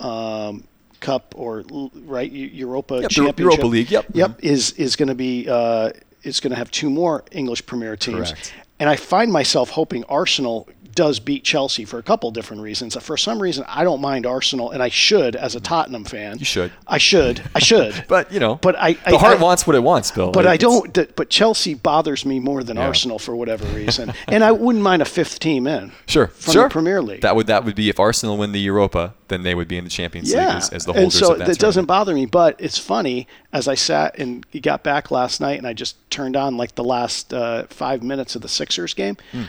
um, 0.00 0.64
Cup 1.00 1.34
or 1.36 1.64
right 2.04 2.30
Europa 2.30 2.94
Yep, 2.94 3.02
the 3.02 3.08
Championship, 3.08 3.38
Europa 3.38 3.66
League, 3.66 3.90
yep. 3.90 4.06
yep, 4.12 4.38
is 4.42 4.72
is 4.72 4.96
going 4.96 5.08
to 5.08 5.14
be 5.14 5.48
uh, 5.48 5.90
is 6.22 6.40
going 6.40 6.50
to 6.50 6.56
have 6.56 6.70
two 6.70 6.90
more 6.90 7.24
English 7.32 7.64
Premier 7.66 7.96
teams. 7.96 8.32
Correct. 8.32 8.52
And 8.78 8.90
I 8.90 8.96
find 8.96 9.32
myself 9.32 9.70
hoping 9.70 10.04
Arsenal 10.04 10.68
does 10.94 11.20
beat 11.20 11.44
Chelsea 11.44 11.84
for 11.84 11.98
a 11.98 12.02
couple 12.02 12.30
different 12.30 12.62
reasons. 12.62 12.96
For 13.02 13.16
some 13.16 13.40
reason, 13.40 13.64
I 13.68 13.84
don't 13.84 14.00
mind 14.00 14.26
Arsenal, 14.26 14.70
and 14.70 14.82
I 14.82 14.88
should 14.88 15.36
as 15.36 15.54
a 15.54 15.60
Tottenham 15.60 16.04
fan. 16.04 16.38
You 16.38 16.44
should. 16.44 16.72
I 16.86 16.98
should. 16.98 17.42
I 17.54 17.58
should. 17.60 18.04
But 18.08 18.30
you 18.32 18.40
know, 18.40 18.56
But 18.56 18.76
I- 18.78 18.92
the 18.94 19.16
I- 19.16 19.18
heart 19.18 19.38
I- 19.38 19.42
wants 19.42 19.66
what 19.66 19.76
it 19.76 19.82
wants, 19.82 20.10
Bill. 20.10 20.30
but 20.32 20.46
I 20.46 20.56
don't. 20.56 20.92
But 21.16 21.30
Chelsea 21.30 21.74
bothers 21.74 22.24
me 22.26 22.40
more 22.40 22.62
than 22.62 22.76
Yeah. 22.76 22.86
Arsenal 22.86 23.18
for 23.18 23.34
whatever 23.36 23.64
reason, 23.74 24.12
and 24.28 24.44
I 24.44 24.52
wouldn't 24.52 24.82
mind 24.84 25.02
a 25.02 25.06
fifth 25.06 25.38
team 25.38 25.66
in. 25.66 25.92
Sure, 26.06 26.26
from 26.28 26.52
sure. 26.52 26.62
the 26.64 26.68
Premier 26.70 27.00
League. 27.02 27.22
That 27.22 27.36
would 27.36 27.46
that 27.46 27.64
would 27.64 27.74
be 27.74 27.88
if 27.88 27.98
Arsenal 27.98 28.36
win 28.36 28.52
the 28.52 28.60
Europa, 28.60 29.14
then 29.28 29.42
they 29.42 29.54
would 29.54 29.68
be 29.68 29.78
in 29.78 29.84
the 29.84 29.90
Champions 29.90 30.30
League 30.32 30.38
as, 30.42 30.68
as 30.70 30.84
the 30.84 30.92
and 30.92 31.00
holders 31.00 31.18
so 31.18 31.32
of 31.32 31.38
that. 31.38 31.48
that 31.48 31.58
doesn't 31.58 31.86
bother 31.86 32.14
me. 32.14 32.26
But 32.26 32.56
it's 32.60 32.78
funny 32.78 33.26
as 33.52 33.66
I 33.68 33.74
sat 33.74 34.18
and 34.18 34.44
got 34.62 34.82
back 34.82 35.10
last 35.10 35.40
night, 35.40 35.58
and 35.58 35.66
I 35.66 35.72
just 35.72 35.96
turned 36.10 36.36
on 36.36 36.56
like 36.56 36.74
the 36.74 36.84
last 36.84 37.32
uh, 37.32 37.64
five 37.68 38.02
minutes 38.02 38.36
of 38.36 38.42
the 38.42 38.48
Sixers 38.48 38.94
game. 38.94 39.16
Hmm. 39.32 39.42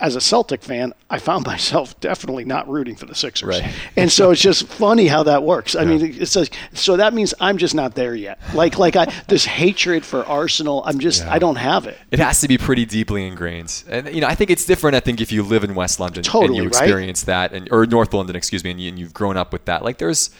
As 0.00 0.16
a 0.16 0.20
Celtic 0.20 0.62
fan, 0.62 0.92
I 1.08 1.18
found 1.20 1.46
myself 1.52 1.98
definitely 2.00 2.44
not 2.44 2.68
rooting 2.68 2.96
for 2.96 3.06
the 3.06 3.14
Sixers, 3.14 3.60
Right. 3.60 3.72
and 3.96 4.10
so 4.10 4.30
it's 4.32 4.40
just 4.40 4.66
funny 4.66 5.06
how 5.06 5.22
that 5.22 5.42
works. 5.44 5.76
I 5.76 5.84
mean, 5.84 6.16
it's 6.20 6.34
like, 6.34 6.52
so 6.72 6.96
that 6.96 7.14
means 7.14 7.34
I'm 7.40 7.56
just 7.56 7.74
not 7.74 7.94
there 7.94 8.14
yet. 8.14 8.40
Like 8.54 8.78
like 8.78 8.96
I 8.96 9.12
this 9.28 9.44
hatred 9.44 10.04
for 10.04 10.24
Arsenal, 10.24 10.82
I'm 10.84 10.98
just 10.98 11.22
Yeah. 11.24 11.32
I 11.32 11.38
don't 11.38 11.56
have 11.56 11.86
it. 11.86 11.96
It 12.10 12.18
has 12.18 12.40
to 12.40 12.48
be 12.48 12.58
pretty 12.58 12.84
deeply 12.84 13.26
ingrained, 13.26 13.84
and 13.88 14.12
you 14.14 14.20
know 14.20 14.26
I 14.26 14.34
think 14.34 14.50
it's 14.50 14.64
different. 14.64 14.96
I 14.96 15.00
think 15.00 15.20
if 15.20 15.30
you 15.30 15.42
live 15.42 15.62
in 15.64 15.74
West 15.74 16.00
London 16.00 16.18
and 16.18 16.24
Totally, 16.26 16.56
you 16.56 16.62
right? 16.64 16.68
experience 16.82 17.22
that, 17.24 17.52
and 17.52 17.68
or 17.70 17.86
North 17.86 18.12
London, 18.12 18.34
excuse 18.36 18.64
me, 18.64 18.72
and, 18.72 18.80
you, 18.80 18.88
and 18.88 18.98
you've 18.98 19.14
grown 19.14 19.36
up 19.36 19.52
with 19.52 19.64
that. 19.66 19.84
Like 19.84 19.98
there's, 19.98 20.30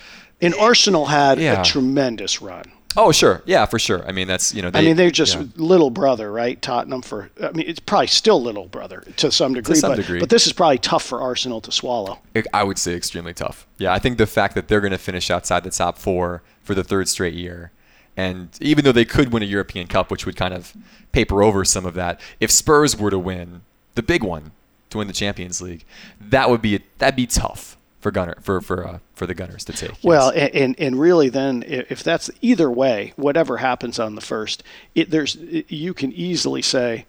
And 0.40 0.54
Arsenal 0.56 1.06
had 1.06 1.38
Yeah. 1.38 1.60
a 1.60 1.64
tremendous 1.64 2.42
run. 2.42 2.64
Oh 2.96 3.12
sure, 3.12 3.42
yeah, 3.46 3.66
for 3.66 3.78
sure. 3.78 4.06
I 4.06 4.12
mean 4.12 4.26
that's 4.28 4.54
you 4.54 4.62
know 4.62 4.70
they, 4.70 4.78
I 4.80 4.82
mean, 4.82 4.96
they're 4.96 5.10
just 5.10 5.34
yeah. 5.34 5.44
little 5.56 5.90
brother, 5.90 6.30
right? 6.30 6.60
Tottenham 6.60 7.02
for. 7.02 7.30
I 7.42 7.52
mean, 7.52 7.66
it's 7.68 7.80
probably 7.80 8.06
still 8.06 8.42
little 8.42 8.66
brother 8.66 9.04
to 9.16 9.30
some 9.30 9.54
degree, 9.54 9.74
some 9.76 9.92
but, 9.92 9.96
degree. 9.96 10.20
but 10.20 10.30
this 10.30 10.46
is 10.46 10.52
probably 10.52 10.78
tough 10.78 11.04
for 11.04 11.20
Arsenal 11.20 11.60
to 11.62 11.72
swallow. 11.72 12.18
I 12.52 12.64
would 12.64 12.78
say 12.78 12.94
extremely 12.94 13.34
tough. 13.34 13.66
Yeah, 13.78 13.92
I 13.92 13.98
think 13.98 14.18
the 14.18 14.26
fact 14.26 14.54
that 14.54 14.68
they're 14.68 14.80
going 14.80 14.92
to 14.92 14.98
finish 14.98 15.30
outside 15.30 15.64
the 15.64 15.70
top 15.70 15.98
four 15.98 16.42
for 16.62 16.74
the 16.74 16.84
third 16.84 17.08
straight 17.08 17.34
year, 17.34 17.72
and 18.16 18.48
even 18.60 18.84
though 18.84 18.92
they 18.92 19.04
could 19.04 19.32
win 19.32 19.42
a 19.42 19.46
European 19.46 19.86
Cup, 19.86 20.10
which 20.10 20.26
would 20.26 20.36
kind 20.36 20.54
of 20.54 20.74
paper 21.12 21.42
over 21.42 21.64
some 21.64 21.86
of 21.86 21.94
that, 21.94 22.20
if 22.40 22.50
Spurs 22.50 22.96
were 22.96 23.10
to 23.10 23.18
win 23.18 23.62
the 23.94 24.02
big 24.02 24.22
one 24.22 24.52
to 24.90 24.98
win 24.98 25.06
the 25.06 25.12
Champions 25.12 25.60
League, 25.60 25.84
that 26.20 26.50
would 26.50 26.62
be 26.62 26.82
that'd 26.98 27.16
be 27.16 27.26
tough 27.26 27.75
for 28.06 28.12
Gunner 28.12 28.36
for 28.40 28.60
for 28.60 28.86
uh, 28.86 28.98
for 29.14 29.26
the 29.26 29.34
Gunners 29.34 29.64
to 29.64 29.72
take. 29.72 29.90
yes. 29.90 30.04
Well, 30.04 30.30
and, 30.30 30.78
and 30.78 31.00
really, 31.00 31.28
then 31.28 31.64
if 31.66 32.04
that's 32.04 32.30
either 32.40 32.70
way, 32.70 33.12
whatever 33.16 33.56
happens 33.56 33.98
on 33.98 34.14
the 34.14 34.20
first, 34.20 34.62
it, 34.94 35.10
there's 35.10 35.34
you 35.34 35.92
can 35.92 36.12
easily 36.12 36.62
say, 36.62 37.04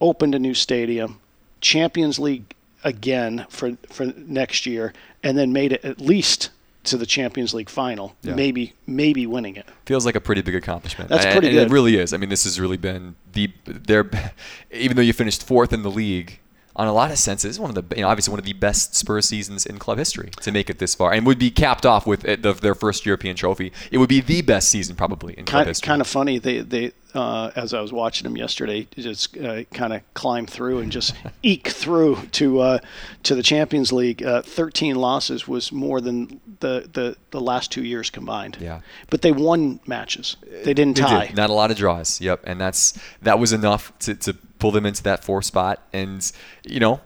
opened 0.00 0.34
a 0.34 0.38
new 0.38 0.54
stadium, 0.54 1.20
Champions 1.60 2.18
League 2.18 2.54
again 2.84 3.44
for 3.50 3.76
for 3.90 4.06
next 4.16 4.64
year, 4.64 4.94
and 5.22 5.36
then 5.36 5.52
made 5.52 5.72
it 5.72 5.84
at 5.84 6.00
least 6.00 6.48
to 6.84 6.96
the 6.96 7.04
Champions 7.04 7.52
League 7.52 7.68
final, 7.68 8.16
Yeah. 8.22 8.34
maybe 8.34 8.72
maybe 8.86 9.26
winning 9.26 9.56
it. 9.56 9.66
feels 9.84 10.06
like 10.06 10.14
a 10.14 10.20
pretty 10.22 10.40
big 10.40 10.54
accomplishment. 10.54 11.10
That's 11.10 11.26
pretty 11.26 11.48
and 11.48 11.58
It 11.58 11.70
really 11.70 11.96
is. 11.96 12.14
I 12.14 12.16
mean, 12.16 12.30
this 12.30 12.44
has 12.44 12.58
really 12.58 12.78
been 12.78 13.14
the 13.34 13.50
their 13.66 14.08
even 14.70 14.96
though 14.96 15.02
you 15.02 15.12
finished 15.12 15.44
fourth 15.44 15.74
in 15.74 15.82
the 15.82 15.90
league. 15.90 16.38
On 16.80 16.86
a 16.86 16.94
lot 16.94 17.10
of 17.10 17.18
senses, 17.18 17.60
one 17.60 17.68
of 17.68 17.74
the 17.74 17.94
you 17.94 18.00
know, 18.00 18.08
obviously 18.08 18.32
one 18.32 18.38
of 18.38 18.46
the 18.46 18.54
best 18.54 18.94
Spurs 18.94 19.28
seasons 19.28 19.66
in 19.66 19.78
club 19.78 19.98
history 19.98 20.30
to 20.40 20.50
make 20.50 20.70
it 20.70 20.78
this 20.78 20.94
far, 20.94 21.12
and 21.12 21.26
would 21.26 21.38
be 21.38 21.50
capped 21.50 21.84
off 21.84 22.06
with 22.06 22.26
uh, 22.26 22.36
the, 22.40 22.54
their 22.54 22.74
first 22.74 23.04
European 23.04 23.36
trophy. 23.36 23.70
It 23.90 23.98
would 23.98 24.08
be 24.08 24.22
the 24.22 24.40
best 24.40 24.70
season 24.70 24.96
probably 24.96 25.34
in 25.34 25.44
club 25.44 25.60
kind, 25.60 25.68
history. 25.68 25.86
kind 25.86 26.00
of 26.00 26.06
funny. 26.06 26.38
They 26.38 26.60
they 26.60 26.92
uh, 27.14 27.50
as 27.56 27.74
I 27.74 27.80
was 27.80 27.92
watching 27.92 28.24
them 28.24 28.36
yesterday, 28.36 28.86
just 28.96 29.36
uh, 29.36 29.64
kind 29.74 29.92
of 29.92 30.02
climb 30.14 30.46
through 30.46 30.78
and 30.80 30.90
just 30.92 31.14
eke 31.42 31.68
through 31.68 32.16
to 32.32 32.60
uh, 32.60 32.78
to 33.24 33.34
the 33.34 33.42
Champions 33.42 33.92
League. 33.92 34.22
Uh, 34.22 34.42
Thirteen 34.42 34.96
losses 34.96 35.46
was 35.48 35.72
more 35.72 36.00
than 36.00 36.40
the, 36.60 36.88
the, 36.92 37.16
the 37.30 37.40
last 37.40 37.72
two 37.72 37.84
years 37.84 38.10
combined. 38.10 38.58
Yeah. 38.60 38.80
but 39.08 39.22
they 39.22 39.32
won 39.32 39.80
matches. 39.86 40.36
They 40.64 40.74
didn't 40.74 40.96
They 40.96 41.02
tie. 41.02 41.26
did. 41.26 41.36
Not 41.36 41.50
a 41.50 41.54
lot 41.54 41.70
of 41.70 41.76
draws. 41.76 42.20
Yep, 42.20 42.40
and 42.44 42.60
that's 42.60 42.98
that 43.22 43.38
was 43.38 43.52
enough 43.52 43.92
to, 44.00 44.14
to 44.14 44.34
pull 44.58 44.70
them 44.70 44.86
into 44.86 45.02
that 45.04 45.24
four 45.24 45.42
spot. 45.42 45.82
And 45.92 46.30
you 46.64 46.80
know, 46.80 47.00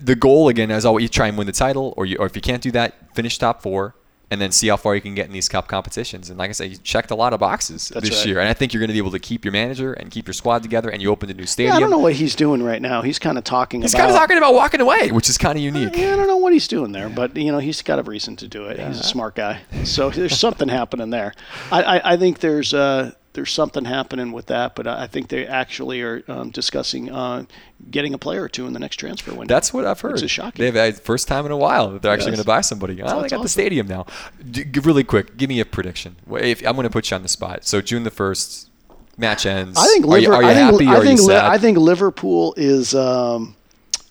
the 0.00 0.14
goal 0.16 0.48
again 0.48 0.70
is 0.70 0.84
always 0.84 1.02
you 1.02 1.08
try 1.08 1.28
and 1.28 1.36
win 1.38 1.46
the 1.46 1.52
title, 1.52 1.94
or 1.96 2.06
you, 2.06 2.16
or 2.18 2.26
if 2.26 2.36
you 2.36 2.42
can't 2.42 2.62
do 2.62 2.70
that, 2.72 3.14
finish 3.14 3.38
top 3.38 3.62
four, 3.62 3.94
and 4.30 4.40
then 4.40 4.52
see 4.52 4.68
how 4.68 4.76
far 4.76 4.94
you 4.94 5.00
can 5.00 5.14
get 5.14 5.26
in 5.26 5.32
these 5.32 5.48
cup 5.48 5.68
competitions. 5.68 6.28
And 6.28 6.38
like 6.38 6.50
I 6.50 6.52
said, 6.52 6.70
you 6.70 6.76
checked 6.76 7.10
a 7.10 7.14
lot 7.14 7.32
of 7.32 7.40
boxes 7.40 7.88
That's 7.88 8.08
this 8.08 8.18
right. 8.18 8.26
year, 8.26 8.40
and 8.40 8.48
I 8.48 8.52
think 8.54 8.72
you're 8.74 8.80
going 8.80 8.88
to 8.88 8.92
be 8.92 8.98
able 8.98 9.10
to 9.12 9.18
keep 9.18 9.44
your 9.44 9.52
manager 9.52 9.94
and 9.94 10.10
keep 10.10 10.26
your 10.26 10.34
squad 10.34 10.62
together. 10.62 10.90
And 10.90 11.00
you 11.00 11.10
opened 11.10 11.30
a 11.30 11.34
new 11.34 11.42
Yeah, 11.42 11.46
stadium. 11.46 11.76
I 11.76 11.80
don't 11.80 11.90
know 11.90 11.98
what 11.98 12.12
he's 12.14 12.34
doing 12.34 12.62
right 12.62 12.82
now. 12.82 13.00
He's 13.02 13.18
kind 13.18 13.38
of 13.38 13.44
talking 13.44 13.82
He's 13.82 13.94
about. 13.94 14.00
kind 14.00 14.10
of 14.12 14.16
talking 14.18 14.36
about 14.36 14.54
walking 14.54 14.80
away, 14.80 15.10
which 15.12 15.28
is 15.30 15.38
kind 15.38 15.56
of 15.56 15.62
unique. 15.64 15.96
Yeah, 15.96 16.12
I 16.12 16.16
don't 16.16 16.26
know 16.26 16.36
what 16.36 16.52
he's 16.52 16.68
doing 16.68 16.92
there, 16.92 17.08
but 17.08 17.36
you 17.36 17.50
know 17.52 17.58
he's 17.58 17.80
got 17.82 17.98
a 17.98 18.02
reason 18.02 18.36
to 18.36 18.48
do 18.48 18.66
it. 18.66 18.78
He's 18.78 19.00
a 19.00 19.04
smart 19.04 19.34
guy, 19.34 19.62
so 19.84 20.10
there's 20.18 20.38
something 20.38 20.68
happening 20.68 21.10
there. 21.10 21.32
I, 21.72 21.82
I, 21.82 22.12
I 22.12 22.16
think 22.18 22.40
there's 22.40 22.74
uh, 22.74 23.12
there's 23.34 23.52
something 23.52 23.84
happening 23.84 24.32
with 24.32 24.46
that, 24.46 24.74
but 24.74 24.86
I 24.86 25.06
think 25.06 25.28
they 25.28 25.46
actually 25.46 26.02
are 26.02 26.22
um, 26.28 26.50
discussing 26.50 27.10
uh, 27.10 27.44
getting 27.90 28.14
a 28.14 28.18
player 28.18 28.42
or 28.42 28.48
two 28.48 28.66
in 28.66 28.72
the 28.72 28.78
next 28.78 28.96
transfer 28.96 29.32
window. 29.32 29.52
That's 29.54 29.72
what 29.72 29.84
I've 29.84 30.00
heard. 30.00 30.12
Which 30.14 30.22
is 30.22 30.30
shocking. 30.30 30.64
They've 30.64 30.74
had 30.74 31.00
first 31.00 31.28
time 31.28 31.46
in 31.46 31.52
a 31.52 31.56
while 31.56 31.90
that 31.90 32.02
they're 32.02 32.12
actually 32.12 32.32
going 32.32 32.40
to 32.40 32.46
buy 32.46 32.62
somebody. 32.62 33.00
Oh, 33.02 33.06
they 33.06 33.20
That's 33.22 33.32
got 33.32 33.42
the 33.42 33.48
stadium 33.48 33.86
now. 33.86 34.06
D- 34.50 34.64
g- 34.64 34.80
really 34.80 35.04
quick, 35.04 35.36
give 35.36 35.48
me 35.48 35.60
a 35.60 35.64
prediction. 35.64 36.16
If 36.30 36.66
I'm 36.66 36.74
going 36.74 36.84
to 36.84 36.90
put 36.90 37.10
you 37.10 37.14
on 37.16 37.22
the 37.22 37.28
spot. 37.28 37.64
So 37.64 37.80
June 37.80 38.04
the 38.04 38.10
first, 38.10 38.70
match 39.18 39.46
ends. 39.46 39.78
I 39.78 39.86
think 39.86 40.06
Are 40.06 40.18
you, 40.18 40.32
are 40.32 40.42
you 40.42 40.48
I 40.48 40.54
think. 40.54 40.82
I 40.82 40.94
or 40.94 40.96
are 40.96 41.04
you 41.04 41.16
think, 41.16 41.20
Li- 41.20 41.36
I 41.36 41.58
think 41.58 41.78
Liverpool 41.78 42.54
is. 42.56 42.94
Um, 42.94 43.56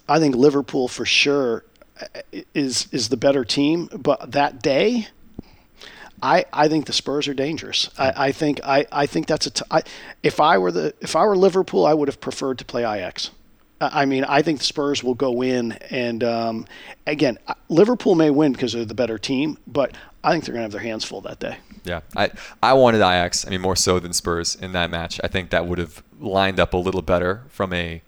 I 0.08 0.20
think 0.20 0.36
Liverpool 0.36 0.88
for 0.88 1.06
sure 1.06 1.66
uh, 2.00 2.06
is 2.54 2.88
is 2.92 3.10
the 3.10 3.18
better 3.18 3.44
team, 3.44 3.90
but 3.98 4.32
that 4.32 4.62
day. 4.62 5.08
I, 6.22 6.46
I 6.52 6.68
think 6.68 6.86
the 6.86 6.94
Spurs 6.94 7.28
are 7.28 7.34
dangerous. 7.34 7.90
I, 7.98 8.28
I 8.28 8.32
think 8.32 8.60
I, 8.64 8.86
I 8.92 9.06
think 9.06 9.28
that's 9.28 9.46
a 9.46 9.52
t- 9.52 9.66
I, 9.70 9.84
if 10.24 10.40
I 10.40 10.58
were 10.58 10.72
the 10.72 10.94
if 11.02 11.16
I 11.16 11.26
were 11.26 11.38
Liverpool, 11.38 11.86
I 11.86 11.94
would 11.94 12.08
have 12.08 12.20
preferred 12.20 12.58
to 12.60 12.66
play 12.66 12.82
Ajax. 12.82 13.32
I 13.80 14.06
mean, 14.06 14.24
I 14.24 14.42
think 14.42 14.58
the 14.58 14.66
Spurs 14.66 15.04
will 15.04 15.14
go 15.14 15.44
in, 15.44 15.74
and 15.92 16.24
um, 16.24 16.66
again, 17.06 17.38
Liverpool 17.70 18.16
may 18.16 18.32
win 18.32 18.52
because 18.52 18.74
they're 18.74 18.86
the 18.86 18.96
better 18.96 19.20
team, 19.20 19.60
but 19.68 19.96
I 20.24 20.32
think 20.32 20.46
they're 20.46 20.54
going 20.54 20.62
to 20.62 20.66
have 20.66 20.72
their 20.72 20.82
hands 20.82 21.04
full 21.06 21.22
that 21.22 21.40
day. 21.40 21.58
Yeah, 21.84 22.02
I 22.16 22.32
I 22.64 22.74
wanted 22.74 22.98
Ajax. 22.98 23.46
I 23.46 23.52
mean, 23.52 23.62
more 23.62 23.76
so 23.76 24.00
than 24.00 24.14
Spurs 24.14 24.56
in 24.56 24.72
that 24.72 24.90
match. 24.90 25.22
I 25.24 25.28
think 25.28 25.52
that 25.52 25.68
would 25.68 25.78
have 25.78 26.02
lined 26.20 26.60
up 26.60 26.74
a 26.74 26.78
little 26.78 27.04
better 27.04 27.44
from 27.50 27.72
a 27.72 28.02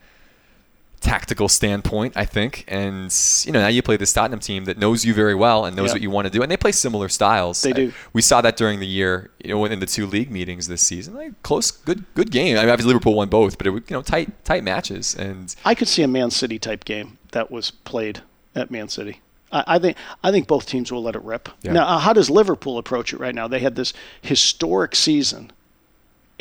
tactical 1.02 1.48
standpoint. 1.50 2.14
I 2.16 2.26
think, 2.26 2.66
and 2.68 3.14
you 3.46 3.52
know, 3.52 3.60
now 3.62 3.68
you 3.68 3.82
play 3.82 3.98
this 3.98 4.14
Tottenham 4.14 4.40
team 4.40 4.66
that 4.66 4.78
knows 4.78 5.06
you 5.06 5.14
very 5.14 5.36
well 5.36 5.66
and 5.66 5.76
knows 5.76 5.88
Yeah. 5.90 5.94
what 5.94 6.02
you 6.02 6.10
want 6.10 6.26
to 6.26 6.30
do, 6.32 6.42
and 6.42 6.52
they 6.52 6.58
play 6.58 6.72
similar 6.72 7.10
styles. 7.10 7.62
They 7.62 7.70
I- 7.72 7.74
do. 7.74 7.94
we 8.14 8.22
saw 8.22 8.42
that 8.42 8.58
during 8.58 8.80
the 8.80 8.88
year, 8.88 9.32
you 9.44 9.50
know, 9.50 9.66
in 9.66 9.80
the 9.80 9.86
two 9.86 10.06
league 10.06 10.30
meetings 10.32 10.68
this 10.68 10.82
season. 10.82 11.14
Like 11.16 11.42
close, 11.44 11.72
good, 11.72 12.04
good 12.16 12.32
game. 12.32 12.58
I 12.58 12.62
mean, 12.62 12.70
obviously 12.70 12.90
Liverpool 12.94 13.16
won 13.16 13.30
both, 13.30 13.58
but 13.58 13.68
it 13.68 13.72
was 13.72 13.84
you 13.88 13.96
know 13.96 14.02
tight, 14.02 14.44
tight 14.46 14.64
matches, 14.64 15.16
and 15.16 15.56
I 15.66 15.76
could 15.76 15.88
see 15.88 16.04
a 16.04 16.08
Man 16.08 16.32
City 16.32 16.60
type 16.60 16.86
game 16.86 17.18
that 17.32 17.50
was 17.52 17.72
played 17.72 18.22
at 18.56 18.70
Man 18.72 18.90
City. 18.90 19.22
I, 19.52 19.64
I 19.68 19.80
think 19.80 19.98
I 20.24 20.32
think 20.32 20.48
both 20.48 20.66
teams 20.66 20.92
will 20.92 21.02
let 21.04 21.16
it 21.16 21.22
rip. 21.24 21.50
Yeah. 21.62 21.72
Now, 21.74 21.98
how 22.00 22.14
does 22.14 22.30
Liverpool 22.30 22.78
approach 22.78 23.14
it 23.14 23.20
right 23.20 23.34
now? 23.34 23.48
They 23.48 23.60
had 23.60 23.76
this 23.76 23.94
historic 24.22 24.96
season 24.96 25.52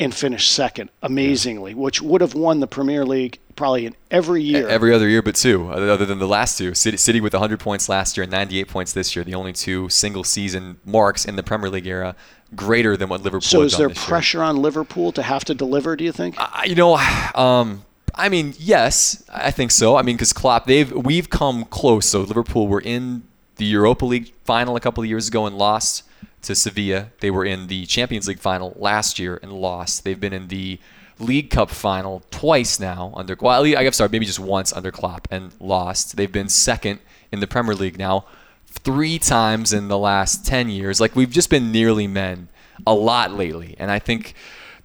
and 0.01 0.15
finished 0.15 0.51
second, 0.51 0.89
amazingly, 1.01 1.73
which 1.73 2.01
would 2.01 2.21
have 2.21 2.33
won 2.33 2.59
the 2.61 2.67
Premier 2.67 3.05
League 3.05 3.37
probably 3.59 3.85
in 3.85 3.95
every 4.09 4.41
year. 4.41 4.67
Every 4.67 4.91
other 4.93 5.07
year, 5.07 5.21
but 5.21 5.35
two, 5.35 5.69
other 5.69 6.05
than 6.05 6.17
the 6.17 6.27
last 6.27 6.57
two. 6.57 6.73
City, 6.73 6.97
City 6.97 7.21
with 7.21 7.33
100 7.33 7.59
points 7.59 7.87
last 7.89 8.17
year 8.17 8.23
and 8.23 8.31
98 8.31 8.67
points 8.69 8.93
this 8.93 9.15
year, 9.15 9.23
the 9.23 9.35
only 9.35 9.53
two 9.53 9.89
single 9.89 10.23
season 10.23 10.79
marks 10.85 11.25
in 11.25 11.35
the 11.35 11.43
Premier 11.43 11.69
League 11.69 11.85
era 11.85 12.15
greater 12.55 12.97
than 12.97 13.09
what 13.09 13.21
Liverpool. 13.21 13.41
So 13.41 13.61
is 13.61 13.77
there 13.77 13.89
this 13.89 13.97
year. 13.97 14.07
pressure 14.07 14.41
on 14.41 14.57
Liverpool 14.57 15.11
to 15.11 15.21
have 15.21 15.45
to 15.45 15.53
deliver? 15.53 15.95
Do 15.95 16.03
you 16.03 16.11
think? 16.11 16.35
I- 16.39 16.63
you 16.65 16.75
know, 16.75 16.95
um, 17.35 17.83
I 18.15 18.29
mean, 18.29 18.55
yes, 18.57 19.23
I 19.31 19.51
think 19.51 19.71
so. 19.71 19.95
I 19.95 20.01
mean, 20.01 20.15
because 20.15 20.33
Klopp, 20.33 20.65
they've 20.65 20.91
we've 20.91 21.29
come 21.29 21.65
close. 21.65 22.07
So 22.07 22.21
Liverpool 22.21 22.67
were 22.67 22.81
in 22.81 23.23
the 23.57 23.65
Europa 23.65 24.05
League 24.05 24.33
final 24.45 24.75
a 24.75 24.79
couple 24.79 25.03
of 25.03 25.09
years 25.09 25.27
ago 25.27 25.45
and 25.45 25.57
lost 25.57 26.03
to 26.43 26.55
Sevilla. 26.55 27.09
They 27.19 27.29
were 27.29 27.45
in 27.45 27.67
the 27.67 27.85
Champions 27.85 28.27
League 28.27 28.39
final 28.39 28.73
last 28.77 29.19
year 29.19 29.37
and 29.43 29.51
lost. 29.51 30.05
They've 30.05 30.19
been 30.19 30.33
in 30.33 30.47
the 30.47 30.79
League 31.19 31.49
Cup 31.49 31.69
final 31.69 32.23
twice 32.31 32.79
now 32.79 33.13
under. 33.15 33.35
Well, 33.39 33.63
I 33.63 33.83
guess 33.83 33.97
sorry, 33.97 34.09
maybe 34.11 34.25
just 34.25 34.39
once 34.39 34.73
under 34.73 34.91
Klopp 34.91 35.27
and 35.31 35.53
lost. 35.59 36.15
They've 36.15 36.31
been 36.31 36.49
second 36.49 36.99
in 37.31 37.39
the 37.39 37.47
Premier 37.47 37.75
League 37.75 37.97
now 37.97 38.25
three 38.67 39.19
times 39.19 39.73
in 39.73 39.87
the 39.87 39.97
last 39.97 40.45
10 40.45 40.69
years. 40.69 41.01
Like 41.01 41.15
we've 41.15 41.29
just 41.29 41.49
been 41.49 41.71
nearly 41.71 42.07
men 42.07 42.49
a 42.85 42.93
lot 42.93 43.31
lately. 43.33 43.75
And 43.79 43.91
I 43.91 43.99
think 43.99 44.35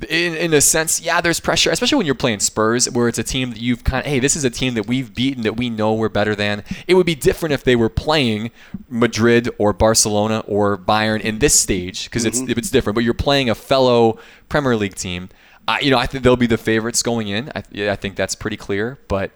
in, 0.08 0.34
in 0.34 0.52
a 0.52 0.60
sense, 0.60 1.00
yeah, 1.00 1.20
there's 1.20 1.40
pressure, 1.40 1.70
especially 1.70 1.98
when 1.98 2.06
you're 2.06 2.14
playing 2.14 2.40
Spurs, 2.40 2.90
where 2.90 3.08
it's 3.08 3.18
a 3.18 3.22
team 3.22 3.50
that 3.50 3.60
you've 3.60 3.84
kind 3.84 4.04
of, 4.04 4.10
hey, 4.10 4.18
this 4.18 4.36
is 4.36 4.44
a 4.44 4.50
team 4.50 4.74
that 4.74 4.86
we've 4.86 5.14
beaten 5.14 5.42
that 5.44 5.56
we 5.56 5.70
know 5.70 5.94
we're 5.94 6.08
better 6.08 6.34
than. 6.34 6.64
It 6.86 6.94
would 6.94 7.06
be 7.06 7.14
different 7.14 7.52
if 7.52 7.64
they 7.64 7.76
were 7.76 7.88
playing 7.88 8.50
Madrid 8.88 9.48
or 9.58 9.72
Barcelona 9.72 10.40
or 10.46 10.76
Bayern 10.76 11.20
in 11.20 11.38
this 11.38 11.58
stage 11.58 12.04
because 12.04 12.24
it's 12.24 12.40
mm-hmm. 12.40 12.58
it's 12.58 12.70
different. 12.70 12.94
But 12.94 13.04
you're 13.04 13.14
playing 13.14 13.48
a 13.48 13.54
fellow 13.54 14.18
Premier 14.48 14.76
League 14.76 14.96
team. 14.96 15.28
I, 15.66 15.80
you 15.80 15.90
know, 15.90 15.98
I 15.98 16.06
think 16.06 16.24
they'll 16.24 16.36
be 16.36 16.46
the 16.46 16.58
favorites 16.58 17.02
going 17.02 17.28
in. 17.28 17.50
I, 17.54 17.62
yeah, 17.70 17.92
I 17.92 17.96
think 17.96 18.16
that's 18.16 18.34
pretty 18.34 18.56
clear. 18.56 18.98
But 19.08 19.30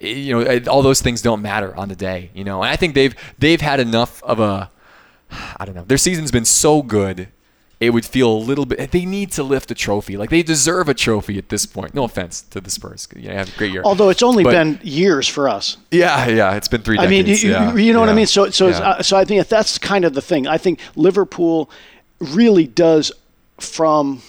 eh, 0.00 0.08
you 0.08 0.32
know, 0.44 0.60
all 0.70 0.82
those 0.82 1.02
things 1.02 1.22
don't 1.22 1.42
matter 1.42 1.76
on 1.76 1.88
the 1.88 1.96
day. 1.96 2.30
You 2.34 2.44
know, 2.44 2.62
and 2.62 2.70
I 2.70 2.76
think 2.76 2.94
they've 2.94 3.14
they've 3.38 3.60
had 3.60 3.80
enough 3.80 4.22
of 4.22 4.40
a, 4.40 4.70
I 5.56 5.64
don't 5.64 5.74
know, 5.74 5.84
their 5.84 5.98
season's 5.98 6.30
been 6.30 6.44
so 6.46 6.82
good. 6.82 7.28
It 7.78 7.90
would 7.90 8.06
feel 8.06 8.32
a 8.32 8.38
little 8.38 8.64
bit. 8.64 8.90
They 8.90 9.04
need 9.04 9.32
to 9.32 9.42
lift 9.42 9.70
a 9.70 9.74
trophy. 9.74 10.16
Like 10.16 10.30
they 10.30 10.42
deserve 10.42 10.88
a 10.88 10.94
trophy 10.94 11.36
at 11.36 11.50
this 11.50 11.66
point. 11.66 11.92
No 11.92 12.04
offense 12.04 12.40
to 12.40 12.58
the 12.62 12.70
Spurs. 12.70 13.06
You 13.14 13.28
know, 13.28 13.34
have 13.34 13.54
a 13.54 13.58
great 13.58 13.70
year. 13.70 13.82
Although 13.84 14.08
it's 14.08 14.22
only 14.22 14.44
But- 14.44 14.52
been 14.52 14.80
years 14.82 15.28
for 15.28 15.46
us. 15.46 15.76
yeah, 15.90 16.26
yeah, 16.26 16.54
it's 16.56 16.68
been 16.68 16.80
three 16.80 16.98
I 16.98 17.06
mean, 17.06 17.26
you, 17.26 17.34
yeah, 17.34 17.74
you 17.76 17.92
know 17.92 18.00
what 18.00 18.08
I 18.08 18.14
mean. 18.14 18.26
So, 18.26 18.48
so, 18.48 18.68
yeah. 18.68 18.78
uh, 18.78 19.02
so 19.02 19.18
I 19.18 19.26
think 19.26 19.46
that's 19.48 19.76
kind 19.76 20.06
of 20.06 20.14
the 20.14 20.22
thing. 20.22 20.46
I 20.46 20.56
think 20.56 20.80
Liverpool 20.94 21.68
really 22.18 22.66
does, 22.66 23.12
from 23.60 24.22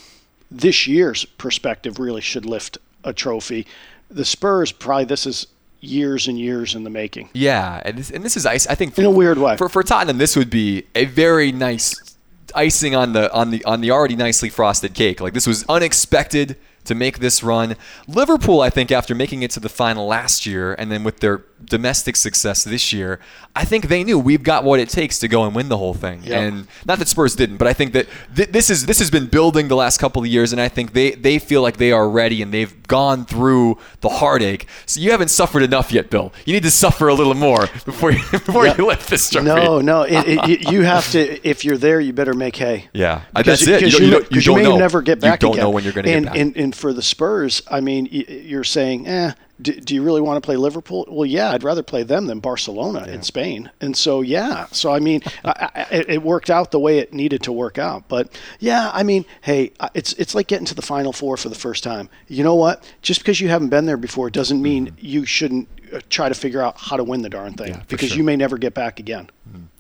this 0.49 0.87
year's 0.87 1.25
perspective, 1.25 1.99
really 1.99 2.21
should 2.21 2.45
lift 2.45 2.77
a 3.03 3.13
trophy. 3.13 3.67
The 4.09 4.25
Spurs 4.25 4.71
probably 4.71 5.05
this 5.05 5.25
is 5.25 5.47
years 5.79 6.27
and 6.27 6.39
years 6.39 6.75
in 6.75 6.83
the 6.83 6.89
making. 6.89 7.29
Yeah, 7.33 7.81
and 7.85 7.97
this, 7.97 8.09
and 8.09 8.23
this 8.23 8.37
is 8.37 8.45
ice. 8.45 8.65
I 8.67 8.75
think 8.75 8.97
In 8.97 9.05
a 9.05 9.11
weird 9.11 9.37
way. 9.37 9.57
for 9.57 9.69
for 9.69 9.83
Tottenham, 9.83 10.17
this 10.17 10.35
would 10.35 10.49
be 10.49 10.85
a 10.95 11.05
very 11.05 11.51
nice 11.51 12.15
icing 12.55 12.95
on 12.95 13.13
the 13.13 13.31
on 13.33 13.51
the 13.51 13.63
on 13.65 13.81
the 13.81 13.91
already 13.91 14.15
nicely 14.15 14.49
frosted 14.49 14.93
cake. 14.93 15.19
Like 15.21 15.33
this 15.33 15.47
was 15.47 15.65
unexpected 15.69 16.55
to 16.85 16.95
make 16.95 17.19
this 17.19 17.43
run. 17.43 17.75
Liverpool, 18.07 18.61
I 18.61 18.69
think, 18.69 18.91
after 18.91 19.13
making 19.13 19.43
it 19.43 19.51
to 19.51 19.59
the 19.59 19.69
final 19.69 20.07
last 20.07 20.45
year, 20.45 20.73
and 20.73 20.89
then 20.91 21.03
with 21.03 21.19
their 21.19 21.39
domestic 21.63 22.15
success 22.15 22.63
this 22.63 22.93
year, 22.93 23.19
I 23.55 23.65
think 23.65 23.87
they 23.87 24.03
knew 24.03 24.17
we've 24.19 24.43
got 24.43 24.63
what 24.63 24.79
it 24.79 24.89
takes 24.89 25.19
to 25.19 25.27
go 25.27 25.43
and 25.45 25.55
win 25.55 25.69
the 25.69 25.77
whole 25.77 25.93
thing. 25.93 26.21
Yeah. 26.23 26.39
And 26.39 26.67
not 26.85 26.99
that 26.99 27.07
Spurs 27.07 27.35
didn't, 27.35 27.57
but 27.57 27.67
I 27.67 27.73
think 27.73 27.93
that 27.93 28.07
th- 28.35 28.49
this 28.49 28.69
is 28.69 28.85
this 28.85 28.99
has 28.99 29.09
been 29.11 29.25
building 29.27 29.67
the 29.67 29.75
last 29.75 29.97
couple 29.99 30.21
of 30.21 30.27
years, 30.27 30.51
and 30.53 30.61
I 30.61 30.69
think 30.69 30.93
they 30.93 31.11
they 31.11 31.39
feel 31.39 31.61
like 31.61 31.77
they 31.77 31.91
are 31.91 32.09
ready 32.09 32.41
and 32.41 32.53
they've 32.53 32.73
gone 32.87 33.25
through 33.25 33.77
the 34.01 34.09
heartache. 34.09 34.67
So 34.85 34.99
you 34.99 35.11
haven't 35.11 35.29
suffered 35.29 35.63
enough 35.63 35.91
yet, 35.91 36.09
Bill. 36.09 36.31
You 36.45 36.53
need 36.53 36.63
to 36.63 36.71
suffer 36.71 37.07
a 37.07 37.13
little 37.13 37.33
more 37.33 37.67
before 37.85 38.11
you, 38.11 38.21
before 38.31 38.65
Yeah. 38.65 38.75
you 38.77 38.87
lift 38.87 39.09
this 39.09 39.29
trophy. 39.29 39.47
No, 39.47 39.81
no. 39.81 40.03
It, 40.03 40.27
it, 40.49 40.71
you- 40.71 40.83
have 40.83 41.11
to. 41.11 41.47
If 41.47 41.65
you're 41.65 41.77
there, 41.77 41.99
you 41.99 42.13
better 42.13 42.33
make 42.33 42.55
hay. 42.55 42.87
Yeah, 42.93 43.23
Because, 43.35 43.59
that's 43.61 43.67
it. 43.67 43.81
You 43.81 43.87
because 43.87 43.99
you 43.99 44.07
you 44.07 44.25
you 44.31 44.41
don't 44.41 44.57
may 44.57 44.63
know. 44.63 44.77
never 44.77 45.01
get 45.01 45.19
back 45.19 45.41
You 45.41 45.47
don't 45.47 45.53
again. 45.55 45.63
know 45.65 45.69
when 45.71 45.83
you're 45.83 45.91
gonna 45.93 46.07
get 46.07 46.25
back. 46.25 46.37
And, 46.37 46.55
and 46.55 46.73
for 46.75 46.93
the 46.93 47.01
Spurs, 47.01 47.61
I 47.69 47.81
mean, 47.81 48.07
you're 48.11 48.63
saying, 48.63 49.07
eh, 49.07 49.33
do, 49.61 49.73
do 49.73 49.95
you 49.95 50.03
really 50.03 50.21
want 50.21 50.37
to 50.41 50.45
play 50.45 50.55
Liverpool? 50.55 51.05
Well, 51.09 51.25
yeah, 51.25 51.49
I'd 51.51 51.63
rather 51.63 51.81
play 51.83 52.03
them 52.03 52.27
than 52.27 52.39
Barcelona 52.39 53.05
in 53.05 53.23
Spain. 53.23 53.71
And 53.81 53.97
so, 53.97 54.21
yeah. 54.21 54.67
So, 54.71 54.91
I 54.91 54.99
mean, 54.99 55.21
I, 55.43 55.69
I, 55.75 55.81
it 55.95 56.09
it 56.09 56.21
worked 56.23 56.49
out 56.49 56.71
the 56.71 56.79
way 56.79 56.99
it 56.99 57.13
needed 57.13 57.41
to 57.43 57.51
work 57.51 57.77
out. 57.77 58.07
But 58.07 58.39
yeah, 58.59 58.91
I 58.93 59.03
mean, 59.03 59.25
hey, 59.41 59.71
it's 59.95 60.13
it's 60.13 60.35
like 60.35 60.47
getting 60.47 60.65
to 60.67 60.75
the 60.75 60.81
Final 60.81 61.11
Four 61.13 61.37
for 61.37 61.49
the 61.49 61.55
first 61.55 61.83
time. 61.83 62.09
You 62.27 62.43
know 62.43 62.55
what? 62.55 62.83
Just 63.01 63.21
because 63.21 63.41
you 63.41 63.49
haven't 63.49 63.69
been 63.69 63.85
there 63.85 63.97
before 63.97 64.29
doesn't 64.29 64.61
mean 64.61 64.95
you 64.99 65.25
shouldn't 65.25 65.67
uh, 65.93 66.01
try 66.09 66.29
to 66.29 66.35
figure 66.35 66.61
out 66.61 66.77
how 66.77 66.95
to 66.97 67.03
win 67.03 67.21
the 67.21 67.29
darn 67.29 67.53
thing 67.53 67.73
Mm-hmm. 67.73 67.81
because 67.87 68.09
sure. 68.09 68.17
you 68.17 68.23
may 68.23 68.35
never 68.35 68.57
get 68.57 68.73
back 68.73 68.99
again. 68.99 69.29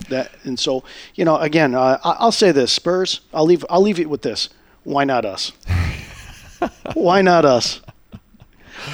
That 0.09 0.31
and 0.43 0.57
so 0.57 0.83
you 1.15 1.25
know 1.25 1.35
again 1.37 1.75
uh, 1.75 1.99
I- 2.03 2.15
I'll 2.19 2.31
say 2.31 2.51
this 2.53 2.71
Spurs 2.71 3.19
I'll 3.33 3.43
leave 3.45 3.65
I'll 3.69 3.81
leave 3.81 3.99
it 3.99 4.09
with 4.09 4.21
this 4.21 4.47
why 4.85 5.03
not 5.03 5.25
us 5.25 5.51
why 6.93 7.21
not 7.21 7.43
us 7.45 7.81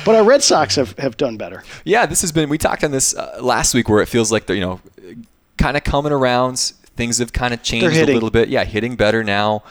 but 0.05 0.15
our 0.15 0.23
Red 0.23 0.43
Sox 0.43 0.75
have, 0.75 0.97
have 0.99 1.17
done 1.17 1.37
better 1.37 1.63
Yeah, 1.83 2.05
this 2.05 2.21
has 2.21 2.31
been. 2.31 2.49
We 2.49 2.57
talked 2.57 2.83
on 2.83 2.91
this 2.91 3.15
uh, 3.15 3.39
last 3.41 3.73
week, 3.73 3.89
where 3.89 4.01
it 4.01 4.07
feels 4.07 4.31
like 4.31 4.45
they're 4.45 4.55
you 4.55 4.61
know, 4.61 4.81
kind 5.57 5.77
of 5.77 5.83
coming 5.83 6.11
around. 6.11 6.59
Things 6.95 7.17
have 7.17 7.33
kind 7.33 7.53
of 7.53 7.63
changed 7.63 7.97
a 7.97 8.05
little 8.05 8.29
bit. 8.29 8.49
Yeah, 8.49 8.63
hitting 8.63 8.95
better 8.95 9.23
now. 9.23 9.63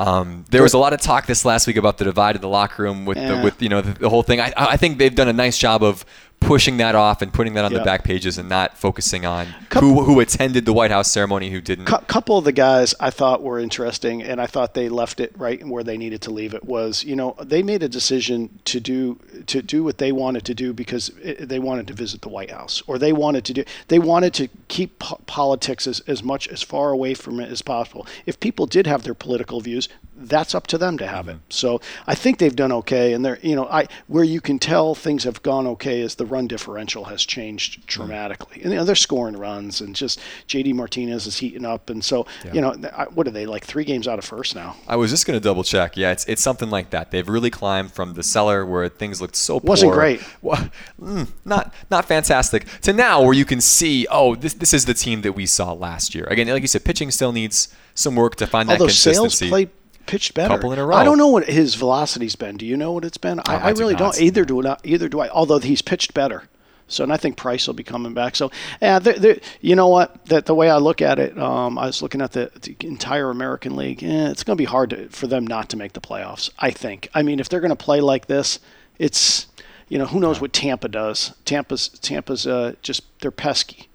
Um, 0.00 0.44
there 0.50 0.62
was 0.62 0.74
a 0.74 0.78
lot 0.78 0.92
of 0.92 1.00
talk 1.00 1.26
this 1.26 1.44
last 1.44 1.66
week 1.66 1.76
about 1.76 1.98
the 1.98 2.04
divide 2.04 2.34
in 2.34 2.42
the 2.42 2.48
locker 2.48 2.82
room 2.82 3.04
with 3.04 3.18
the, 3.18 3.40
with 3.44 3.62
you 3.62 3.68
know 3.68 3.80
the, 3.80 3.92
the 3.92 4.08
whole 4.08 4.22
thing. 4.22 4.40
I, 4.40 4.52
I 4.56 4.76
think 4.76 4.98
they've 4.98 5.14
done 5.14 5.28
a 5.28 5.32
nice 5.32 5.58
job 5.58 5.82
of 5.82 6.04
pushing 6.42 6.76
that 6.78 6.94
off 6.94 7.22
and 7.22 7.32
putting 7.32 7.54
that 7.54 7.64
on 7.64 7.72
Yeah. 7.72 7.78
the 7.78 7.84
back 7.84 8.04
pages 8.04 8.38
and 8.38 8.48
not 8.48 8.76
focusing 8.76 9.24
on 9.24 9.46
Coup- 9.70 9.80
who 9.80 10.02
who 10.04 10.20
attended 10.20 10.64
the 10.66 10.72
White 10.72 10.90
House 10.90 11.10
ceremony, 11.10 11.50
who 11.50 11.60
didn't. 11.60 11.88
a 11.88 11.98
couple 12.00 12.36
of 12.38 12.44
the 12.44 12.52
guys 12.52 12.94
I 13.00 13.10
thought 13.10 13.42
were 13.42 13.58
interesting 13.58 14.22
and 14.22 14.40
I 14.40 14.46
thought 14.46 14.74
they 14.74 14.88
left 14.88 15.20
it 15.20 15.32
right 15.36 15.64
where 15.66 15.82
they 15.84 15.96
needed 15.96 16.20
to 16.22 16.30
leave 16.30 16.54
it 16.54 16.64
was 16.64 17.04
you 17.04 17.16
know 17.16 17.34
they 17.42 17.62
made 17.62 17.82
a 17.82 17.88
decision 17.88 18.50
to 18.66 18.80
do 18.80 19.18
to 19.46 19.62
do 19.62 19.82
what 19.84 19.98
they 19.98 20.12
wanted 20.12 20.44
to 20.46 20.54
do 20.54 20.72
because 20.72 21.10
it, 21.22 21.48
they 21.48 21.58
wanted 21.58 21.86
to 21.88 21.94
visit 21.94 22.22
the 22.22 22.28
White 22.28 22.50
House 22.50 22.82
or 22.86 22.98
they 22.98 23.12
wanted 23.12 23.44
to 23.46 23.52
do 23.54 23.64
they 23.88 23.98
wanted 23.98 24.34
to 24.34 24.48
keep 24.68 24.98
po- 24.98 25.20
politics 25.26 25.86
as, 25.86 26.00
as 26.00 26.22
much 26.22 26.48
as 26.48 26.62
far 26.62 26.90
away 26.90 27.14
from 27.14 27.40
it 27.40 27.50
as 27.50 27.62
possible 27.62 28.06
if 28.26 28.38
people 28.40 28.66
did 28.66 28.86
have 28.86 29.02
their 29.04 29.14
political 29.14 29.60
views 29.60 29.88
that's 30.28 30.54
up 30.54 30.66
to 30.68 30.78
them 30.78 30.98
to 30.98 31.06
have 31.06 31.28
it 31.28 31.36
so 31.48 31.80
I 32.06 32.14
think 32.14 32.38
they've 32.38 32.54
done 32.54 32.72
okay 32.72 33.12
and 33.12 33.24
they're 33.24 33.38
you 33.42 33.56
know 33.56 33.66
I 33.68 33.88
where 34.06 34.24
you 34.24 34.40
can 34.40 34.58
tell 34.58 34.94
things 34.94 35.24
have 35.24 35.42
gone 35.42 35.66
okay 35.68 36.00
is 36.00 36.14
the 36.16 36.26
run 36.26 36.46
differential 36.46 37.04
has 37.04 37.24
changed 37.24 37.86
dramatically 37.86 38.62
and 38.62 38.72
you 38.72 38.78
know, 38.78 38.84
they're 38.84 38.94
scoring 38.94 39.36
runs 39.36 39.80
and 39.80 39.94
just 39.94 40.20
JD 40.48 40.74
Martinez 40.74 41.26
is 41.26 41.38
heating 41.38 41.64
up 41.64 41.90
and 41.90 42.04
so 42.04 42.26
you 42.52 42.60
know 42.60 42.74
I- 42.96 43.04
what 43.14 43.26
are 43.26 43.30
they 43.32 43.46
like 43.46 43.64
three 43.64 43.84
games 43.84 44.06
out 44.08 44.18
of 44.18 44.24
first 44.24 44.54
now 44.54 44.76
I 44.88 44.96
was 44.96 45.10
just 45.10 45.26
going 45.26 45.38
to 45.38 45.42
double 45.42 45.64
check. 45.64 45.96
Yeah, 45.96 46.12
it's 46.12 46.24
it's 46.26 46.42
something 46.42 46.70
like 46.70 46.90
that. 46.90 47.10
They've 47.10 47.28
really 47.28 47.50
climbed 47.50 47.92
from 47.92 48.14
the 48.14 48.22
cellar 48.22 48.64
where 48.66 48.88
things 48.88 49.20
looked 49.20 49.36
so 49.36 49.60
poor. 49.60 49.68
Wasn't 49.68 49.92
great. 49.92 50.20
Well, 50.42 50.70
mm, 51.00 51.28
not 51.44 51.72
not 51.90 52.04
fantastic. 52.06 52.66
To 52.82 52.92
now 52.92 53.22
where 53.22 53.32
you 53.34 53.44
can 53.44 53.60
see, 53.60 54.06
oh, 54.10 54.34
this 54.34 54.54
this 54.54 54.74
is 54.74 54.84
the 54.86 54.94
team 54.94 55.22
that 55.22 55.32
we 55.32 55.46
saw 55.46 55.72
last 55.72 56.14
year. 56.14 56.24
Again, 56.24 56.48
like 56.48 56.62
you 56.62 56.68
said, 56.68 56.84
pitching 56.84 57.10
still 57.10 57.32
needs 57.32 57.68
some 57.94 58.16
work 58.16 58.36
to 58.36 58.46
find 58.46 58.68
that 58.68 58.80
although 58.80 58.88
Sale's 58.88 59.18
consistency. 59.18 59.48
played 59.50 59.70
pitched 60.06 60.34
better 60.34 60.54
Couple 60.54 60.72
in 60.72 60.78
a 60.78 60.86
row. 60.86 60.96
I 60.96 61.04
don't 61.04 61.18
know 61.18 61.28
what 61.28 61.48
his 61.48 61.74
velocity's 61.74 62.36
been 62.36 62.56
do 62.56 62.66
you 62.66 62.76
know 62.76 62.92
what 62.92 63.04
it's 63.04 63.18
been 63.18 63.40
I, 63.40 63.54
I 63.54 63.66
I 63.68 63.72
do 63.72 63.80
really 63.80 63.94
not. 63.94 64.14
don't 64.14 64.20
either 64.20 64.44
do 64.44 64.62
not 64.62 64.80
either 64.84 65.08
do 65.08 65.20
I 65.20 65.28
although 65.30 65.58
he's 65.58 65.82
pitched 65.82 66.14
better 66.14 66.44
so 66.92 67.02
and 67.02 67.12
I 67.12 67.16
think 67.16 67.36
Price 67.36 67.66
will 67.66 67.74
be 67.74 67.82
coming 67.82 68.12
back. 68.12 68.36
So, 68.36 68.50
yeah, 68.80 68.98
they're, 68.98 69.18
they're, 69.18 69.40
you 69.60 69.74
know 69.74 69.88
what? 69.88 70.26
That 70.26 70.46
the 70.46 70.54
way 70.54 70.68
I 70.68 70.76
look 70.76 71.00
at 71.00 71.18
it, 71.18 71.38
um, 71.38 71.78
I 71.78 71.86
was 71.86 72.02
looking 72.02 72.20
at 72.20 72.32
the, 72.32 72.50
the 72.60 72.76
entire 72.86 73.30
American 73.30 73.76
League. 73.76 74.02
Eh, 74.02 74.30
it's 74.30 74.44
going 74.44 74.56
to 74.56 74.60
be 74.60 74.66
hard 74.66 74.90
to, 74.90 75.08
for 75.08 75.26
them 75.26 75.46
not 75.46 75.70
to 75.70 75.76
make 75.76 75.94
the 75.94 76.00
playoffs. 76.00 76.50
I 76.58 76.70
think. 76.70 77.08
I 77.14 77.22
mean, 77.22 77.40
if 77.40 77.48
they're 77.48 77.60
going 77.60 77.70
to 77.70 77.76
play 77.76 78.00
like 78.00 78.26
this, 78.26 78.58
it's 78.98 79.46
you 79.88 79.98
know 79.98 80.06
who 80.06 80.20
knows 80.20 80.40
what 80.40 80.52
Tampa 80.52 80.88
does. 80.88 81.32
Tampa's 81.44 81.88
Tampa's 81.88 82.46
uh, 82.46 82.74
just 82.82 83.02
they're 83.20 83.30
pesky. 83.30 83.88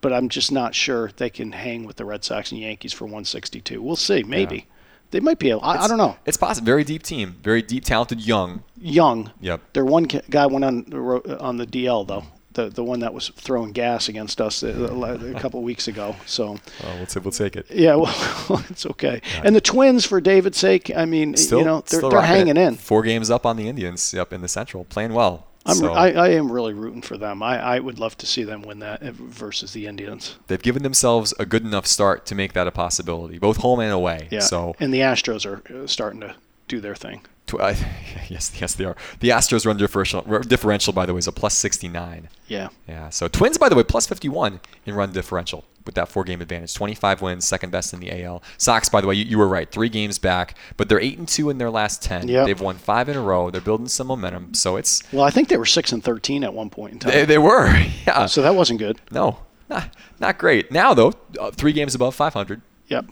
But 0.00 0.12
I'm 0.12 0.28
just 0.28 0.50
not 0.50 0.74
sure 0.74 1.12
they 1.16 1.30
can 1.30 1.52
hang 1.52 1.84
with 1.84 1.94
the 1.94 2.04
Red 2.04 2.24
Sox 2.24 2.50
and 2.50 2.60
Yankees 2.60 2.92
for 2.92 3.04
162. 3.04 3.80
We'll 3.80 3.94
see. 3.94 4.24
Maybe 4.24 4.66
they 5.12 5.20
might 5.20 5.38
be. 5.38 5.50
able- 5.50 5.62
I, 5.62 5.76
I 5.84 5.88
don't 5.88 5.98
know. 5.98 6.16
It's 6.26 6.36
possible. 6.36 6.66
Very 6.66 6.82
deep 6.84 7.02
team. 7.04 7.36
Very 7.42 7.62
deep, 7.62 7.84
talented, 7.84 8.20
young. 8.26 8.64
Young. 8.76 9.30
Yep. 9.40 9.60
Their 9.74 9.84
one 9.84 10.06
ca- 10.08 10.22
guy 10.28 10.46
went 10.46 10.64
on 10.64 10.84
the 10.88 10.98
ro- 11.00 11.22
uh, 11.26 11.36
on 11.40 11.56
the 11.58 11.66
DL 11.66 12.06
though. 12.06 12.24
The 12.54 12.68
the 12.68 12.84
one 12.84 13.00
that 13.00 13.14
was 13.14 13.28
throwing 13.36 13.72
gas 13.72 14.08
against 14.10 14.38
us 14.38 14.62
uh, 14.62 14.66
a, 14.68 15.34
a 15.36 15.40
couple 15.40 15.58
of 15.60 15.64
weeks 15.64 15.88
ago. 15.88 16.16
So 16.26 16.58
Oh, 16.84 16.96
we'll, 16.96 17.06
t- 17.06 17.20
we'll 17.20 17.30
take 17.32 17.56
it. 17.56 17.66
yeah, 17.70 17.94
well, 17.94 18.62
it's 18.68 18.84
okay. 18.84 19.22
And 19.42 19.56
the 19.56 19.60
Twins, 19.62 20.04
for 20.04 20.20
David's 20.20 20.58
sake, 20.58 20.90
I 20.94 21.06
mean, 21.06 21.34
Still, 21.36 21.60
you 21.60 21.64
know, 21.64 21.82
they're, 21.88 22.02
they're 22.02 22.20
hanging 22.20 22.58
it. 22.58 22.66
in. 22.68 22.74
Four 22.76 23.04
games 23.04 23.30
up 23.30 23.46
on 23.46 23.56
the 23.56 23.68
Indians. 23.68 24.12
Yep, 24.12 24.34
in 24.34 24.42
the 24.42 24.48
Central, 24.48 24.84
playing 24.84 25.14
well. 25.14 25.46
I'm, 25.64 25.76
So, 25.76 25.92
I, 25.92 26.10
I 26.10 26.28
am 26.30 26.50
really 26.50 26.74
rooting 26.74 27.02
for 27.02 27.16
them. 27.16 27.42
I, 27.42 27.58
I 27.60 27.78
would 27.78 27.98
love 27.98 28.16
to 28.18 28.26
see 28.26 28.42
them 28.42 28.62
win 28.62 28.80
that 28.80 29.02
uh, 29.02 29.12
versus 29.12 29.72
the 29.72 29.86
Indians. 29.86 30.36
they've 30.48 30.62
given 30.62 30.82
themselves 30.82 31.32
a 31.38 31.46
good 31.46 31.64
enough 31.64 31.86
start 31.86 32.26
to 32.26 32.34
make 32.34 32.52
that 32.54 32.66
a 32.66 32.72
possibility, 32.72 33.38
both 33.38 33.58
home 33.58 33.80
and 33.80 33.92
away. 33.92 34.28
Yeah. 34.30 34.40
So 34.40 34.74
and 34.80 34.92
the 34.92 35.00
Astros 35.00 35.46
are 35.46 35.62
uh, 35.74 35.86
starting 35.86 36.20
to 36.20 36.34
do 36.68 36.80
their 36.80 36.94
thing. 36.94 37.22
Tw- 37.46 37.60
uh, 37.60 37.74
yes, 38.28 38.52
yes, 38.60 38.74
they 38.74 38.84
are. 38.84 38.96
The 39.20 39.28
Astros 39.30 39.66
run 39.66 39.76
differential, 39.76 40.22
differential, 40.42 40.92
by 40.92 41.06
the 41.06 41.14
way, 41.14 41.18
is 41.18 41.26
a 41.26 41.32
plus 41.32 41.54
69. 41.56 42.28
Yeah. 42.48 42.68
Yeah. 42.88 43.10
So 43.10 43.28
Twins, 43.28 43.58
by 43.58 43.68
the 43.68 43.76
way, 43.76 43.82
plus 43.82 44.06
51 44.06 44.60
in 44.86 44.94
run 44.94 45.12
differential 45.12 45.64
with 45.84 45.94
that 45.94 46.08
four 46.08 46.24
game 46.24 46.40
advantage. 46.40 46.74
25 46.74 47.22
wins, 47.22 47.46
second 47.46 47.70
best 47.70 47.92
in 47.92 48.00
the 48.00 48.24
AL. 48.24 48.42
Sox, 48.58 48.88
by 48.88 49.00
the 49.00 49.06
way, 49.06 49.14
you, 49.14 49.24
you 49.24 49.38
were 49.38 49.48
right. 49.48 49.70
Three 49.70 49.88
games 49.88 50.18
back, 50.18 50.56
but 50.76 50.88
they're 50.88 51.00
8 51.00 51.18
and 51.18 51.28
2 51.28 51.50
in 51.50 51.58
their 51.58 51.70
last 51.70 52.02
10. 52.02 52.28
Yep. 52.28 52.46
They've 52.46 52.60
won 52.60 52.76
five 52.76 53.08
in 53.08 53.16
a 53.16 53.20
row. 53.20 53.50
They're 53.50 53.60
building 53.60 53.88
some 53.88 54.06
momentum. 54.06 54.54
So 54.54 54.76
it's. 54.76 55.02
Well, 55.12 55.24
I 55.24 55.30
think 55.30 55.48
they 55.48 55.56
were 55.56 55.66
6 55.66 55.92
and 55.92 56.02
13 56.02 56.44
at 56.44 56.54
one 56.54 56.70
point 56.70 56.94
in 56.94 56.98
time. 57.00 57.12
They, 57.12 57.24
they 57.24 57.38
were. 57.38 57.72
Yeah. 58.06 58.26
so 58.26 58.42
that 58.42 58.54
wasn't 58.54 58.78
good. 58.80 59.00
No, 59.10 59.38
not, 59.68 59.94
not 60.18 60.38
great. 60.38 60.72
Now, 60.72 60.92
though, 60.92 61.12
uh, 61.38 61.50
three 61.52 61.72
games 61.72 61.94
above 61.94 62.14
500. 62.14 62.60
Yep. 62.88 63.06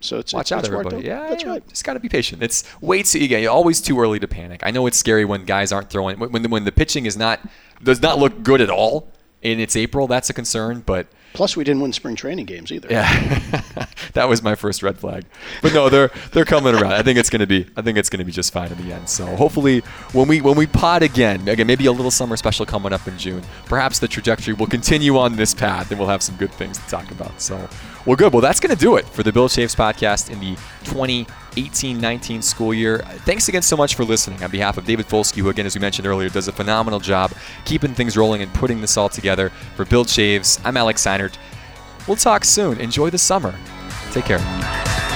So 0.00 0.18
it's 0.18 0.32
Watch 0.32 0.46
it's, 0.46 0.52
out, 0.52 0.58
it's 0.60 0.68
everybody. 0.68 1.04
Yeah, 1.04 1.28
that's 1.28 1.44
yeah, 1.44 1.50
right. 1.50 1.68
Just 1.68 1.84
got 1.84 1.94
to 1.94 2.00
be 2.00 2.08
patient. 2.08 2.42
It's 2.42 2.64
wait 2.80 3.06
till 3.06 3.22
you 3.22 3.28
get. 3.28 3.46
Always 3.46 3.80
too 3.80 4.00
early 4.00 4.18
to 4.18 4.28
panic. 4.28 4.60
I 4.64 4.70
know 4.70 4.86
it's 4.86 4.98
scary 4.98 5.24
when 5.24 5.44
guys 5.44 5.72
aren't 5.72 5.90
throwing 5.90 6.18
when 6.18 6.32
when 6.32 6.42
the, 6.42 6.48
when 6.48 6.64
the 6.64 6.72
pitching 6.72 7.06
is 7.06 7.16
not 7.16 7.40
does 7.82 8.02
not 8.02 8.18
look 8.18 8.42
good 8.42 8.60
at 8.60 8.70
all 8.70 9.08
and 9.42 9.60
it's 9.60 9.76
April. 9.76 10.06
That's 10.06 10.30
a 10.30 10.34
concern, 10.34 10.82
but 10.84 11.06
Plus, 11.32 11.56
we 11.56 11.64
didn't 11.64 11.80
win 11.82 11.92
spring 11.92 12.14
training 12.16 12.46
games 12.46 12.70
either. 12.70 12.88
yeah, 12.90 13.08
that 14.12 14.28
was 14.28 14.42
my 14.42 14.54
first 14.54 14.82
red 14.82 14.98
flag. 14.98 15.24
But 15.62 15.72
no, 15.72 15.88
they're 15.88 16.10
they're 16.32 16.44
coming 16.44 16.74
around. 16.74 16.92
I 16.92 17.02
think 17.02 17.18
it's 17.18 17.30
gonna 17.30 17.46
be 17.46 17.66
I 17.76 17.82
think 17.82 17.98
it's 17.98 18.10
gonna 18.10 18.24
be 18.24 18.32
just 18.32 18.52
fine 18.52 18.70
in 18.70 18.86
the 18.86 18.92
end. 18.94 19.08
So 19.08 19.24
hopefully, 19.36 19.80
when 20.12 20.28
we 20.28 20.40
when 20.40 20.56
we 20.56 20.66
pod 20.66 21.02
again, 21.02 21.48
again 21.48 21.66
maybe 21.66 21.86
a 21.86 21.92
little 21.92 22.10
summer 22.10 22.36
special 22.36 22.66
coming 22.66 22.92
up 22.92 23.06
in 23.08 23.16
June. 23.18 23.42
Perhaps 23.66 23.98
the 23.98 24.08
trajectory 24.08 24.54
will 24.54 24.66
continue 24.66 25.16
on 25.18 25.36
this 25.36 25.54
path, 25.54 25.90
and 25.90 25.98
we'll 25.98 26.08
have 26.08 26.22
some 26.22 26.36
good 26.36 26.52
things 26.52 26.78
to 26.78 26.86
talk 26.88 27.10
about. 27.10 27.40
So, 27.40 27.68
well, 28.06 28.16
good. 28.16 28.32
Well, 28.32 28.42
that's 28.42 28.60
gonna 28.60 28.76
do 28.76 28.96
it 28.96 29.06
for 29.06 29.22
the 29.22 29.32
Bill 29.32 29.48
Chaves 29.48 29.74
podcast 29.74 30.30
in 30.30 30.38
the 30.40 30.56
2018-19 31.54 32.42
school 32.42 32.74
year. 32.74 32.98
Thanks 33.24 33.48
again 33.48 33.62
so 33.62 33.76
much 33.76 33.94
for 33.94 34.04
listening. 34.04 34.42
On 34.42 34.50
behalf 34.50 34.78
of 34.78 34.84
David 34.84 35.06
Folsky, 35.06 35.40
who 35.40 35.48
again, 35.48 35.66
as 35.66 35.74
we 35.74 35.80
mentioned 35.80 36.06
earlier, 36.06 36.28
does 36.28 36.48
a 36.48 36.52
phenomenal 36.52 37.00
job 37.00 37.32
keeping 37.64 37.94
things 37.94 38.16
rolling 38.16 38.42
and 38.42 38.52
putting 38.54 38.80
this 38.80 38.96
all 38.96 39.08
together 39.08 39.50
for 39.76 39.84
Build 39.84 40.06
Chaves, 40.06 40.60
I'm 40.64 40.76
Alex 40.76 41.04
Seinert. 41.04 41.36
We'll 42.06 42.16
talk 42.16 42.44
soon. 42.44 42.80
Enjoy 42.80 43.10
the 43.10 43.18
summer. 43.18 43.54
Take 44.10 44.24
care. 44.24 45.11